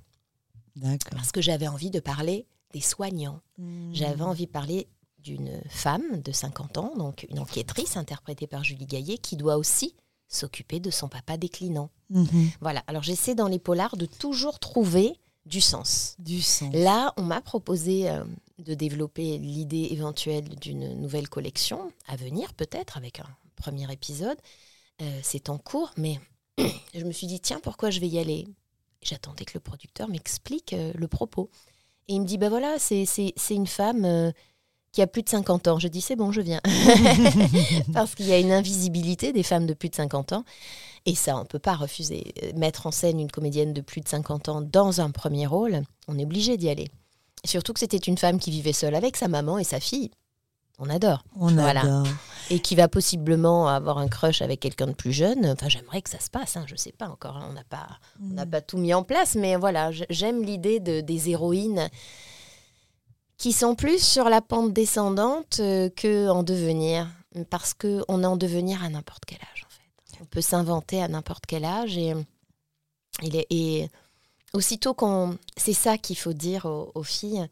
Parce 1.11 1.33
que 1.33 1.40
j'avais 1.40 1.68
envie 1.68 1.90
de 1.90 2.01
parler 2.01 2.46
des 2.72 2.81
soignants. 2.81 3.40
Hmm. 3.57 3.92
J'avais 3.92 4.22
envie 4.22 4.46
de 4.46 4.51
parler 4.51 4.87
d'une 5.18 5.61
femme 5.68 6.22
de 6.22 6.33
50 6.33 6.79
ans, 6.79 6.92
donc 6.96 7.27
une 7.31 7.40
enquêtrice 7.40 7.96
interprétée 7.96 8.46
par 8.46 8.64
Julie 8.64 8.87
Gaillet, 8.87 9.18
qui 9.18 9.37
doit 9.37 9.57
aussi 9.57 9.94
s'occuper 10.29 10.79
de 10.79 10.90
son 10.90 11.09
papa 11.09 11.37
déclinant. 11.37 11.90
Mhm. 12.11 12.51
Voilà, 12.61 12.83
alors 12.87 13.03
j'essaie 13.03 13.35
dans 13.35 13.48
les 13.48 13.59
polars 13.59 13.96
de 13.96 14.07
toujours 14.07 14.59
trouver 14.59 15.14
du 15.46 15.61
sens. 15.61 16.14
Du 16.18 16.42
sens. 16.42 16.72
Là, 16.74 17.14
on 17.16 17.22
m'a 17.22 17.40
proposé 17.40 18.11
euh, 18.11 18.24
de 18.59 18.74
développer 18.74 19.38
l'idée 19.38 19.88
éventuelle 19.90 20.48
d'une 20.61 21.01
nouvelle 21.01 21.29
collection, 21.29 21.90
à 22.07 22.16
venir 22.16 22.53
peut-être, 22.55 22.96
avec 22.96 23.20
un 23.20 23.29
premier 23.57 23.90
épisode. 23.90 24.37
Euh, 25.01 25.20
c'est 25.22 25.48
en 25.48 25.59
cours, 25.59 25.92
mais 25.96 26.20
je 26.94 27.05
me 27.05 27.12
suis 27.12 27.27
dit, 27.27 27.40
tiens, 27.40 27.61
pourquoi 27.62 27.90
je 27.90 28.01
vais 28.01 28.09
y 28.09 28.18
aller? 28.18 28.47
J'attendais 29.03 29.44
que 29.44 29.53
le 29.55 29.61
producteur 29.61 30.09
m'explique 30.09 30.73
euh, 30.73 30.92
le 30.94 31.09
propos. 31.09 31.51
Et 32.09 32.14
il 32.14 32.21
me 32.21 32.27
dit, 32.27 32.38
ben 32.38 32.49
voilà, 32.49 32.79
c'est 32.79 33.05
une 33.51 33.66
femme 33.66 34.05
euh, 34.05 34.33
qui 34.92 35.03
a 35.03 35.07
plus 35.07 35.23
de 35.23 35.29
50 35.29 35.68
ans. 35.68 35.79
Je 35.79 35.88
dis, 35.88 36.01
c'est 36.01 36.16
bon, 36.16 36.33
je 36.33 36.40
viens. 36.40 36.61
Parce 37.92 38.14
qu'il 38.14 38.27
y 38.27 38.33
a 38.33 38.38
une 38.38 38.53
invisibilité 38.53 39.33
des 39.33 39.42
femmes 39.42 39.66
de 39.66 39.75
plus 39.75 39.88
de 39.90 39.94
50 39.94 40.33
ans. 40.33 40.44
Et 41.07 41.14
ça, 41.14 41.37
on 41.37 41.40
ne 41.40 41.47
peut 41.47 41.59
pas 41.59 41.77
refuser. 41.77 42.33
Mettre 42.57 42.87
en 42.87 42.90
scène 42.90 43.21
une 43.21 43.31
comédienne 43.31 43.73
de 43.73 43.81
plus 43.81 44.01
de 44.01 44.09
50 44.09 44.49
ans 44.49 44.62
dans 44.62 45.01
un 45.01 45.11
premier 45.11 45.47
rôle, 45.47 45.83
on 46.09 46.18
est 46.18 46.25
obligé 46.25 46.57
d'y 46.57 46.68
aller. 46.68 46.88
Surtout 47.44 47.73
que 47.73 47.81
c'était 47.81 47.97
une 47.97 48.18
femme 48.18 48.38
qui 48.38 48.51
vivait 48.51 48.73
seule 48.73 48.94
avec 48.94 49.16
sa 49.16 49.29
maman 49.29 49.59
et 49.59 49.64
sa 49.64 49.81
fille 49.81 50.11
on 50.78 50.88
adore. 50.88 51.24
On 51.36 51.58
adore. 51.58 52.06
Et 52.50 52.60
qui 52.60 52.76
va 52.76 52.88
possiblement 52.88 53.68
avoir 53.68 53.98
un 53.98 54.08
crush 54.08 54.42
avec 54.42 54.60
quelqu'un 54.60 54.86
de 54.86 54.92
plus 54.92 55.12
jeune. 55.12 55.44
Enfin, 55.46 55.68
j'aimerais 55.68 56.02
que 56.02 56.08
ça 56.08 56.20
se 56.20 56.30
passe. 56.30 56.56
Hein, 56.56 56.64
je 56.66 56.76
sais 56.76 56.92
pas 56.92 57.08
encore. 57.08 57.36
Hein, 57.36 57.48
on 57.50 57.52
n'a 57.52 57.64
pas, 57.64 57.88
on 58.22 58.26
mm. 58.26 58.50
pas 58.50 58.60
tout 58.60 58.78
mis 58.78 58.94
en 58.94 59.02
place, 59.02 59.34
mais 59.34 59.56
voilà, 59.56 59.90
j'aime 60.08 60.42
l'idée 60.42 60.80
de, 60.80 61.00
des 61.00 61.30
héroïnes 61.30 61.90
qui 63.36 63.52
sont 63.52 63.74
plus 63.74 64.02
sur 64.02 64.28
la 64.28 64.40
pente 64.40 64.72
descendante 64.72 65.58
euh, 65.60 65.90
que 65.90 66.28
en 66.28 66.42
devenir, 66.42 67.08
parce 67.50 67.74
que 67.74 68.04
on 68.08 68.22
est 68.22 68.26
en 68.26 68.36
devenir 68.36 68.82
à 68.82 68.88
n'importe 68.88 69.24
quel 69.26 69.38
âge. 69.38 69.66
En 69.66 69.70
fait, 69.70 70.22
on 70.22 70.26
peut 70.26 70.40
s'inventer 70.40 71.02
à 71.02 71.08
n'importe 71.08 71.44
quel 71.46 71.64
âge 71.64 71.96
et, 71.98 72.14
est 73.22 73.46
et 73.50 73.90
aussitôt 74.52 74.94
qu'on, 74.94 75.38
c'est 75.56 75.72
ça 75.72 75.98
qu'il 75.98 76.16
faut 76.16 76.32
dire 76.32 76.66
aux, 76.66 76.90
aux 76.94 77.02
filles, 77.02 77.46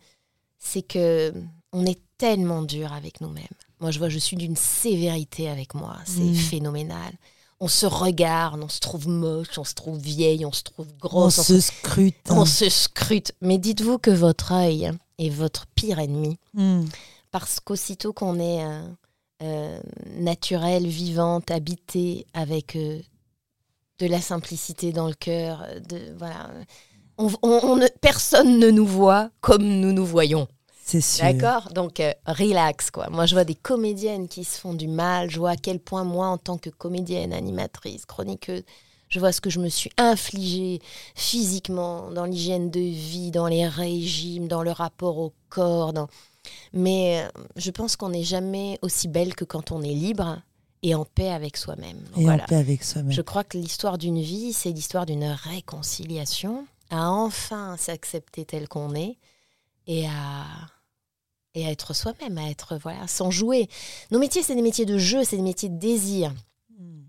c'est 0.58 0.82
que 0.82 1.32
on 1.76 1.84
est 1.84 2.00
tellement 2.16 2.62
dur 2.62 2.94
avec 2.94 3.20
nous-mêmes. 3.20 3.44
Moi, 3.80 3.90
je 3.90 3.98
vois, 3.98 4.08
je 4.08 4.18
suis 4.18 4.38
d'une 4.38 4.56
sévérité 4.56 5.50
avec 5.50 5.74
moi. 5.74 5.98
C'est 6.06 6.20
mm. 6.20 6.34
phénoménal. 6.34 7.12
On 7.60 7.68
se 7.68 7.84
regarde, 7.84 8.62
on 8.62 8.68
se 8.70 8.80
trouve 8.80 9.08
moche, 9.08 9.58
on 9.58 9.64
se 9.64 9.74
trouve 9.74 9.98
vieille, 9.98 10.46
on 10.46 10.52
se 10.52 10.62
trouve 10.62 10.86
grosse. 10.98 11.38
On, 11.38 11.42
se 11.42 11.60
scrute. 11.60 12.16
On 12.30 12.46
se 12.46 12.70
scrute. 12.70 13.32
Mais 13.42 13.58
dites-vous 13.58 13.98
que 13.98 14.10
votre 14.10 14.52
œil 14.52 14.90
est 15.18 15.28
votre 15.28 15.66
pire 15.74 15.98
ennemi. 15.98 16.38
Mm. 16.54 16.84
Parce 17.30 17.60
qu'aussitôt 17.60 18.14
qu'on 18.14 18.40
est 18.40 18.64
euh, 18.64 18.80
euh, 19.42 19.80
naturel, 20.16 20.86
vivante, 20.86 21.50
habité 21.50 22.26
avec 22.32 22.74
euh, 22.76 23.00
de 23.98 24.06
la 24.06 24.22
simplicité 24.22 24.92
dans 24.92 25.08
le 25.08 25.14
cœur, 25.14 25.62
de, 25.90 26.14
voilà, 26.16 26.50
personne 28.00 28.58
ne 28.58 28.70
nous 28.70 28.86
voit 28.86 29.28
comme 29.42 29.62
nous 29.62 29.92
nous 29.92 30.06
voyons. 30.06 30.48
C'est 30.86 31.00
sûr. 31.00 31.24
D'accord 31.24 31.72
Donc, 31.72 31.98
euh, 31.98 32.12
relax, 32.26 32.92
quoi. 32.92 33.10
Moi, 33.10 33.26
je 33.26 33.34
vois 33.34 33.42
des 33.42 33.56
comédiennes 33.56 34.28
qui 34.28 34.44
se 34.44 34.60
font 34.60 34.72
du 34.72 34.86
mal. 34.86 35.28
Je 35.28 35.38
vois 35.40 35.50
à 35.50 35.56
quel 35.56 35.80
point, 35.80 36.04
moi, 36.04 36.28
en 36.28 36.38
tant 36.38 36.58
que 36.58 36.70
comédienne, 36.70 37.32
animatrice, 37.32 38.06
chroniqueuse, 38.06 38.62
je 39.08 39.18
vois 39.18 39.32
ce 39.32 39.40
que 39.40 39.50
je 39.50 39.58
me 39.58 39.68
suis 39.68 39.90
infligé 39.96 40.80
physiquement 41.16 42.12
dans 42.12 42.24
l'hygiène 42.24 42.70
de 42.70 42.78
vie, 42.78 43.32
dans 43.32 43.48
les 43.48 43.66
régimes, 43.66 44.46
dans 44.46 44.62
le 44.62 44.70
rapport 44.70 45.18
au 45.18 45.32
corps. 45.48 45.92
Mais 46.72 47.20
euh, 47.20 47.42
je 47.56 47.72
pense 47.72 47.96
qu'on 47.96 48.10
n'est 48.10 48.22
jamais 48.22 48.78
aussi 48.80 49.08
belle 49.08 49.34
que 49.34 49.44
quand 49.44 49.72
on 49.72 49.82
est 49.82 49.92
libre 49.92 50.40
et 50.84 50.94
en 50.94 51.04
paix 51.04 51.30
avec 51.30 51.56
soi-même. 51.56 51.98
Et 52.16 52.30
en 52.30 52.38
paix 52.38 52.54
avec 52.54 52.84
soi-même. 52.84 53.10
Je 53.10 53.22
crois 53.22 53.42
que 53.42 53.58
l'histoire 53.58 53.98
d'une 53.98 54.20
vie, 54.20 54.52
c'est 54.52 54.70
l'histoire 54.70 55.04
d'une 55.04 55.24
réconciliation, 55.24 56.64
à 56.90 57.10
enfin 57.10 57.76
s'accepter 57.76 58.44
tel 58.44 58.68
qu'on 58.68 58.94
est 58.94 59.16
et 59.88 60.06
à 60.06 60.44
et 61.56 61.66
à 61.66 61.70
être 61.70 61.94
soi-même, 61.94 62.38
à 62.38 62.48
être 62.48 62.78
voilà, 62.80 63.08
sans 63.08 63.30
jouer. 63.30 63.68
Nos 64.10 64.18
métiers, 64.18 64.42
c'est 64.42 64.54
des 64.54 64.62
métiers 64.62 64.84
de 64.84 64.98
jeu, 64.98 65.24
c'est 65.24 65.36
des 65.36 65.42
métiers 65.42 65.70
de 65.70 65.78
désir. 65.78 66.32
Hmm. 66.78 67.00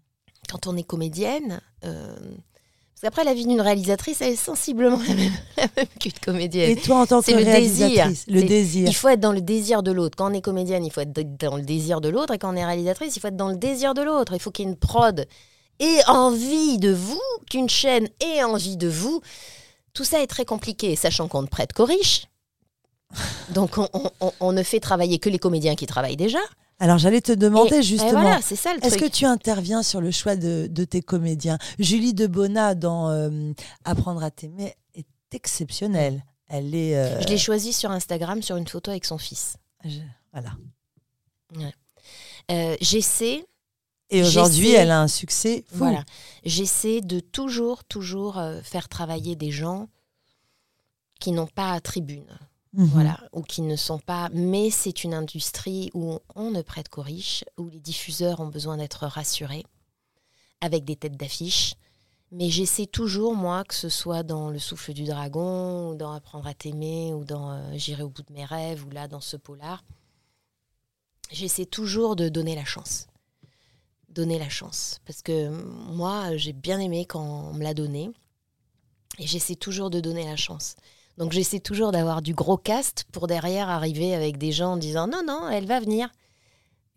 Quand 0.49 0.67
on 0.67 0.77
est 0.77 0.83
comédienne, 0.83 1.61
euh, 1.83 2.15
Parce 2.15 3.01
qu'après, 3.01 3.25
la 3.25 3.33
vie 3.33 3.45
d'une 3.45 3.59
réalisatrice, 3.59 4.21
elle 4.21 4.33
est 4.33 4.35
sensiblement 4.37 4.99
la 5.07 5.13
même, 5.13 5.33
la 5.57 5.67
même 5.75 5.87
qu'une 5.99 6.13
comédienne. 6.13 6.71
Et 6.71 6.75
toi, 6.77 7.01
en 7.01 7.05
tant 7.05 7.21
que 7.21 7.31
le 7.31 7.43
réalisatrice, 7.43 8.25
désir. 8.25 8.41
le 8.41 8.47
désir. 8.47 8.87
Il 8.87 8.95
faut 8.95 9.09
être 9.09 9.19
dans 9.19 9.33
le 9.33 9.41
désir 9.41 9.83
de 9.83 9.91
l'autre. 9.91 10.15
Quand 10.17 10.31
on 10.31 10.33
est 10.33 10.41
comédienne, 10.41 10.85
il 10.85 10.91
faut 10.93 11.01
être 11.01 11.13
dans 11.13 11.57
le 11.57 11.63
désir 11.63 11.99
de 11.99 12.07
l'autre. 12.07 12.33
Et 12.33 12.37
quand 12.37 12.53
on 12.53 12.55
est 12.55 12.65
réalisatrice, 12.65 13.17
il 13.17 13.19
faut 13.19 13.27
être 13.27 13.35
dans 13.35 13.49
le 13.49 13.57
désir 13.57 13.93
de 13.93 14.01
l'autre. 14.01 14.33
Il 14.33 14.39
faut 14.39 14.51
qu'il 14.51 14.65
y 14.65 14.67
ait 14.69 14.71
une 14.71 14.77
prod 14.77 15.27
et 15.79 15.99
envie 16.07 16.79
de 16.79 16.91
vous, 16.91 17.21
qu'une 17.51 17.69
chaîne 17.69 18.07
ait 18.21 18.43
envie 18.43 18.77
de 18.77 18.87
vous. 18.87 19.21
Tout 19.93 20.05
ça 20.05 20.21
est 20.23 20.27
très 20.27 20.45
compliqué, 20.45 20.95
sachant 20.95 21.27
qu'on 21.27 21.41
ne 21.41 21.47
prête 21.47 21.73
qu'aux 21.73 21.85
riches. 21.85 22.27
Donc 23.53 23.77
on, 23.77 23.87
on- 23.93 24.09
on- 24.21 24.31
on 24.39 24.51
ne 24.51 24.63
fait 24.63 24.79
travailler 24.79 25.19
que 25.19 25.29
les 25.29 25.39
comédiens 25.39 25.75
qui 25.75 25.85
travaillent 25.87 26.17
déjà. 26.17 26.39
Alors, 26.79 26.97
j'allais 26.99 27.21
te 27.21 27.31
demander 27.31 27.77
Et- 27.77 27.79
et 27.79 27.83
justement. 27.83 28.11
voilà, 28.21 28.39
c'est 28.41 28.55
ça 28.55 28.71
le 28.73 28.79
Est-ce 28.85 28.97
truc. 28.97 29.09
que 29.11 29.17
tu 29.17 29.25
interviens 29.25 29.81
sur 29.81 29.99
le 29.99 30.11
choix 30.11 30.35
de, 30.35 30.67
de 30.69 30.83
tes 30.83 31.01
comédiens? 31.01 31.57
Julie 31.79 32.13
de 32.13 32.27
Bona 32.27 32.75
dans 32.75 33.09
euh, 33.09 33.51
Apprendre 33.83 34.21
à 34.23 34.29
t'aimer 34.29 34.75
est 34.93 35.07
exceptionnelle. 35.31 36.23
Elle 36.49 36.75
est. 36.75 36.95
euh, 36.95 37.19
Je 37.21 37.27
l'ai 37.27 37.37
choisi 37.39 37.73
sur 37.73 37.89
Instagram 37.91 38.41
sur 38.43 38.57
une 38.57 38.67
photo 38.67 38.91
avec 38.91 39.05
son 39.05 39.17
fils. 39.17 39.55
je- 39.85 39.99
Voilà. 40.33 40.51
Euh, 42.51 42.75
J'essaie 42.79 43.43
Et 44.09 44.21
aujourd'hui, 44.21 44.67
J'essaie- 44.67 44.77
elle 44.77 44.91
a 44.91 45.01
un 45.01 45.07
succès 45.07 45.65
fou. 45.69 45.77
Voilà. 45.79 46.03
J'essaie 46.45 47.01
de 47.01 47.19
toujours, 47.19 47.83
toujours 47.85 48.39
faire 48.63 48.87
travailler 48.87 49.35
des 49.35 49.51
gens 49.51 49.87
qui 51.19 51.31
n'ont 51.31 51.47
pas 51.47 51.71
à 51.73 51.79
tribune, 51.81 52.27
Mhm. 52.73 52.85
voilà, 52.87 53.19
ou 53.33 53.41
qui 53.41 53.61
ne 53.61 53.75
sont 53.75 53.99
pas. 53.99 54.29
Mais 54.33 54.69
c'est 54.69 55.03
une 55.03 55.13
industrie 55.13 55.89
où 55.93 56.19
on 56.35 56.51
ne 56.51 56.61
prête 56.61 56.89
qu'aux 56.89 57.01
riches, 57.01 57.43
où 57.57 57.69
les 57.69 57.79
diffuseurs 57.79 58.39
ont 58.39 58.47
besoin 58.47 58.77
d'être 58.77 59.05
rassurés, 59.07 59.65
avec 60.61 60.85
des 60.85 60.95
têtes 60.95 61.17
d'affiche. 61.17 61.75
Mais 62.31 62.49
j'essaie 62.49 62.87
toujours, 62.87 63.35
moi, 63.35 63.63
que 63.63 63.73
ce 63.73 63.89
soit 63.89 64.23
dans 64.23 64.49
Le 64.49 64.59
souffle 64.59 64.93
du 64.93 65.05
dragon, 65.05 65.91
ou 65.91 65.95
dans 65.95 66.11
Apprendre 66.11 66.47
à 66.47 66.53
t'aimer, 66.53 67.13
ou 67.13 67.23
dans 67.23 67.51
euh, 67.51 67.71
J'irai 67.75 68.03
au 68.03 68.09
bout 68.09 68.23
de 68.23 68.33
mes 68.33 68.45
rêves, 68.45 68.85
ou 68.85 68.89
là, 68.89 69.07
dans 69.07 69.21
ce 69.21 69.37
polar, 69.37 69.83
j'essaie 71.31 71.65
toujours 71.65 72.15
de 72.17 72.27
donner 72.27 72.55
la 72.55 72.65
chance 72.65 73.07
donner 74.17 74.39
la 74.39 74.49
chance. 74.49 74.99
Parce 75.05 75.21
que 75.21 75.49
moi, 75.93 76.35
j'ai 76.37 76.53
bien 76.53 76.79
aimé 76.79 77.05
quand 77.05 77.21
on 77.21 77.53
me 77.53 77.63
l'a 77.63 77.73
donné. 77.75 78.09
Et 79.19 79.27
j'essaie 79.27 79.55
toujours 79.55 79.89
de 79.89 79.99
donner 79.99 80.25
la 80.25 80.35
chance. 80.35 80.75
Donc 81.17 81.31
j'essaie 81.31 81.59
toujours 81.59 81.91
d'avoir 81.91 82.21
du 82.21 82.33
gros 82.33 82.57
cast 82.57 83.05
pour 83.11 83.27
derrière 83.27 83.69
arriver 83.69 84.13
avec 84.13 84.37
des 84.37 84.51
gens 84.51 84.73
en 84.73 84.77
disant 84.77 85.07
non, 85.07 85.21
non, 85.25 85.49
elle 85.49 85.65
va 85.65 85.79
venir. 85.79 86.09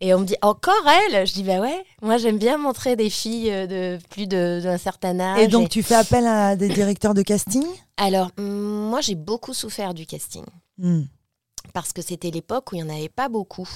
Et 0.03 0.13
on 0.15 0.19
me 0.19 0.25
dit 0.25 0.35
encore 0.41 0.87
elle? 0.87 1.27
Je 1.27 1.33
dis 1.33 1.43
bah 1.43 1.59
ouais, 1.59 1.83
moi 2.01 2.17
j'aime 2.17 2.37
bien 2.39 2.57
montrer 2.57 2.95
des 2.95 3.09
filles 3.09 3.51
euh, 3.51 3.67
de 3.67 3.99
plus 4.09 4.27
de- 4.27 4.59
d'un 4.63 4.77
certain 4.79 5.19
âge. 5.19 5.39
Et 5.39 5.47
donc, 5.47 5.69
tu 5.69 5.83
fais 5.83 5.93
appel 5.95 6.25
à 6.25 6.55
des 6.55 6.69
directeurs 6.69 7.13
de 7.13 7.21
casting? 7.21 7.63
Alors, 7.97 8.31
hum, 8.37 8.89
moi 8.89 9.01
j'ai 9.01 9.13
beaucoup 9.15 9.53
souffert 9.53 9.93
du 9.93 10.05
casting. 10.05 10.43
Hmm. 10.77 11.03
parce 11.73 11.93
que 11.93 12.01
c'était 12.01 12.31
l'époque 12.31 12.71
où 12.71 12.75
il 12.75 12.83
n'y 12.83 12.91
en 12.91 12.95
avait 12.95 13.09
pas 13.09 13.29
beaucoup. 13.29 13.69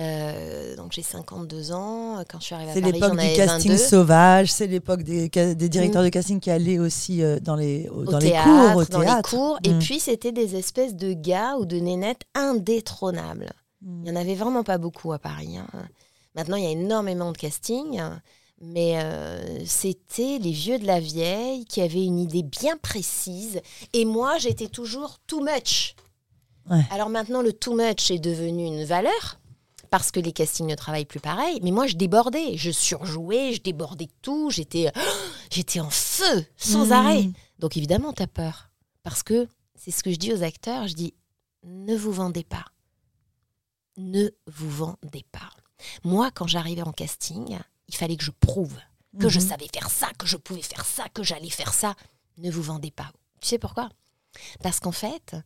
Euh, 0.00 0.74
donc 0.76 0.92
j'ai 0.92 1.02
52 1.02 1.70
ans. 1.72 2.24
Quand 2.28 2.40
je 2.40 2.44
suis 2.46 2.54
arrivée 2.54 2.70
à 2.72 2.74
C'est 2.74 2.80
Paris, 2.80 2.92
l'époque 2.94 3.18
j'en 3.20 3.28
du 3.30 3.36
casting 3.36 3.70
22. 3.72 3.76
sauvage, 3.84 4.52
c'est 4.52 4.66
l'époque 4.66 5.02
des, 5.04 5.28
directeurs 5.68 6.02
de 6.02 6.08
casting 6.08 6.40
qui 6.40 6.50
allaient 6.50 6.78
aussi 6.80 7.22
euh, 7.22 7.38
dans 7.40 7.54
les, 7.54 7.88
au- 7.90 8.00
au 8.00 8.04
dans 8.04 8.18
les 8.18 8.30
théâtre, 8.30 8.44
cours, 8.72 8.76
au 8.76 8.84
dans 8.84 9.00
les 9.16 9.22
cours. 9.22 9.58
Et 9.64 9.70
Mm. 9.72 9.78
puis 9.78 10.00
c'était 10.00 10.32
des 10.32 10.56
espèces 10.56 10.94
de 10.96 11.12
gars 11.12 11.56
ou 11.58 11.64
de 11.64 11.76
nénettes 11.78 12.22
indétrônables. 12.34 13.52
Il 13.82 14.00
n'y 14.02 14.10
en 14.10 14.16
avait 14.16 14.34
vraiment 14.34 14.64
pas 14.64 14.78
beaucoup 14.78 15.12
à 15.12 15.18
Paris. 15.18 15.58
hein. 15.58 15.66
Maintenant, 16.34 16.56
il 16.56 16.64
y 16.64 16.66
a 16.66 16.70
énormément 16.70 17.30
de 17.32 17.36
casting. 17.38 18.00
Mais 18.60 18.94
euh, 18.96 19.58
c'était 19.66 20.38
les 20.40 20.52
vieux 20.52 20.78
de 20.78 20.86
la 20.86 20.98
vieille 21.00 21.64
qui 21.66 21.82
avaient 21.82 22.04
une 22.04 22.18
idée 22.18 22.42
bien 22.44 22.76
précise. 22.80 23.60
Et 23.92 24.04
moi, 24.04 24.38
j'étais 24.38 24.68
toujours 24.68 25.18
too 25.26 25.40
much. 25.40 25.96
Ouais. 26.70 26.80
Alors 26.90 27.10
maintenant, 27.10 27.42
le 27.42 27.52
too 27.52 27.74
much 27.76 28.10
est 28.10 28.18
devenu 28.20 28.64
une 28.64 28.84
valeur 28.84 29.38
parce 29.96 30.10
que 30.10 30.18
les 30.18 30.32
castings 30.32 30.66
ne 30.66 30.74
travaillent 30.74 31.04
plus 31.04 31.20
pareil. 31.20 31.60
Mais 31.62 31.70
moi, 31.70 31.86
je 31.86 31.94
débordais. 31.94 32.56
Je 32.56 32.72
surjouais, 32.72 33.52
je 33.52 33.62
débordais 33.62 34.06
de 34.06 34.12
tout. 34.22 34.50
J'étais, 34.50 34.90
j'étais 35.52 35.78
en 35.78 35.88
feu, 35.88 36.44
sans 36.56 36.86
Mm. 36.88 36.92
arrêt. 36.92 37.30
Donc 37.60 37.76
évidemment, 37.76 38.12
tu 38.12 38.20
as 38.24 38.26
peur. 38.26 38.70
Parce 39.04 39.22
que 39.22 39.46
c'est 39.76 39.92
ce 39.92 40.02
que 40.02 40.10
je 40.10 40.16
dis 40.16 40.32
aux 40.32 40.42
acteurs. 40.42 40.88
Je 40.88 40.94
dis, 40.94 41.14
ne 41.62 41.94
vous 41.96 42.10
vendez 42.10 42.42
pas. 42.42 42.64
Ne 43.96 44.30
vous 44.48 44.68
vendez 44.68 45.24
pas. 45.30 45.48
Moi, 46.02 46.32
quand 46.32 46.48
j'arrivais 46.48 46.82
en 46.82 46.90
casting, 46.92 47.56
il 47.86 47.94
fallait 47.94 48.16
que 48.16 48.24
je 48.24 48.32
prouve 48.32 48.76
que 49.20 49.28
je 49.28 49.38
Mhm. 49.38 49.46
savais 49.48 49.68
faire 49.72 49.90
ça, 49.90 50.08
que 50.18 50.26
je 50.26 50.36
pouvais 50.36 50.60
faire 50.62 50.84
ça, 50.84 51.04
que 51.14 51.22
j'allais 51.22 51.50
faire 51.50 51.72
ça. 51.72 51.94
Ne 52.38 52.50
vous 52.50 52.62
vendez 52.62 52.90
pas. 52.90 53.12
Tu 53.40 53.46
sais 53.46 53.58
pourquoi? 53.60 53.90
Parce 54.60 54.80
qu'en 54.80 54.90
fait, 54.90 55.36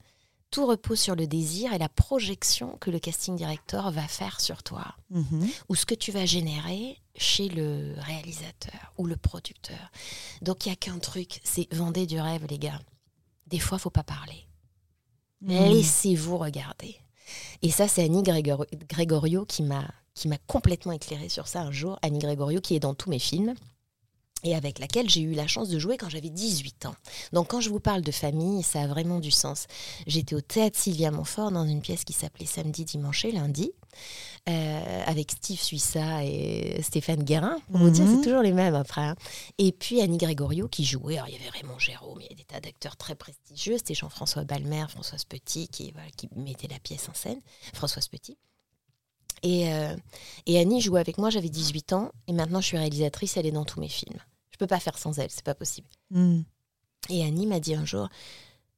tout 0.50 0.66
repose 0.66 0.98
sur 0.98 1.14
le 1.14 1.26
désir 1.26 1.72
et 1.72 1.78
la 1.78 1.88
projection 1.88 2.76
que 2.78 2.90
le 2.90 2.98
casting 2.98 3.36
director 3.36 3.90
va 3.90 4.06
faire 4.08 4.40
sur 4.40 4.62
toi 4.62 4.94
Mhm. 5.10 5.48
ou 5.68 5.74
ce 5.74 5.84
que 5.86 5.94
tu 5.94 6.10
vas 6.12 6.24
générer 6.26 6.96
chez 7.16 7.48
le 7.48 7.94
réalisateur 7.98 8.92
ou 8.96 9.06
le 9.06 9.16
producteur. 9.16 9.90
Donc 10.42 10.64
il 10.64 10.68
n'y 10.68 10.72
a 10.72 10.76
qu'un 10.76 10.98
truc, 10.98 11.40
c'est 11.44 11.72
vendez 11.74 12.06
du 12.06 12.20
rêve, 12.20 12.46
les 12.48 12.58
gars. 12.58 12.80
Des 13.46 13.58
fois, 13.58 13.78
faut 13.78 13.90
pas 13.90 14.02
parler. 14.04 14.46
Mhm. 15.42 15.72
Laissez-vous 15.72 16.38
regarder. 16.38 16.96
Et 17.62 17.70
ça, 17.70 17.88
c'est 17.88 18.02
Annie 18.04 18.22
Grégor- 18.22 18.66
Grégorio 18.88 19.44
qui 19.44 19.62
m'a 19.62 19.86
qui 20.14 20.26
m'a 20.26 20.38
complètement 20.48 20.90
éclairé 20.92 21.28
sur 21.28 21.46
ça 21.46 21.60
un 21.62 21.70
jour. 21.70 21.96
Annie 22.02 22.18
Grégorio 22.18 22.60
qui 22.60 22.74
est 22.74 22.80
dans 22.80 22.94
tous 22.94 23.08
mes 23.08 23.20
films 23.20 23.54
et 24.44 24.54
avec 24.54 24.78
laquelle 24.78 25.08
j'ai 25.10 25.20
eu 25.20 25.32
la 25.32 25.46
chance 25.46 25.68
de 25.68 25.78
jouer 25.78 25.96
quand 25.96 26.08
j'avais 26.08 26.30
18 26.30 26.86
ans. 26.86 26.94
Donc 27.32 27.48
quand 27.48 27.60
je 27.60 27.70
vous 27.70 27.80
parle 27.80 28.02
de 28.02 28.12
famille, 28.12 28.62
ça 28.62 28.82
a 28.82 28.86
vraiment 28.86 29.18
du 29.18 29.30
sens. 29.30 29.66
J'étais 30.06 30.34
au 30.34 30.40
théâtre 30.40 30.78
Sylvia 30.78 31.10
Montfort 31.10 31.50
dans 31.50 31.64
une 31.66 31.80
pièce 31.80 32.04
qui 32.04 32.12
s'appelait 32.12 32.46
Samedi, 32.46 32.84
dimanche 32.84 33.24
et 33.24 33.32
lundi, 33.32 33.72
euh, 34.48 35.02
avec 35.06 35.32
Steve 35.32 35.60
Suissa 35.60 36.24
et 36.24 36.80
Stéphane 36.82 37.24
Guérin. 37.24 37.58
Pour 37.70 37.80
vous 37.80 37.90
dire, 37.90 38.04
Mhm. 38.04 38.16
c'est 38.16 38.22
toujours 38.28 38.42
les 38.42 38.52
mêmes 38.52 38.74
après. 38.74 39.00
hein. 39.02 39.16
Et 39.58 39.72
puis 39.72 40.00
Annie 40.00 40.18
Grégorio 40.18 40.68
qui 40.68 40.84
jouait. 40.84 41.16
Alors, 41.18 41.28
il 41.28 41.34
y 41.34 41.36
avait 41.36 41.50
Raymond 41.50 41.78
Jérôme, 41.78 42.18
il 42.20 42.24
y 42.24 42.26
avait 42.26 42.34
des 42.36 42.44
tas 42.44 42.60
d'acteurs 42.60 42.96
très 42.96 43.14
prestigieux. 43.16 43.76
C'était 43.78 43.94
Jean-François 43.94 44.44
Balmer, 44.44 44.86
Françoise 44.88 45.24
Petit 45.24 45.68
qui, 45.68 45.90
voilà, 45.92 46.08
qui 46.16 46.28
mettait 46.36 46.68
la 46.68 46.78
pièce 46.78 47.08
en 47.08 47.14
scène. 47.14 47.40
Françoise 47.74 48.08
Petit. 48.08 48.38
Et, 49.42 49.72
euh, 49.72 49.96
et 50.46 50.58
Annie 50.58 50.80
jouait 50.80 51.00
avec 51.00 51.18
moi, 51.18 51.30
j'avais 51.30 51.48
18 51.48 51.92
ans, 51.92 52.12
et 52.26 52.32
maintenant 52.32 52.60
je 52.60 52.66
suis 52.66 52.78
réalisatrice, 52.78 53.36
elle 53.36 53.46
est 53.46 53.52
dans 53.52 53.64
tous 53.64 53.80
mes 53.80 53.88
films. 53.88 54.18
Je 54.50 54.56
peux 54.58 54.66
pas 54.66 54.80
faire 54.80 54.98
sans 54.98 55.18
elle, 55.18 55.30
c'est 55.30 55.44
pas 55.44 55.54
possible. 55.54 55.88
Mhm. 56.10 56.44
Et 57.10 57.22
Annie 57.24 57.46
m'a 57.46 57.60
dit 57.60 57.74
un 57.74 57.84
jour, 57.84 58.08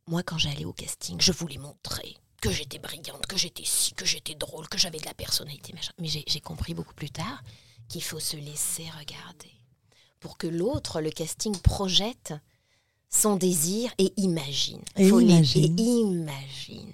moi 0.06 0.22
quand 0.22 0.38
j'allais 0.38 0.64
au 0.64 0.72
casting, 0.72 1.20
je 1.20 1.32
voulais 1.32 1.58
montrer 1.58 2.16
que 2.42 2.50
j'étais 2.50 2.78
brillante, 2.78 3.26
que 3.26 3.36
j'étais 3.36 3.64
si, 3.66 3.92
que 3.94 4.04
j'étais 4.06 4.34
drôle, 4.34 4.68
que 4.68 4.78
j'avais 4.78 4.98
de 4.98 5.04
la 5.06 5.14
personnalité, 5.14 5.72
machin. 5.74 5.92
Mais 5.98 6.08
j'ai 6.08 6.40
compris 6.40 6.74
beaucoup 6.74 6.94
plus 6.94 7.10
tard 7.10 7.42
qu'il 7.88 8.02
faut 8.02 8.20
se 8.20 8.36
laisser 8.36 8.84
regarder 8.98 9.50
pour 10.20 10.38
que 10.38 10.46
l'autre, 10.46 11.00
le 11.00 11.10
casting, 11.10 11.56
projette 11.58 12.34
son 13.10 13.36
désir 13.36 13.90
et 13.98 14.12
imagine. 14.16 14.80
Et 14.96 15.08
Faut 15.08 15.18
les- 15.18 15.26
imagine. 15.26 15.78
et 15.78 15.82
imagine 15.82 16.92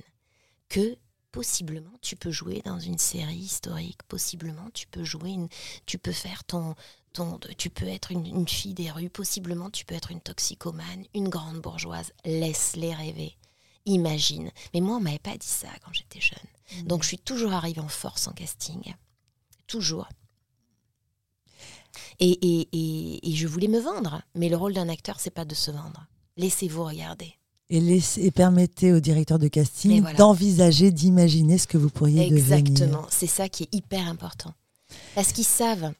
que 0.68 0.96
possiblement 1.36 1.92
tu 2.00 2.16
peux 2.16 2.30
jouer 2.30 2.62
dans 2.64 2.80
une 2.80 2.96
série 2.96 3.36
historique, 3.36 4.02
possiblement 4.04 4.70
tu 4.72 4.86
peux 4.86 5.04
jouer, 5.04 5.32
une, 5.32 5.48
tu 5.84 5.98
peux 5.98 6.10
faire 6.12 6.44
ton, 6.44 6.74
ton, 7.12 7.38
tu 7.58 7.68
peux 7.68 7.86
être 7.86 8.10
une, 8.10 8.24
une 8.24 8.48
fille 8.48 8.72
des 8.72 8.90
rues, 8.90 9.10
possiblement 9.10 9.68
tu 9.68 9.84
peux 9.84 9.94
être 9.94 10.10
une 10.10 10.22
toxicomane, 10.22 11.04
une 11.12 11.28
grande 11.28 11.60
bourgeoise. 11.60 12.10
Laisse-les 12.24 12.94
rêver. 12.94 13.36
Imagine. 13.84 14.50
Mais 14.72 14.80
moi, 14.80 14.96
on 14.96 15.00
m'avait 15.00 15.18
pas 15.18 15.36
dit 15.36 15.46
ça 15.46 15.68
quand 15.84 15.92
j'étais 15.92 16.22
jeune. 16.22 16.86
Donc, 16.86 17.02
je 17.02 17.08
suis 17.08 17.18
toujours 17.18 17.52
arrivée 17.52 17.82
en 17.82 17.88
force 17.88 18.28
en 18.28 18.32
casting. 18.32 18.94
Toujours. 19.66 20.08
Et, 22.18 22.30
et, 22.30 22.68
et, 22.72 23.30
et 23.30 23.36
je 23.36 23.46
voulais 23.46 23.68
me 23.68 23.78
vendre. 23.78 24.22
Mais 24.34 24.48
le 24.48 24.56
rôle 24.56 24.72
d'un 24.72 24.88
acteur, 24.88 25.20
c'est 25.20 25.28
pas 25.28 25.44
de 25.44 25.54
se 25.54 25.70
vendre. 25.70 26.06
Laissez-vous 26.38 26.84
regarder. 26.84 27.34
Et, 27.68 27.80
laissez- 27.80 28.24
et 28.24 28.30
permettez 28.30 28.92
au 28.92 29.00
directeur 29.00 29.38
de 29.38 29.48
casting 29.48 30.00
voilà. 30.00 30.16
d'envisager, 30.16 30.92
d'imaginer 30.92 31.58
ce 31.58 31.66
que 31.66 31.76
vous 31.78 31.90
pourriez 31.90 32.30
devenir. 32.30 32.54
Exactement. 32.54 33.06
C'est 33.10 33.26
ça 33.26 33.48
qui 33.48 33.64
est 33.64 33.74
hyper 33.74 34.06
important. 34.06 34.52
Parce 35.16 35.32
qu'ils 35.32 35.44
savent. 35.44 35.92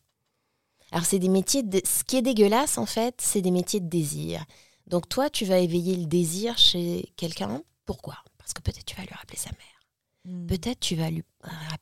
Alors, 0.92 1.04
c'est 1.04 1.18
des 1.18 1.28
métiers. 1.28 1.64
De... 1.64 1.80
Ce 1.84 2.04
qui 2.04 2.16
est 2.16 2.22
dégueulasse, 2.22 2.78
en 2.78 2.86
fait, 2.86 3.16
c'est 3.18 3.42
des 3.42 3.50
métiers 3.50 3.80
de 3.80 3.88
désir. 3.88 4.44
Donc, 4.86 5.08
toi, 5.08 5.28
tu 5.28 5.44
vas 5.44 5.58
éveiller 5.58 5.96
le 5.96 6.06
désir 6.06 6.56
chez 6.56 7.10
quelqu'un. 7.16 7.60
Pourquoi? 7.84 8.14
Parce 8.38 8.52
que 8.52 8.62
peut-être 8.62 8.84
tu 8.84 8.94
vas 8.94 9.02
lui 9.02 9.14
rappeler 9.14 9.38
sa 9.38 9.50
mère. 9.50 10.36
Mhm. 10.36 10.46
Peut-être 10.46 10.78
tu 10.78 10.94
vas 10.94 11.10
lui 11.10 11.24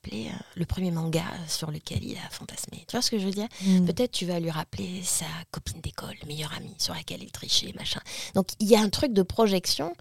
rappeler 0.05 0.27
euh, 0.27 0.37
le 0.55 0.65
premier 0.65 0.91
manga 0.91 1.23
sur 1.47 1.71
lequel 1.71 2.03
il 2.03 2.17
a 2.17 2.29
fantasmé. 2.29 2.85
Tu 2.87 2.95
vois 2.95 3.01
ce 3.01 3.11
que 3.11 3.19
je 3.19 3.25
veux 3.25 3.31
dire? 3.31 3.47
Mhm. 3.61 3.85
Peut-être 3.85 4.11
tu 4.11 4.25
vas 4.25 4.39
lui 4.39 4.51
rappeler 4.51 5.01
sa 5.03 5.25
copine 5.51 5.81
d'école, 5.81 6.15
meilleure 6.27 6.53
amie, 6.53 6.75
sur 6.77 6.93
laquelle 6.93 7.23
il 7.23 7.31
trichait, 7.31 7.73
machin. 7.77 8.01
Donc 8.33 8.49
il 8.59 8.67
y 8.67 8.75
a 8.75 8.81
un 8.81 8.89
truc 8.89 9.13
de 9.13 9.23
projection 9.23 9.95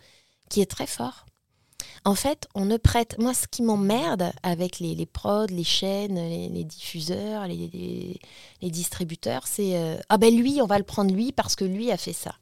qui 0.49 0.61
est 0.61 0.71
très 0.71 0.87
fort. 0.87 1.27
En 2.07 2.15
fait, 2.15 2.49
on 2.55 2.67
ne 2.67 2.77
prête. 2.77 3.19
Moi, 3.19 3.33
ce 3.33 3.47
qui 3.47 3.63
m'emmerde 3.63 4.33
avec 4.43 4.79
les, 4.79 4.95
les 4.95 5.07
prods, 5.07 5.47
les 5.47 5.65
chaînes, 5.65 6.17
les, 6.17 6.65
diffuseurs, 6.65 7.47
les, 7.47 8.21
les, 8.61 8.71
distributeurs, 8.71 9.47
c'est 9.47 9.77
euh, 9.77 9.97
ah 10.11 10.19
ben 10.19 10.35
lui, 10.35 10.61
on 10.61 10.67
va 10.67 10.77
le 10.77 10.85
prendre 10.85 11.15
lui 11.15 11.33
parce 11.33 11.57
que 11.57 11.65
lui 11.65 11.91
a 11.91 11.97
fait 11.97 12.13
ça. 12.13 12.35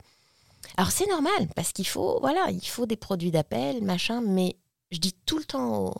Alors 0.76 0.90
c'est 0.90 1.08
normal 1.08 1.48
parce 1.54 1.72
qu'il 1.72 1.86
faut 1.86 2.18
voilà, 2.20 2.50
il 2.50 2.66
faut 2.66 2.86
des 2.86 2.96
produits 2.96 3.30
d'appel, 3.30 3.82
machin. 3.82 4.20
Mais 4.20 4.56
je 4.90 4.98
dis 4.98 5.14
tout 5.26 5.38
le 5.38 5.44
temps 5.44 5.86
aux, 5.86 5.94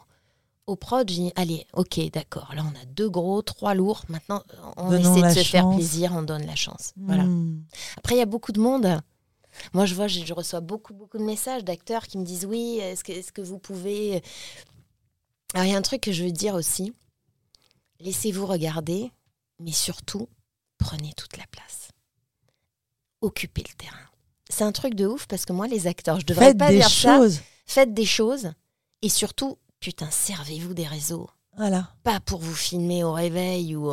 aux 0.67 0.77
prods, 0.77 1.01
je 1.01 1.15
dis 1.15 1.33
allez, 1.37 1.67
ok, 1.73 2.01
d'accord. 2.13 2.53
Là, 2.55 2.63
on 2.65 2.81
a 2.81 2.85
deux 2.87 3.11
gros, 3.11 3.43
trois 3.43 3.75
lourds. 3.75 4.03
Maintenant, 4.09 4.43
on 4.77 4.93
essaie 4.93 5.23
de 5.23 5.43
se 5.43 5.49
faire 5.49 5.69
plaisir, 5.71 6.13
on 6.15 6.23
donne 6.23 6.47
la 6.47 6.57
chance. 6.57 6.93
Voilà. 6.97 7.25
Hmm. 7.25 7.63
Après, 7.97 8.15
il 8.15 8.19
y 8.19 8.23
a 8.23 8.27
beaucoup 8.27 8.53
de 8.53 8.61
monde 8.61 9.03
moi, 9.73 9.87
je 9.87 9.95
vois, 9.95 10.09
je, 10.09 10.33
reçois 10.33 10.61
beaucoup, 10.61 10.95
beaucoup 10.95 11.19
de 11.19 11.25
messages 11.25 11.65
d'acteurs 11.65 12.07
qui 12.07 12.19
me 12.19 12.25
disent 12.25 12.45
oui, 12.45 12.79
est-ce 12.79 13.05
que, 13.05 13.13
est 13.13 13.31
que 13.31 13.43
vous 13.43 13.59
pouvez. 13.59 14.23
Alors, 15.55 15.67
il 15.67 15.73
y 15.73 15.75
a 15.75 15.79
un 15.79 15.83
truc 15.83 16.01
que 16.01 16.13
je 16.13 16.25
veux 16.25 16.33
dire 16.33 16.55
aussi. 16.55 16.93
Laissez-vous 18.01 18.47
regarder, 18.47 19.11
mais 19.61 19.73
surtout, 19.73 20.29
prenez 20.79 21.13
toute 21.15 21.37
la 21.37 21.47
place. 21.51 21.89
Occupez 23.21 23.63
le 23.69 23.75
terrain. 23.75 24.09
C'est 24.49 24.65
un 24.65 24.73
truc 24.73 24.95
de 24.95 25.07
ouf 25.07 25.27
parce 25.27 25.45
que 25.45 25.53
moi, 25.53 25.69
les 25.69 25.87
acteurs, 25.87 26.19
je 26.21 26.27
devrais 26.27 26.55
pas 26.55 26.71
dire 26.71 26.89
choses. 26.89 27.37
ça. 27.37 27.43
Faites 27.67 27.95
des 27.95 28.05
choses 28.05 28.53
et 29.03 29.09
surtout, 29.09 29.59
putain, 29.83 30.09
servez-vous 30.11 30.73
des 30.73 30.87
réseaux. 30.87 31.29
Voilà. 31.57 31.91
Pas 32.05 32.21
pour 32.21 32.41
vous 32.41 32.55
filmer 32.55 33.05
au 33.05 33.13
réveil 33.13 33.77
ou 33.77 33.93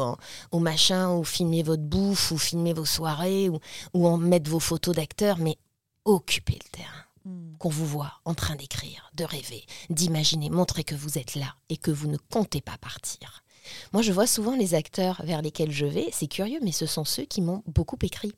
au 0.52 0.60
machin, 0.60 1.12
ou 1.12 1.26
filmer 1.26 1.64
votre 1.64 1.84
bouffe, 1.84 2.32
ou 2.32 2.38
filmer 2.38 2.74
vos 2.74 2.86
soirées, 2.86 3.50
ou, 3.50 3.60
ou 3.94 4.08
en 4.08 4.18
mettre 4.18 4.50
vos 4.50 4.62
photos 4.62 4.96
d'acteurs, 4.96 5.40
mais 5.40 5.58
occupez 6.06 6.54
le 6.64 6.70
terrain. 6.70 7.04
Hmm. 7.26 7.58
Qu'on 7.58 7.70
vous 7.70 7.86
voit 7.86 8.14
en 8.24 8.34
train 8.34 8.56
d'écrire, 8.56 9.12
de 9.16 9.26
rêver, 9.26 9.66
d'imaginer, 9.90 10.50
montrer 10.50 10.86
que 10.86 10.96
vous 10.96 11.18
êtes 11.18 11.36
là 11.36 11.54
et 11.68 11.76
que 11.76 11.92
vous 11.92 12.08
ne 12.08 12.18
comptez 12.32 12.62
pas 12.62 12.78
partir. 12.78 13.44
Moi, 13.92 14.02
je 14.02 14.14
vois 14.14 14.28
souvent 14.28 14.56
les 14.56 14.76
acteurs 14.76 15.22
vers 15.26 15.42
lesquels 15.42 15.72
je 15.72 15.86
vais, 15.86 16.10
c'est 16.14 16.28
curieux, 16.28 16.60
mais 16.62 16.72
ce 16.72 16.86
sont 16.86 17.04
ceux 17.04 17.26
qui 17.26 17.42
m'ont 17.42 17.64
beaucoup 17.68 18.00
écrit. 18.04 18.34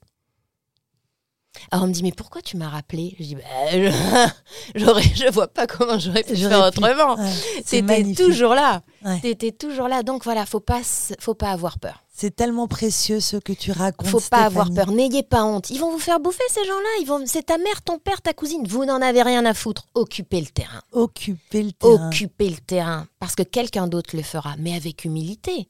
Alors 1.69 1.85
on 1.85 1.87
me 1.87 1.93
dit 1.93 2.03
mais 2.03 2.11
pourquoi 2.11 2.41
tu 2.41 2.57
m'as 2.57 2.69
rappelé? 2.69 3.15
Je 3.19 3.23
dis 3.23 3.35
bah, 3.35 3.41
je, 3.71 4.79
ne 5.25 5.31
vois 5.31 5.47
pas 5.47 5.67
comment 5.67 5.99
j'aurais 5.99 6.23
pu 6.23 6.35
faire 6.35 6.65
autrement. 6.67 7.17
C'était 7.65 8.13
toujours 8.13 8.55
là. 8.55 8.81
C'était 9.21 9.51
toujours 9.51 9.87
là. 9.87 10.03
Donc 10.03 10.23
voilà, 10.23 10.45
faut 10.45 10.59
pas 10.59 10.81
faut 11.19 11.33
pas 11.35 11.51
avoir 11.51 11.79
peur. 11.79 12.03
C'est 12.13 12.35
tellement 12.35 12.67
précieux 12.67 13.19
ce 13.19 13.37
que 13.37 13.53
tu 13.53 13.71
racontes. 13.71 14.07
Faut 14.07 14.19
pas 14.19 14.43
avoir 14.45 14.71
peur. 14.71 14.91
N'ayez 14.91 15.23
pas 15.23 15.43
honte. 15.43 15.69
Ils 15.71 15.79
vont 15.79 15.91
vous 15.91 15.99
faire 15.99 16.19
bouffer 16.19 16.43
ces 16.49 16.63
gens-là. 16.65 16.89
Ils 17.01 17.05
vont. 17.07 17.23
C'est 17.25 17.47
ta 17.47 17.57
mère, 17.57 17.81
ton 17.83 17.97
père, 17.97 18.21
ta 18.21 18.33
cousine. 18.33 18.67
Vous 18.67 18.85
n'en 18.85 19.01
avez 19.01 19.23
rien 19.23 19.45
à 19.45 19.53
foutre. 19.53 19.87
Occupez 19.95 20.39
le 20.39 20.47
terrain. 20.47 20.81
Occupez 20.91 21.63
le 21.63 21.71
terrain. 21.71 22.07
Occupez 22.07 22.49
le 22.49 22.57
terrain 22.57 23.07
parce 23.19 23.35
que 23.35 23.43
quelqu'un 23.43 23.87
d'autre 23.87 24.15
le 24.15 24.23
fera, 24.23 24.55
mais 24.59 24.75
avec 24.75 25.03
humilité. 25.03 25.67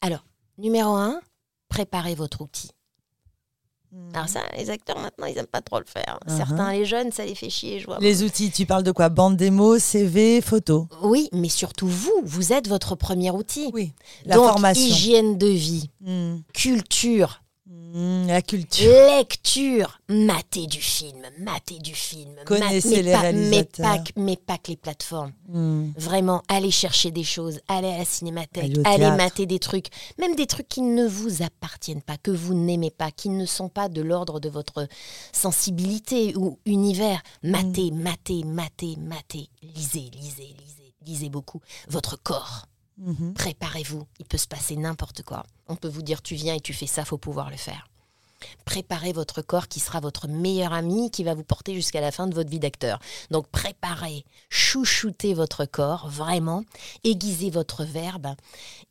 Alors 0.00 0.24
numéro 0.58 0.94
un, 0.94 1.20
préparez 1.68 2.14
votre 2.14 2.40
outil. 2.40 2.70
Hmm. 3.92 4.14
Alors 4.14 4.28
ça, 4.28 4.40
les 4.56 4.70
acteurs 4.70 4.98
maintenant, 4.98 5.26
ils 5.26 5.34
n'aiment 5.34 5.46
pas 5.46 5.60
trop 5.60 5.78
le 5.78 5.84
faire. 5.84 6.18
Uh-huh. 6.26 6.36
Certains, 6.36 6.72
les 6.72 6.84
jeunes, 6.84 7.10
ça 7.10 7.24
les 7.24 7.34
fait 7.34 7.50
chier. 7.50 7.80
Je 7.80 7.86
vois. 7.86 7.98
Les 8.00 8.22
outils, 8.22 8.50
tu 8.50 8.64
parles 8.64 8.84
de 8.84 8.92
quoi? 8.92 9.08
Bande 9.08 9.36
démo, 9.36 9.78
CV, 9.78 10.40
photo? 10.40 10.86
Oui, 11.02 11.28
mais 11.32 11.48
surtout 11.48 11.88
vous, 11.88 12.20
vous 12.22 12.52
êtes 12.52 12.68
votre 12.68 12.94
premier 12.94 13.30
outil. 13.30 13.70
Oui, 13.72 13.92
la 14.24 14.36
Donc, 14.36 14.48
formation. 14.48 14.82
hygiène 14.82 15.38
de 15.38 15.48
vie, 15.48 15.90
hmm. 16.02 16.36
culture, 16.52 17.39
la 18.26 18.42
culture. 18.42 18.90
Lecture. 19.16 20.00
Mater 20.08 20.66
du 20.66 20.80
film. 20.80 21.22
Mater 21.38 21.78
du 21.78 21.94
film. 21.94 22.34
Connaissez 22.44 23.02
les 23.02 23.14
réalisateurs. 23.14 24.00
Mais 24.16 24.36
pas, 24.36 24.58
que 24.58 24.70
les 24.70 24.76
plateformes. 24.76 25.32
Mmh. 25.48 25.92
Vraiment, 25.96 26.42
allez 26.48 26.70
chercher 26.70 27.10
des 27.10 27.24
choses. 27.24 27.60
Allez 27.68 27.88
à 27.88 27.98
la 27.98 28.04
cinémathèque. 28.04 28.78
Allez, 28.84 29.10
mater 29.10 29.46
des 29.46 29.58
trucs. 29.58 29.86
Même 30.18 30.34
des 30.34 30.46
trucs 30.46 30.68
qui 30.68 30.82
ne 30.82 31.06
vous 31.06 31.42
appartiennent 31.42 32.02
pas, 32.02 32.16
que 32.16 32.30
vous 32.30 32.54
n'aimez 32.54 32.90
pas, 32.90 33.10
qui 33.10 33.28
ne 33.28 33.46
sont 33.46 33.68
pas 33.68 33.88
de 33.88 34.02
l'ordre 34.02 34.40
de 34.40 34.48
votre 34.48 34.88
sensibilité 35.32 36.34
ou 36.36 36.58
univers. 36.66 37.22
Matez, 37.42 37.90
mmh. 37.90 38.02
matez, 38.02 38.44
matez, 38.44 38.96
matez. 38.98 39.48
Lisez, 39.62 40.10
lisez, 40.12 40.54
lisez. 40.58 40.94
Lisez 41.06 41.30
beaucoup. 41.30 41.60
Votre 41.88 42.20
corps. 42.22 42.66
Mhm. 43.00 43.32
Préparez-vous, 43.34 44.06
il 44.18 44.26
peut 44.26 44.36
se 44.38 44.46
passer 44.46 44.76
n'importe 44.76 45.22
quoi. 45.22 45.44
On 45.68 45.76
peut 45.76 45.88
vous 45.88 46.02
dire 46.02 46.22
tu 46.22 46.34
viens 46.34 46.54
et 46.54 46.60
tu 46.60 46.74
fais 46.74 46.86
ça, 46.86 47.04
faut 47.04 47.18
pouvoir 47.18 47.50
le 47.50 47.56
faire. 47.56 47.88
Préparez 48.64 49.12
votre 49.12 49.42
corps 49.42 49.68
qui 49.68 49.80
sera 49.80 50.00
votre 50.00 50.28
meilleur 50.28 50.72
ami, 50.72 51.10
qui 51.10 51.24
va 51.24 51.34
vous 51.34 51.44
porter 51.44 51.74
jusqu'à 51.74 52.00
la 52.00 52.10
fin 52.10 52.26
de 52.26 52.34
votre 52.34 52.50
vie 52.50 52.58
d'acteur. 52.58 52.98
Donc 53.30 53.48
préparez, 53.48 54.24
chouchoutez 54.48 55.34
votre 55.34 55.64
corps, 55.64 56.08
vraiment, 56.08 56.64
aiguisez 57.04 57.50
votre 57.50 57.84
verbe. 57.84 58.28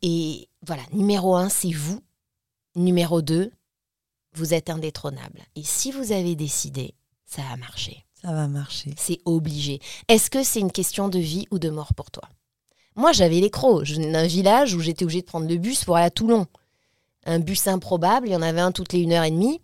Et 0.02 0.48
voilà, 0.66 0.82
numéro 0.92 1.36
un, 1.36 1.48
c'est 1.48 1.72
vous. 1.72 2.00
Numéro 2.76 3.22
deux, 3.22 3.50
vous 4.34 4.54
êtes 4.54 4.70
indétrônable. 4.70 5.40
Et 5.56 5.64
si 5.64 5.90
vous 5.90 6.12
avez 6.12 6.36
décidé, 6.36 6.94
ça 7.26 7.42
va 7.42 7.56
marcher. 7.56 8.04
Ça 8.22 8.32
va 8.32 8.46
marcher. 8.48 8.94
C'est 8.96 9.20
obligé. 9.24 9.80
Est-ce 10.08 10.30
que 10.30 10.44
c'est 10.44 10.60
une 10.60 10.72
question 10.72 11.08
de 11.08 11.18
vie 11.18 11.46
ou 11.50 11.58
de 11.58 11.70
mort 11.70 11.94
pour 11.94 12.10
toi? 12.10 12.28
Moi, 12.96 13.12
j'avais 13.12 13.40
les 13.40 13.50
crocs. 13.50 13.84
Je 13.84 13.94
venais 13.94 14.12
d'un 14.12 14.26
village 14.26 14.74
où 14.74 14.80
j'étais 14.80 15.04
obligée 15.04 15.22
de 15.22 15.26
prendre 15.26 15.48
le 15.48 15.56
bus 15.56 15.84
pour 15.84 15.96
aller 15.96 16.06
à 16.06 16.10
Toulon. 16.10 16.46
Un 17.24 17.38
bus 17.38 17.66
improbable, 17.66 18.28
il 18.28 18.32
y 18.32 18.36
en 18.36 18.42
avait 18.42 18.60
un 18.60 18.72
toutes 18.72 18.92
les 18.92 19.00
une 19.00 19.12
heure 19.12 19.24
et 19.24 19.30
demie. 19.30 19.60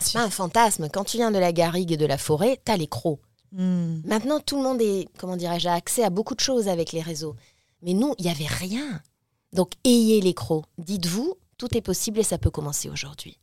C'est 0.00 0.14
pas 0.14 0.24
un 0.24 0.30
fantasme. 0.30 0.88
Quand 0.92 1.04
tu 1.04 1.16
viens 1.16 1.30
de 1.30 1.38
la 1.38 1.52
garrigue 1.52 1.92
et 1.92 1.96
de 1.96 2.06
la 2.06 2.18
forêt, 2.18 2.60
t'as 2.64 2.76
les 2.76 2.88
crocs. 2.88 3.20
Hmm. 3.52 4.00
Maintenant, 4.04 4.40
tout 4.40 4.56
le 4.56 4.64
monde 4.64 4.82
est, 4.82 5.08
comment 5.18 5.36
dirais-je, 5.36 5.68
a 5.68 5.74
accès 5.74 6.02
à 6.02 6.10
beaucoup 6.10 6.34
de 6.34 6.40
choses 6.40 6.68
avec 6.68 6.92
les 6.92 7.02
réseaux. 7.02 7.36
Mais 7.82 7.94
nous, 7.94 8.14
il 8.18 8.24
n'y 8.24 8.30
avait 8.30 8.46
rien. 8.46 9.00
Donc, 9.52 9.72
ayez 9.84 10.20
les 10.20 10.34
crocs. 10.34 10.64
Dites-vous, 10.78 11.34
tout 11.56 11.76
est 11.76 11.82
possible 11.82 12.18
et 12.18 12.24
ça 12.24 12.36
peut 12.36 12.50
commencer 12.50 12.90
aujourd'hui 12.90 13.38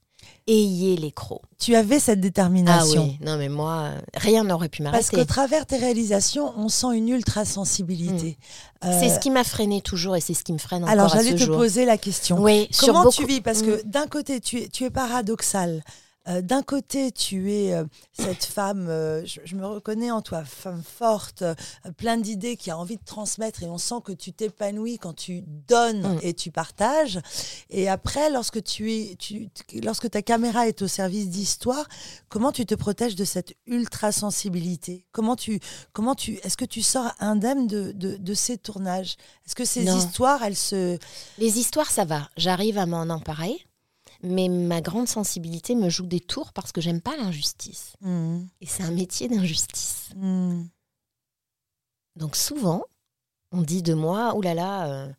ayez 0.47 0.95
les 0.95 1.11
crocs. 1.11 1.41
Tu 1.59 1.75
avais 1.75 1.99
cette 1.99 2.19
détermination. 2.19 3.03
Ah 3.03 3.17
oui, 3.19 3.25
non 3.25 3.37
mais 3.37 3.49
moi, 3.49 3.89
rien 4.15 4.43
n'aurait 4.43 4.69
pu 4.69 4.83
m'arrêter. 4.83 5.01
Parce 5.01 5.09
qu'au 5.09 5.25
travers 5.25 5.65
tes 5.65 5.77
réalisations, 5.77 6.53
on 6.57 6.69
sent 6.69 6.95
une 6.95 7.09
ultra 7.09 7.45
sensibilité. 7.45 8.37
Hmm. 8.83 8.91
C'est 8.99 9.09
ce 9.09 9.19
qui 9.19 9.29
m'a 9.29 9.43
freiné 9.43 9.81
toujours 9.81 10.15
et 10.15 10.21
c'est 10.21 10.33
ce 10.33 10.43
qui 10.43 10.53
me 10.53 10.57
freine 10.57 10.83
encore 10.83 10.91
Alors 10.91 11.09
j'allais 11.09 11.35
te 11.35 11.45
poser 11.45 11.85
la 11.85 11.97
question. 11.97 12.41
Oui, 12.41 12.69
Comment 12.79 13.09
tu 13.09 13.25
vis? 13.25 13.41
Parce 13.41 13.61
que 13.61 13.81
hmm. 13.81 13.89
d'un 13.89 14.07
côté, 14.07 14.39
tu 14.39 14.61
es, 14.61 14.67
tu 14.67 14.85
es 14.85 14.89
paradoxal. 14.89 15.83
Euh, 16.29 16.41
d'un 16.41 16.63
côté, 16.63 17.11
tu 17.11 17.51
es 17.51 17.73
euh, 17.73 17.83
cette 18.13 18.45
femme, 18.45 18.87
euh, 18.87 19.25
je, 19.25 19.55
me 19.55 19.65
reconnais 19.65 20.09
en 20.09 20.21
toi, 20.21 20.45
femme 20.45 20.81
forte, 20.81 21.43
plein 21.97 22.17
d'idées, 22.17 22.55
qui 22.55 22.71
a 22.71 22.77
envie 22.77 22.95
de 22.95 23.03
transmettre, 23.03 23.63
et 23.63 23.67
on 23.67 23.77
sent 23.77 23.95
que 24.05 24.13
tu 24.13 24.31
t'épanouis 24.31 24.97
quand 24.99 25.13
tu 25.13 25.43
donnes 25.67 26.15
mm. 26.15 26.19
et 26.21 26.33
tu 26.33 26.51
partages. 26.51 27.19
Et 27.69 27.89
après, 27.89 28.29
lorsque 28.29 28.63
tu 28.63 28.93
es, 28.93 29.15
tu, 29.15 29.49
lorsque 29.83 30.09
ta 30.09 30.21
caméra 30.21 30.67
est 30.67 30.81
au 30.81 30.87
service 30.87 31.27
d'histoire, 31.29 31.87
comment 32.29 32.53
tu 32.53 32.65
te 32.65 32.75
protèges 32.75 33.15
de 33.15 33.25
cette 33.25 33.53
ultra 33.67 34.11
sensibilité 34.11 35.05
Comment 35.11 35.35
tu, 35.35 35.59
comment 35.91 36.15
tu, 36.15 36.35
est-ce 36.43 36.57
que 36.57 36.65
tu 36.65 36.81
sors 36.81 37.11
indemne 37.19 37.67
de, 37.67 37.91
de, 37.91 38.33
ces 38.33 38.57
tournages? 38.57 39.17
Est-ce 39.45 39.55
que 39.55 39.65
ces 39.65 39.83
histoires, 39.83 40.43
elles 40.43 40.55
se, 40.55 40.97
les 41.37 41.59
histoires, 41.59 41.91
ça 41.91 42.05
va. 42.05 42.29
J'arrive 42.37 42.77
à 42.77 42.85
m'en 42.85 43.03
emparer 43.03 43.65
mais 44.23 44.47
ma 44.47 44.81
grande 44.81 45.07
sensibilité 45.07 45.75
me 45.75 45.89
joue 45.89 46.05
des 46.05 46.21
tours 46.21 46.53
parce 46.53 46.71
que 46.71 46.81
j'aime 46.81 47.01
pas 47.01 47.17
l'injustice. 47.17 47.93
Mmh. 48.01 48.39
Et 48.61 48.65
c'est 48.65 48.83
un 48.83 48.91
métier 48.91 49.27
d'injustice. 49.27 50.09
Mmh. 50.15 50.63
Donc 52.15 52.35
souvent, 52.35 52.85
on 53.51 53.61
dit 53.61 53.83
de 53.83 53.93
moi, 53.93 54.33
oh 54.35 54.41
là 54.41 54.53
là, 54.53 54.87
euh, 54.87 55.13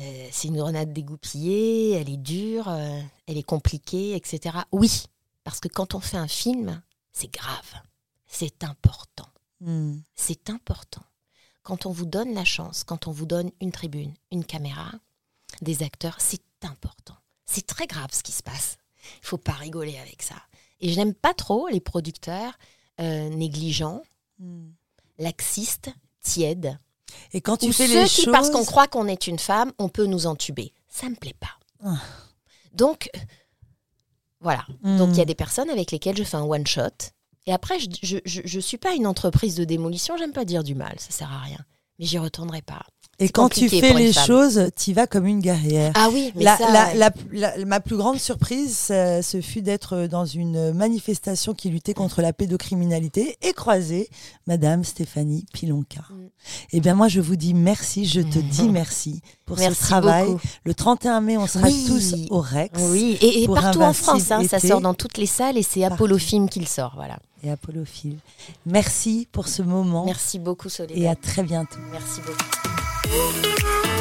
euh, 0.00 0.28
c'est 0.32 0.48
une 0.48 0.56
grenade 0.56 0.92
dégoupillée, 0.92 1.92
elle 1.92 2.10
est 2.10 2.16
dure, 2.16 2.68
euh, 2.68 3.00
elle 3.26 3.38
est 3.38 3.44
compliquée, 3.44 4.16
etc. 4.16 4.58
Oui, 4.72 5.04
parce 5.44 5.60
que 5.60 5.68
quand 5.68 5.94
on 5.94 6.00
fait 6.00 6.16
un 6.16 6.28
film, 6.28 6.82
c'est 7.12 7.32
grave, 7.32 7.74
c'est 8.26 8.64
important. 8.64 9.28
Mmh. 9.60 9.98
C'est 10.16 10.50
important. 10.50 11.02
Quand 11.62 11.86
on 11.86 11.92
vous 11.92 12.06
donne 12.06 12.34
la 12.34 12.44
chance, 12.44 12.82
quand 12.82 13.06
on 13.06 13.12
vous 13.12 13.26
donne 13.26 13.50
une 13.60 13.72
tribune, 13.72 14.12
une 14.32 14.44
caméra, 14.44 14.90
des 15.62 15.84
acteurs, 15.84 16.16
c'est 16.18 16.42
important. 16.64 17.14
C'est 17.46 17.66
très 17.66 17.86
grave 17.86 18.10
ce 18.12 18.22
qui 18.22 18.32
se 18.32 18.42
passe. 18.42 18.78
Il 19.22 19.26
faut 19.26 19.38
pas 19.38 19.52
rigoler 19.52 19.98
avec 19.98 20.22
ça. 20.22 20.36
Et 20.80 20.90
je 20.90 20.98
n'aime 20.98 21.14
pas 21.14 21.34
trop 21.34 21.68
les 21.68 21.80
producteurs 21.80 22.58
euh, 23.00 23.28
négligents, 23.28 24.02
hmm. 24.38 24.68
laxistes, 25.18 25.90
tièdes. 26.22 26.78
Et 27.32 27.40
quand 27.40 27.58
tu 27.58 27.72
fais 27.72 27.86
les 27.86 28.06
qui, 28.06 28.26
parce 28.26 28.50
qu'on 28.50 28.64
croit 28.64 28.88
qu'on 28.88 29.06
est 29.06 29.26
une 29.26 29.38
femme, 29.38 29.72
on 29.78 29.88
peut 29.88 30.06
nous 30.06 30.26
entuber. 30.26 30.72
Ça 30.88 31.08
me 31.08 31.14
plaît 31.14 31.36
pas. 31.38 31.58
Ah. 31.84 32.00
Donc, 32.72 33.10
voilà. 34.40 34.64
Hmm. 34.82 34.98
Donc, 34.98 35.10
il 35.10 35.18
y 35.18 35.22
a 35.22 35.26
des 35.26 35.34
personnes 35.34 35.70
avec 35.70 35.90
lesquelles 35.90 36.16
je 36.16 36.24
fais 36.24 36.36
un 36.36 36.44
one-shot. 36.44 37.12
Et 37.46 37.52
après, 37.52 37.78
je 37.78 38.56
ne 38.56 38.60
suis 38.60 38.78
pas 38.78 38.94
une 38.94 39.06
entreprise 39.06 39.54
de 39.54 39.64
démolition. 39.64 40.16
J'aime 40.16 40.32
pas 40.32 40.44
dire 40.44 40.64
du 40.64 40.74
mal. 40.74 40.98
Ça 40.98 41.10
sert 41.10 41.32
à 41.32 41.40
rien. 41.40 41.64
Mais 41.98 42.06
j'y 42.06 42.18
retournerai 42.18 42.62
pas. 42.62 42.82
Et 43.20 43.28
quand 43.28 43.48
tu 43.48 43.68
fais 43.68 43.92
les 43.94 44.12
femme. 44.12 44.26
choses, 44.26 44.70
tu 44.76 44.92
vas 44.92 45.06
comme 45.06 45.26
une 45.26 45.40
guerrière. 45.40 45.92
Ah 45.94 46.08
oui, 46.12 46.32
mais 46.34 46.44
La- 46.44 46.56
ça, 46.58 46.70
la- 46.72 46.86
ouais. 46.88 46.94
la- 47.32 47.56
la- 47.58 47.64
ma 47.64 47.80
plus 47.80 47.96
grande 47.96 48.18
surprise, 48.18 48.76
ça- 48.76 49.22
ce 49.22 49.40
fut 49.40 49.62
d'être 49.62 50.06
dans 50.08 50.24
une 50.24 50.72
manifestation 50.72 51.54
qui 51.54 51.70
luttait 51.70 51.94
contre 51.94 52.22
la 52.22 52.32
pédocriminalité 52.32 53.36
et 53.42 53.52
croiser 53.52 54.08
Madame 54.46 54.82
Stéphanie 54.84 55.46
Pilonka. 55.52 56.00
Mm. 56.10 56.14
Eh 56.72 56.80
bien, 56.80 56.94
moi, 56.94 57.08
je 57.08 57.20
vous 57.20 57.36
dis 57.36 57.54
merci, 57.54 58.04
je 58.04 58.20
te 58.20 58.38
dis 58.40 58.68
merci 58.68 59.20
pour 59.46 59.58
Merci 59.58 59.76
ce 59.80 59.86
travail. 59.86 60.26
beaucoup. 60.26 60.40
Le 60.64 60.74
31 60.74 61.20
mai, 61.20 61.36
on 61.36 61.46
sera 61.46 61.68
Oui. 61.68 61.84
tous 61.86 62.14
au 62.30 62.40
Rex 62.40 62.78
Oui, 62.90 63.16
et, 63.20 63.46
partout 63.46 63.82
en 63.82 63.92
France, 63.92 64.30
hein, 64.32 64.42
ça 64.48 64.58
sort 64.58 64.80
dans 64.80 64.94
toutes 64.94 65.18
les 65.18 65.26
salles 65.26 65.56
et 65.56 65.62
c'est 65.62 65.84
Apollo 65.84 66.18
Film 66.18 66.48
qui 66.48 66.60
le 66.60 66.66
sort. 66.66 66.92
Voilà. 66.96 67.18
et 67.44 67.50
Apollophile. 67.50 68.16
Merci 68.66 69.28
pour 69.30 69.48
ce 69.48 69.60
moment 69.62 70.04
Merci 70.06 70.38
beaucoup, 70.38 70.68
Soledad. 70.70 70.96
et 70.96 71.06
à 71.06 71.14
très 71.14 71.42
bientôt. 71.42 71.76
Merci 71.92 72.20
beaucoup. 72.22 72.73
Thank 73.14 73.84
you. 73.88 73.93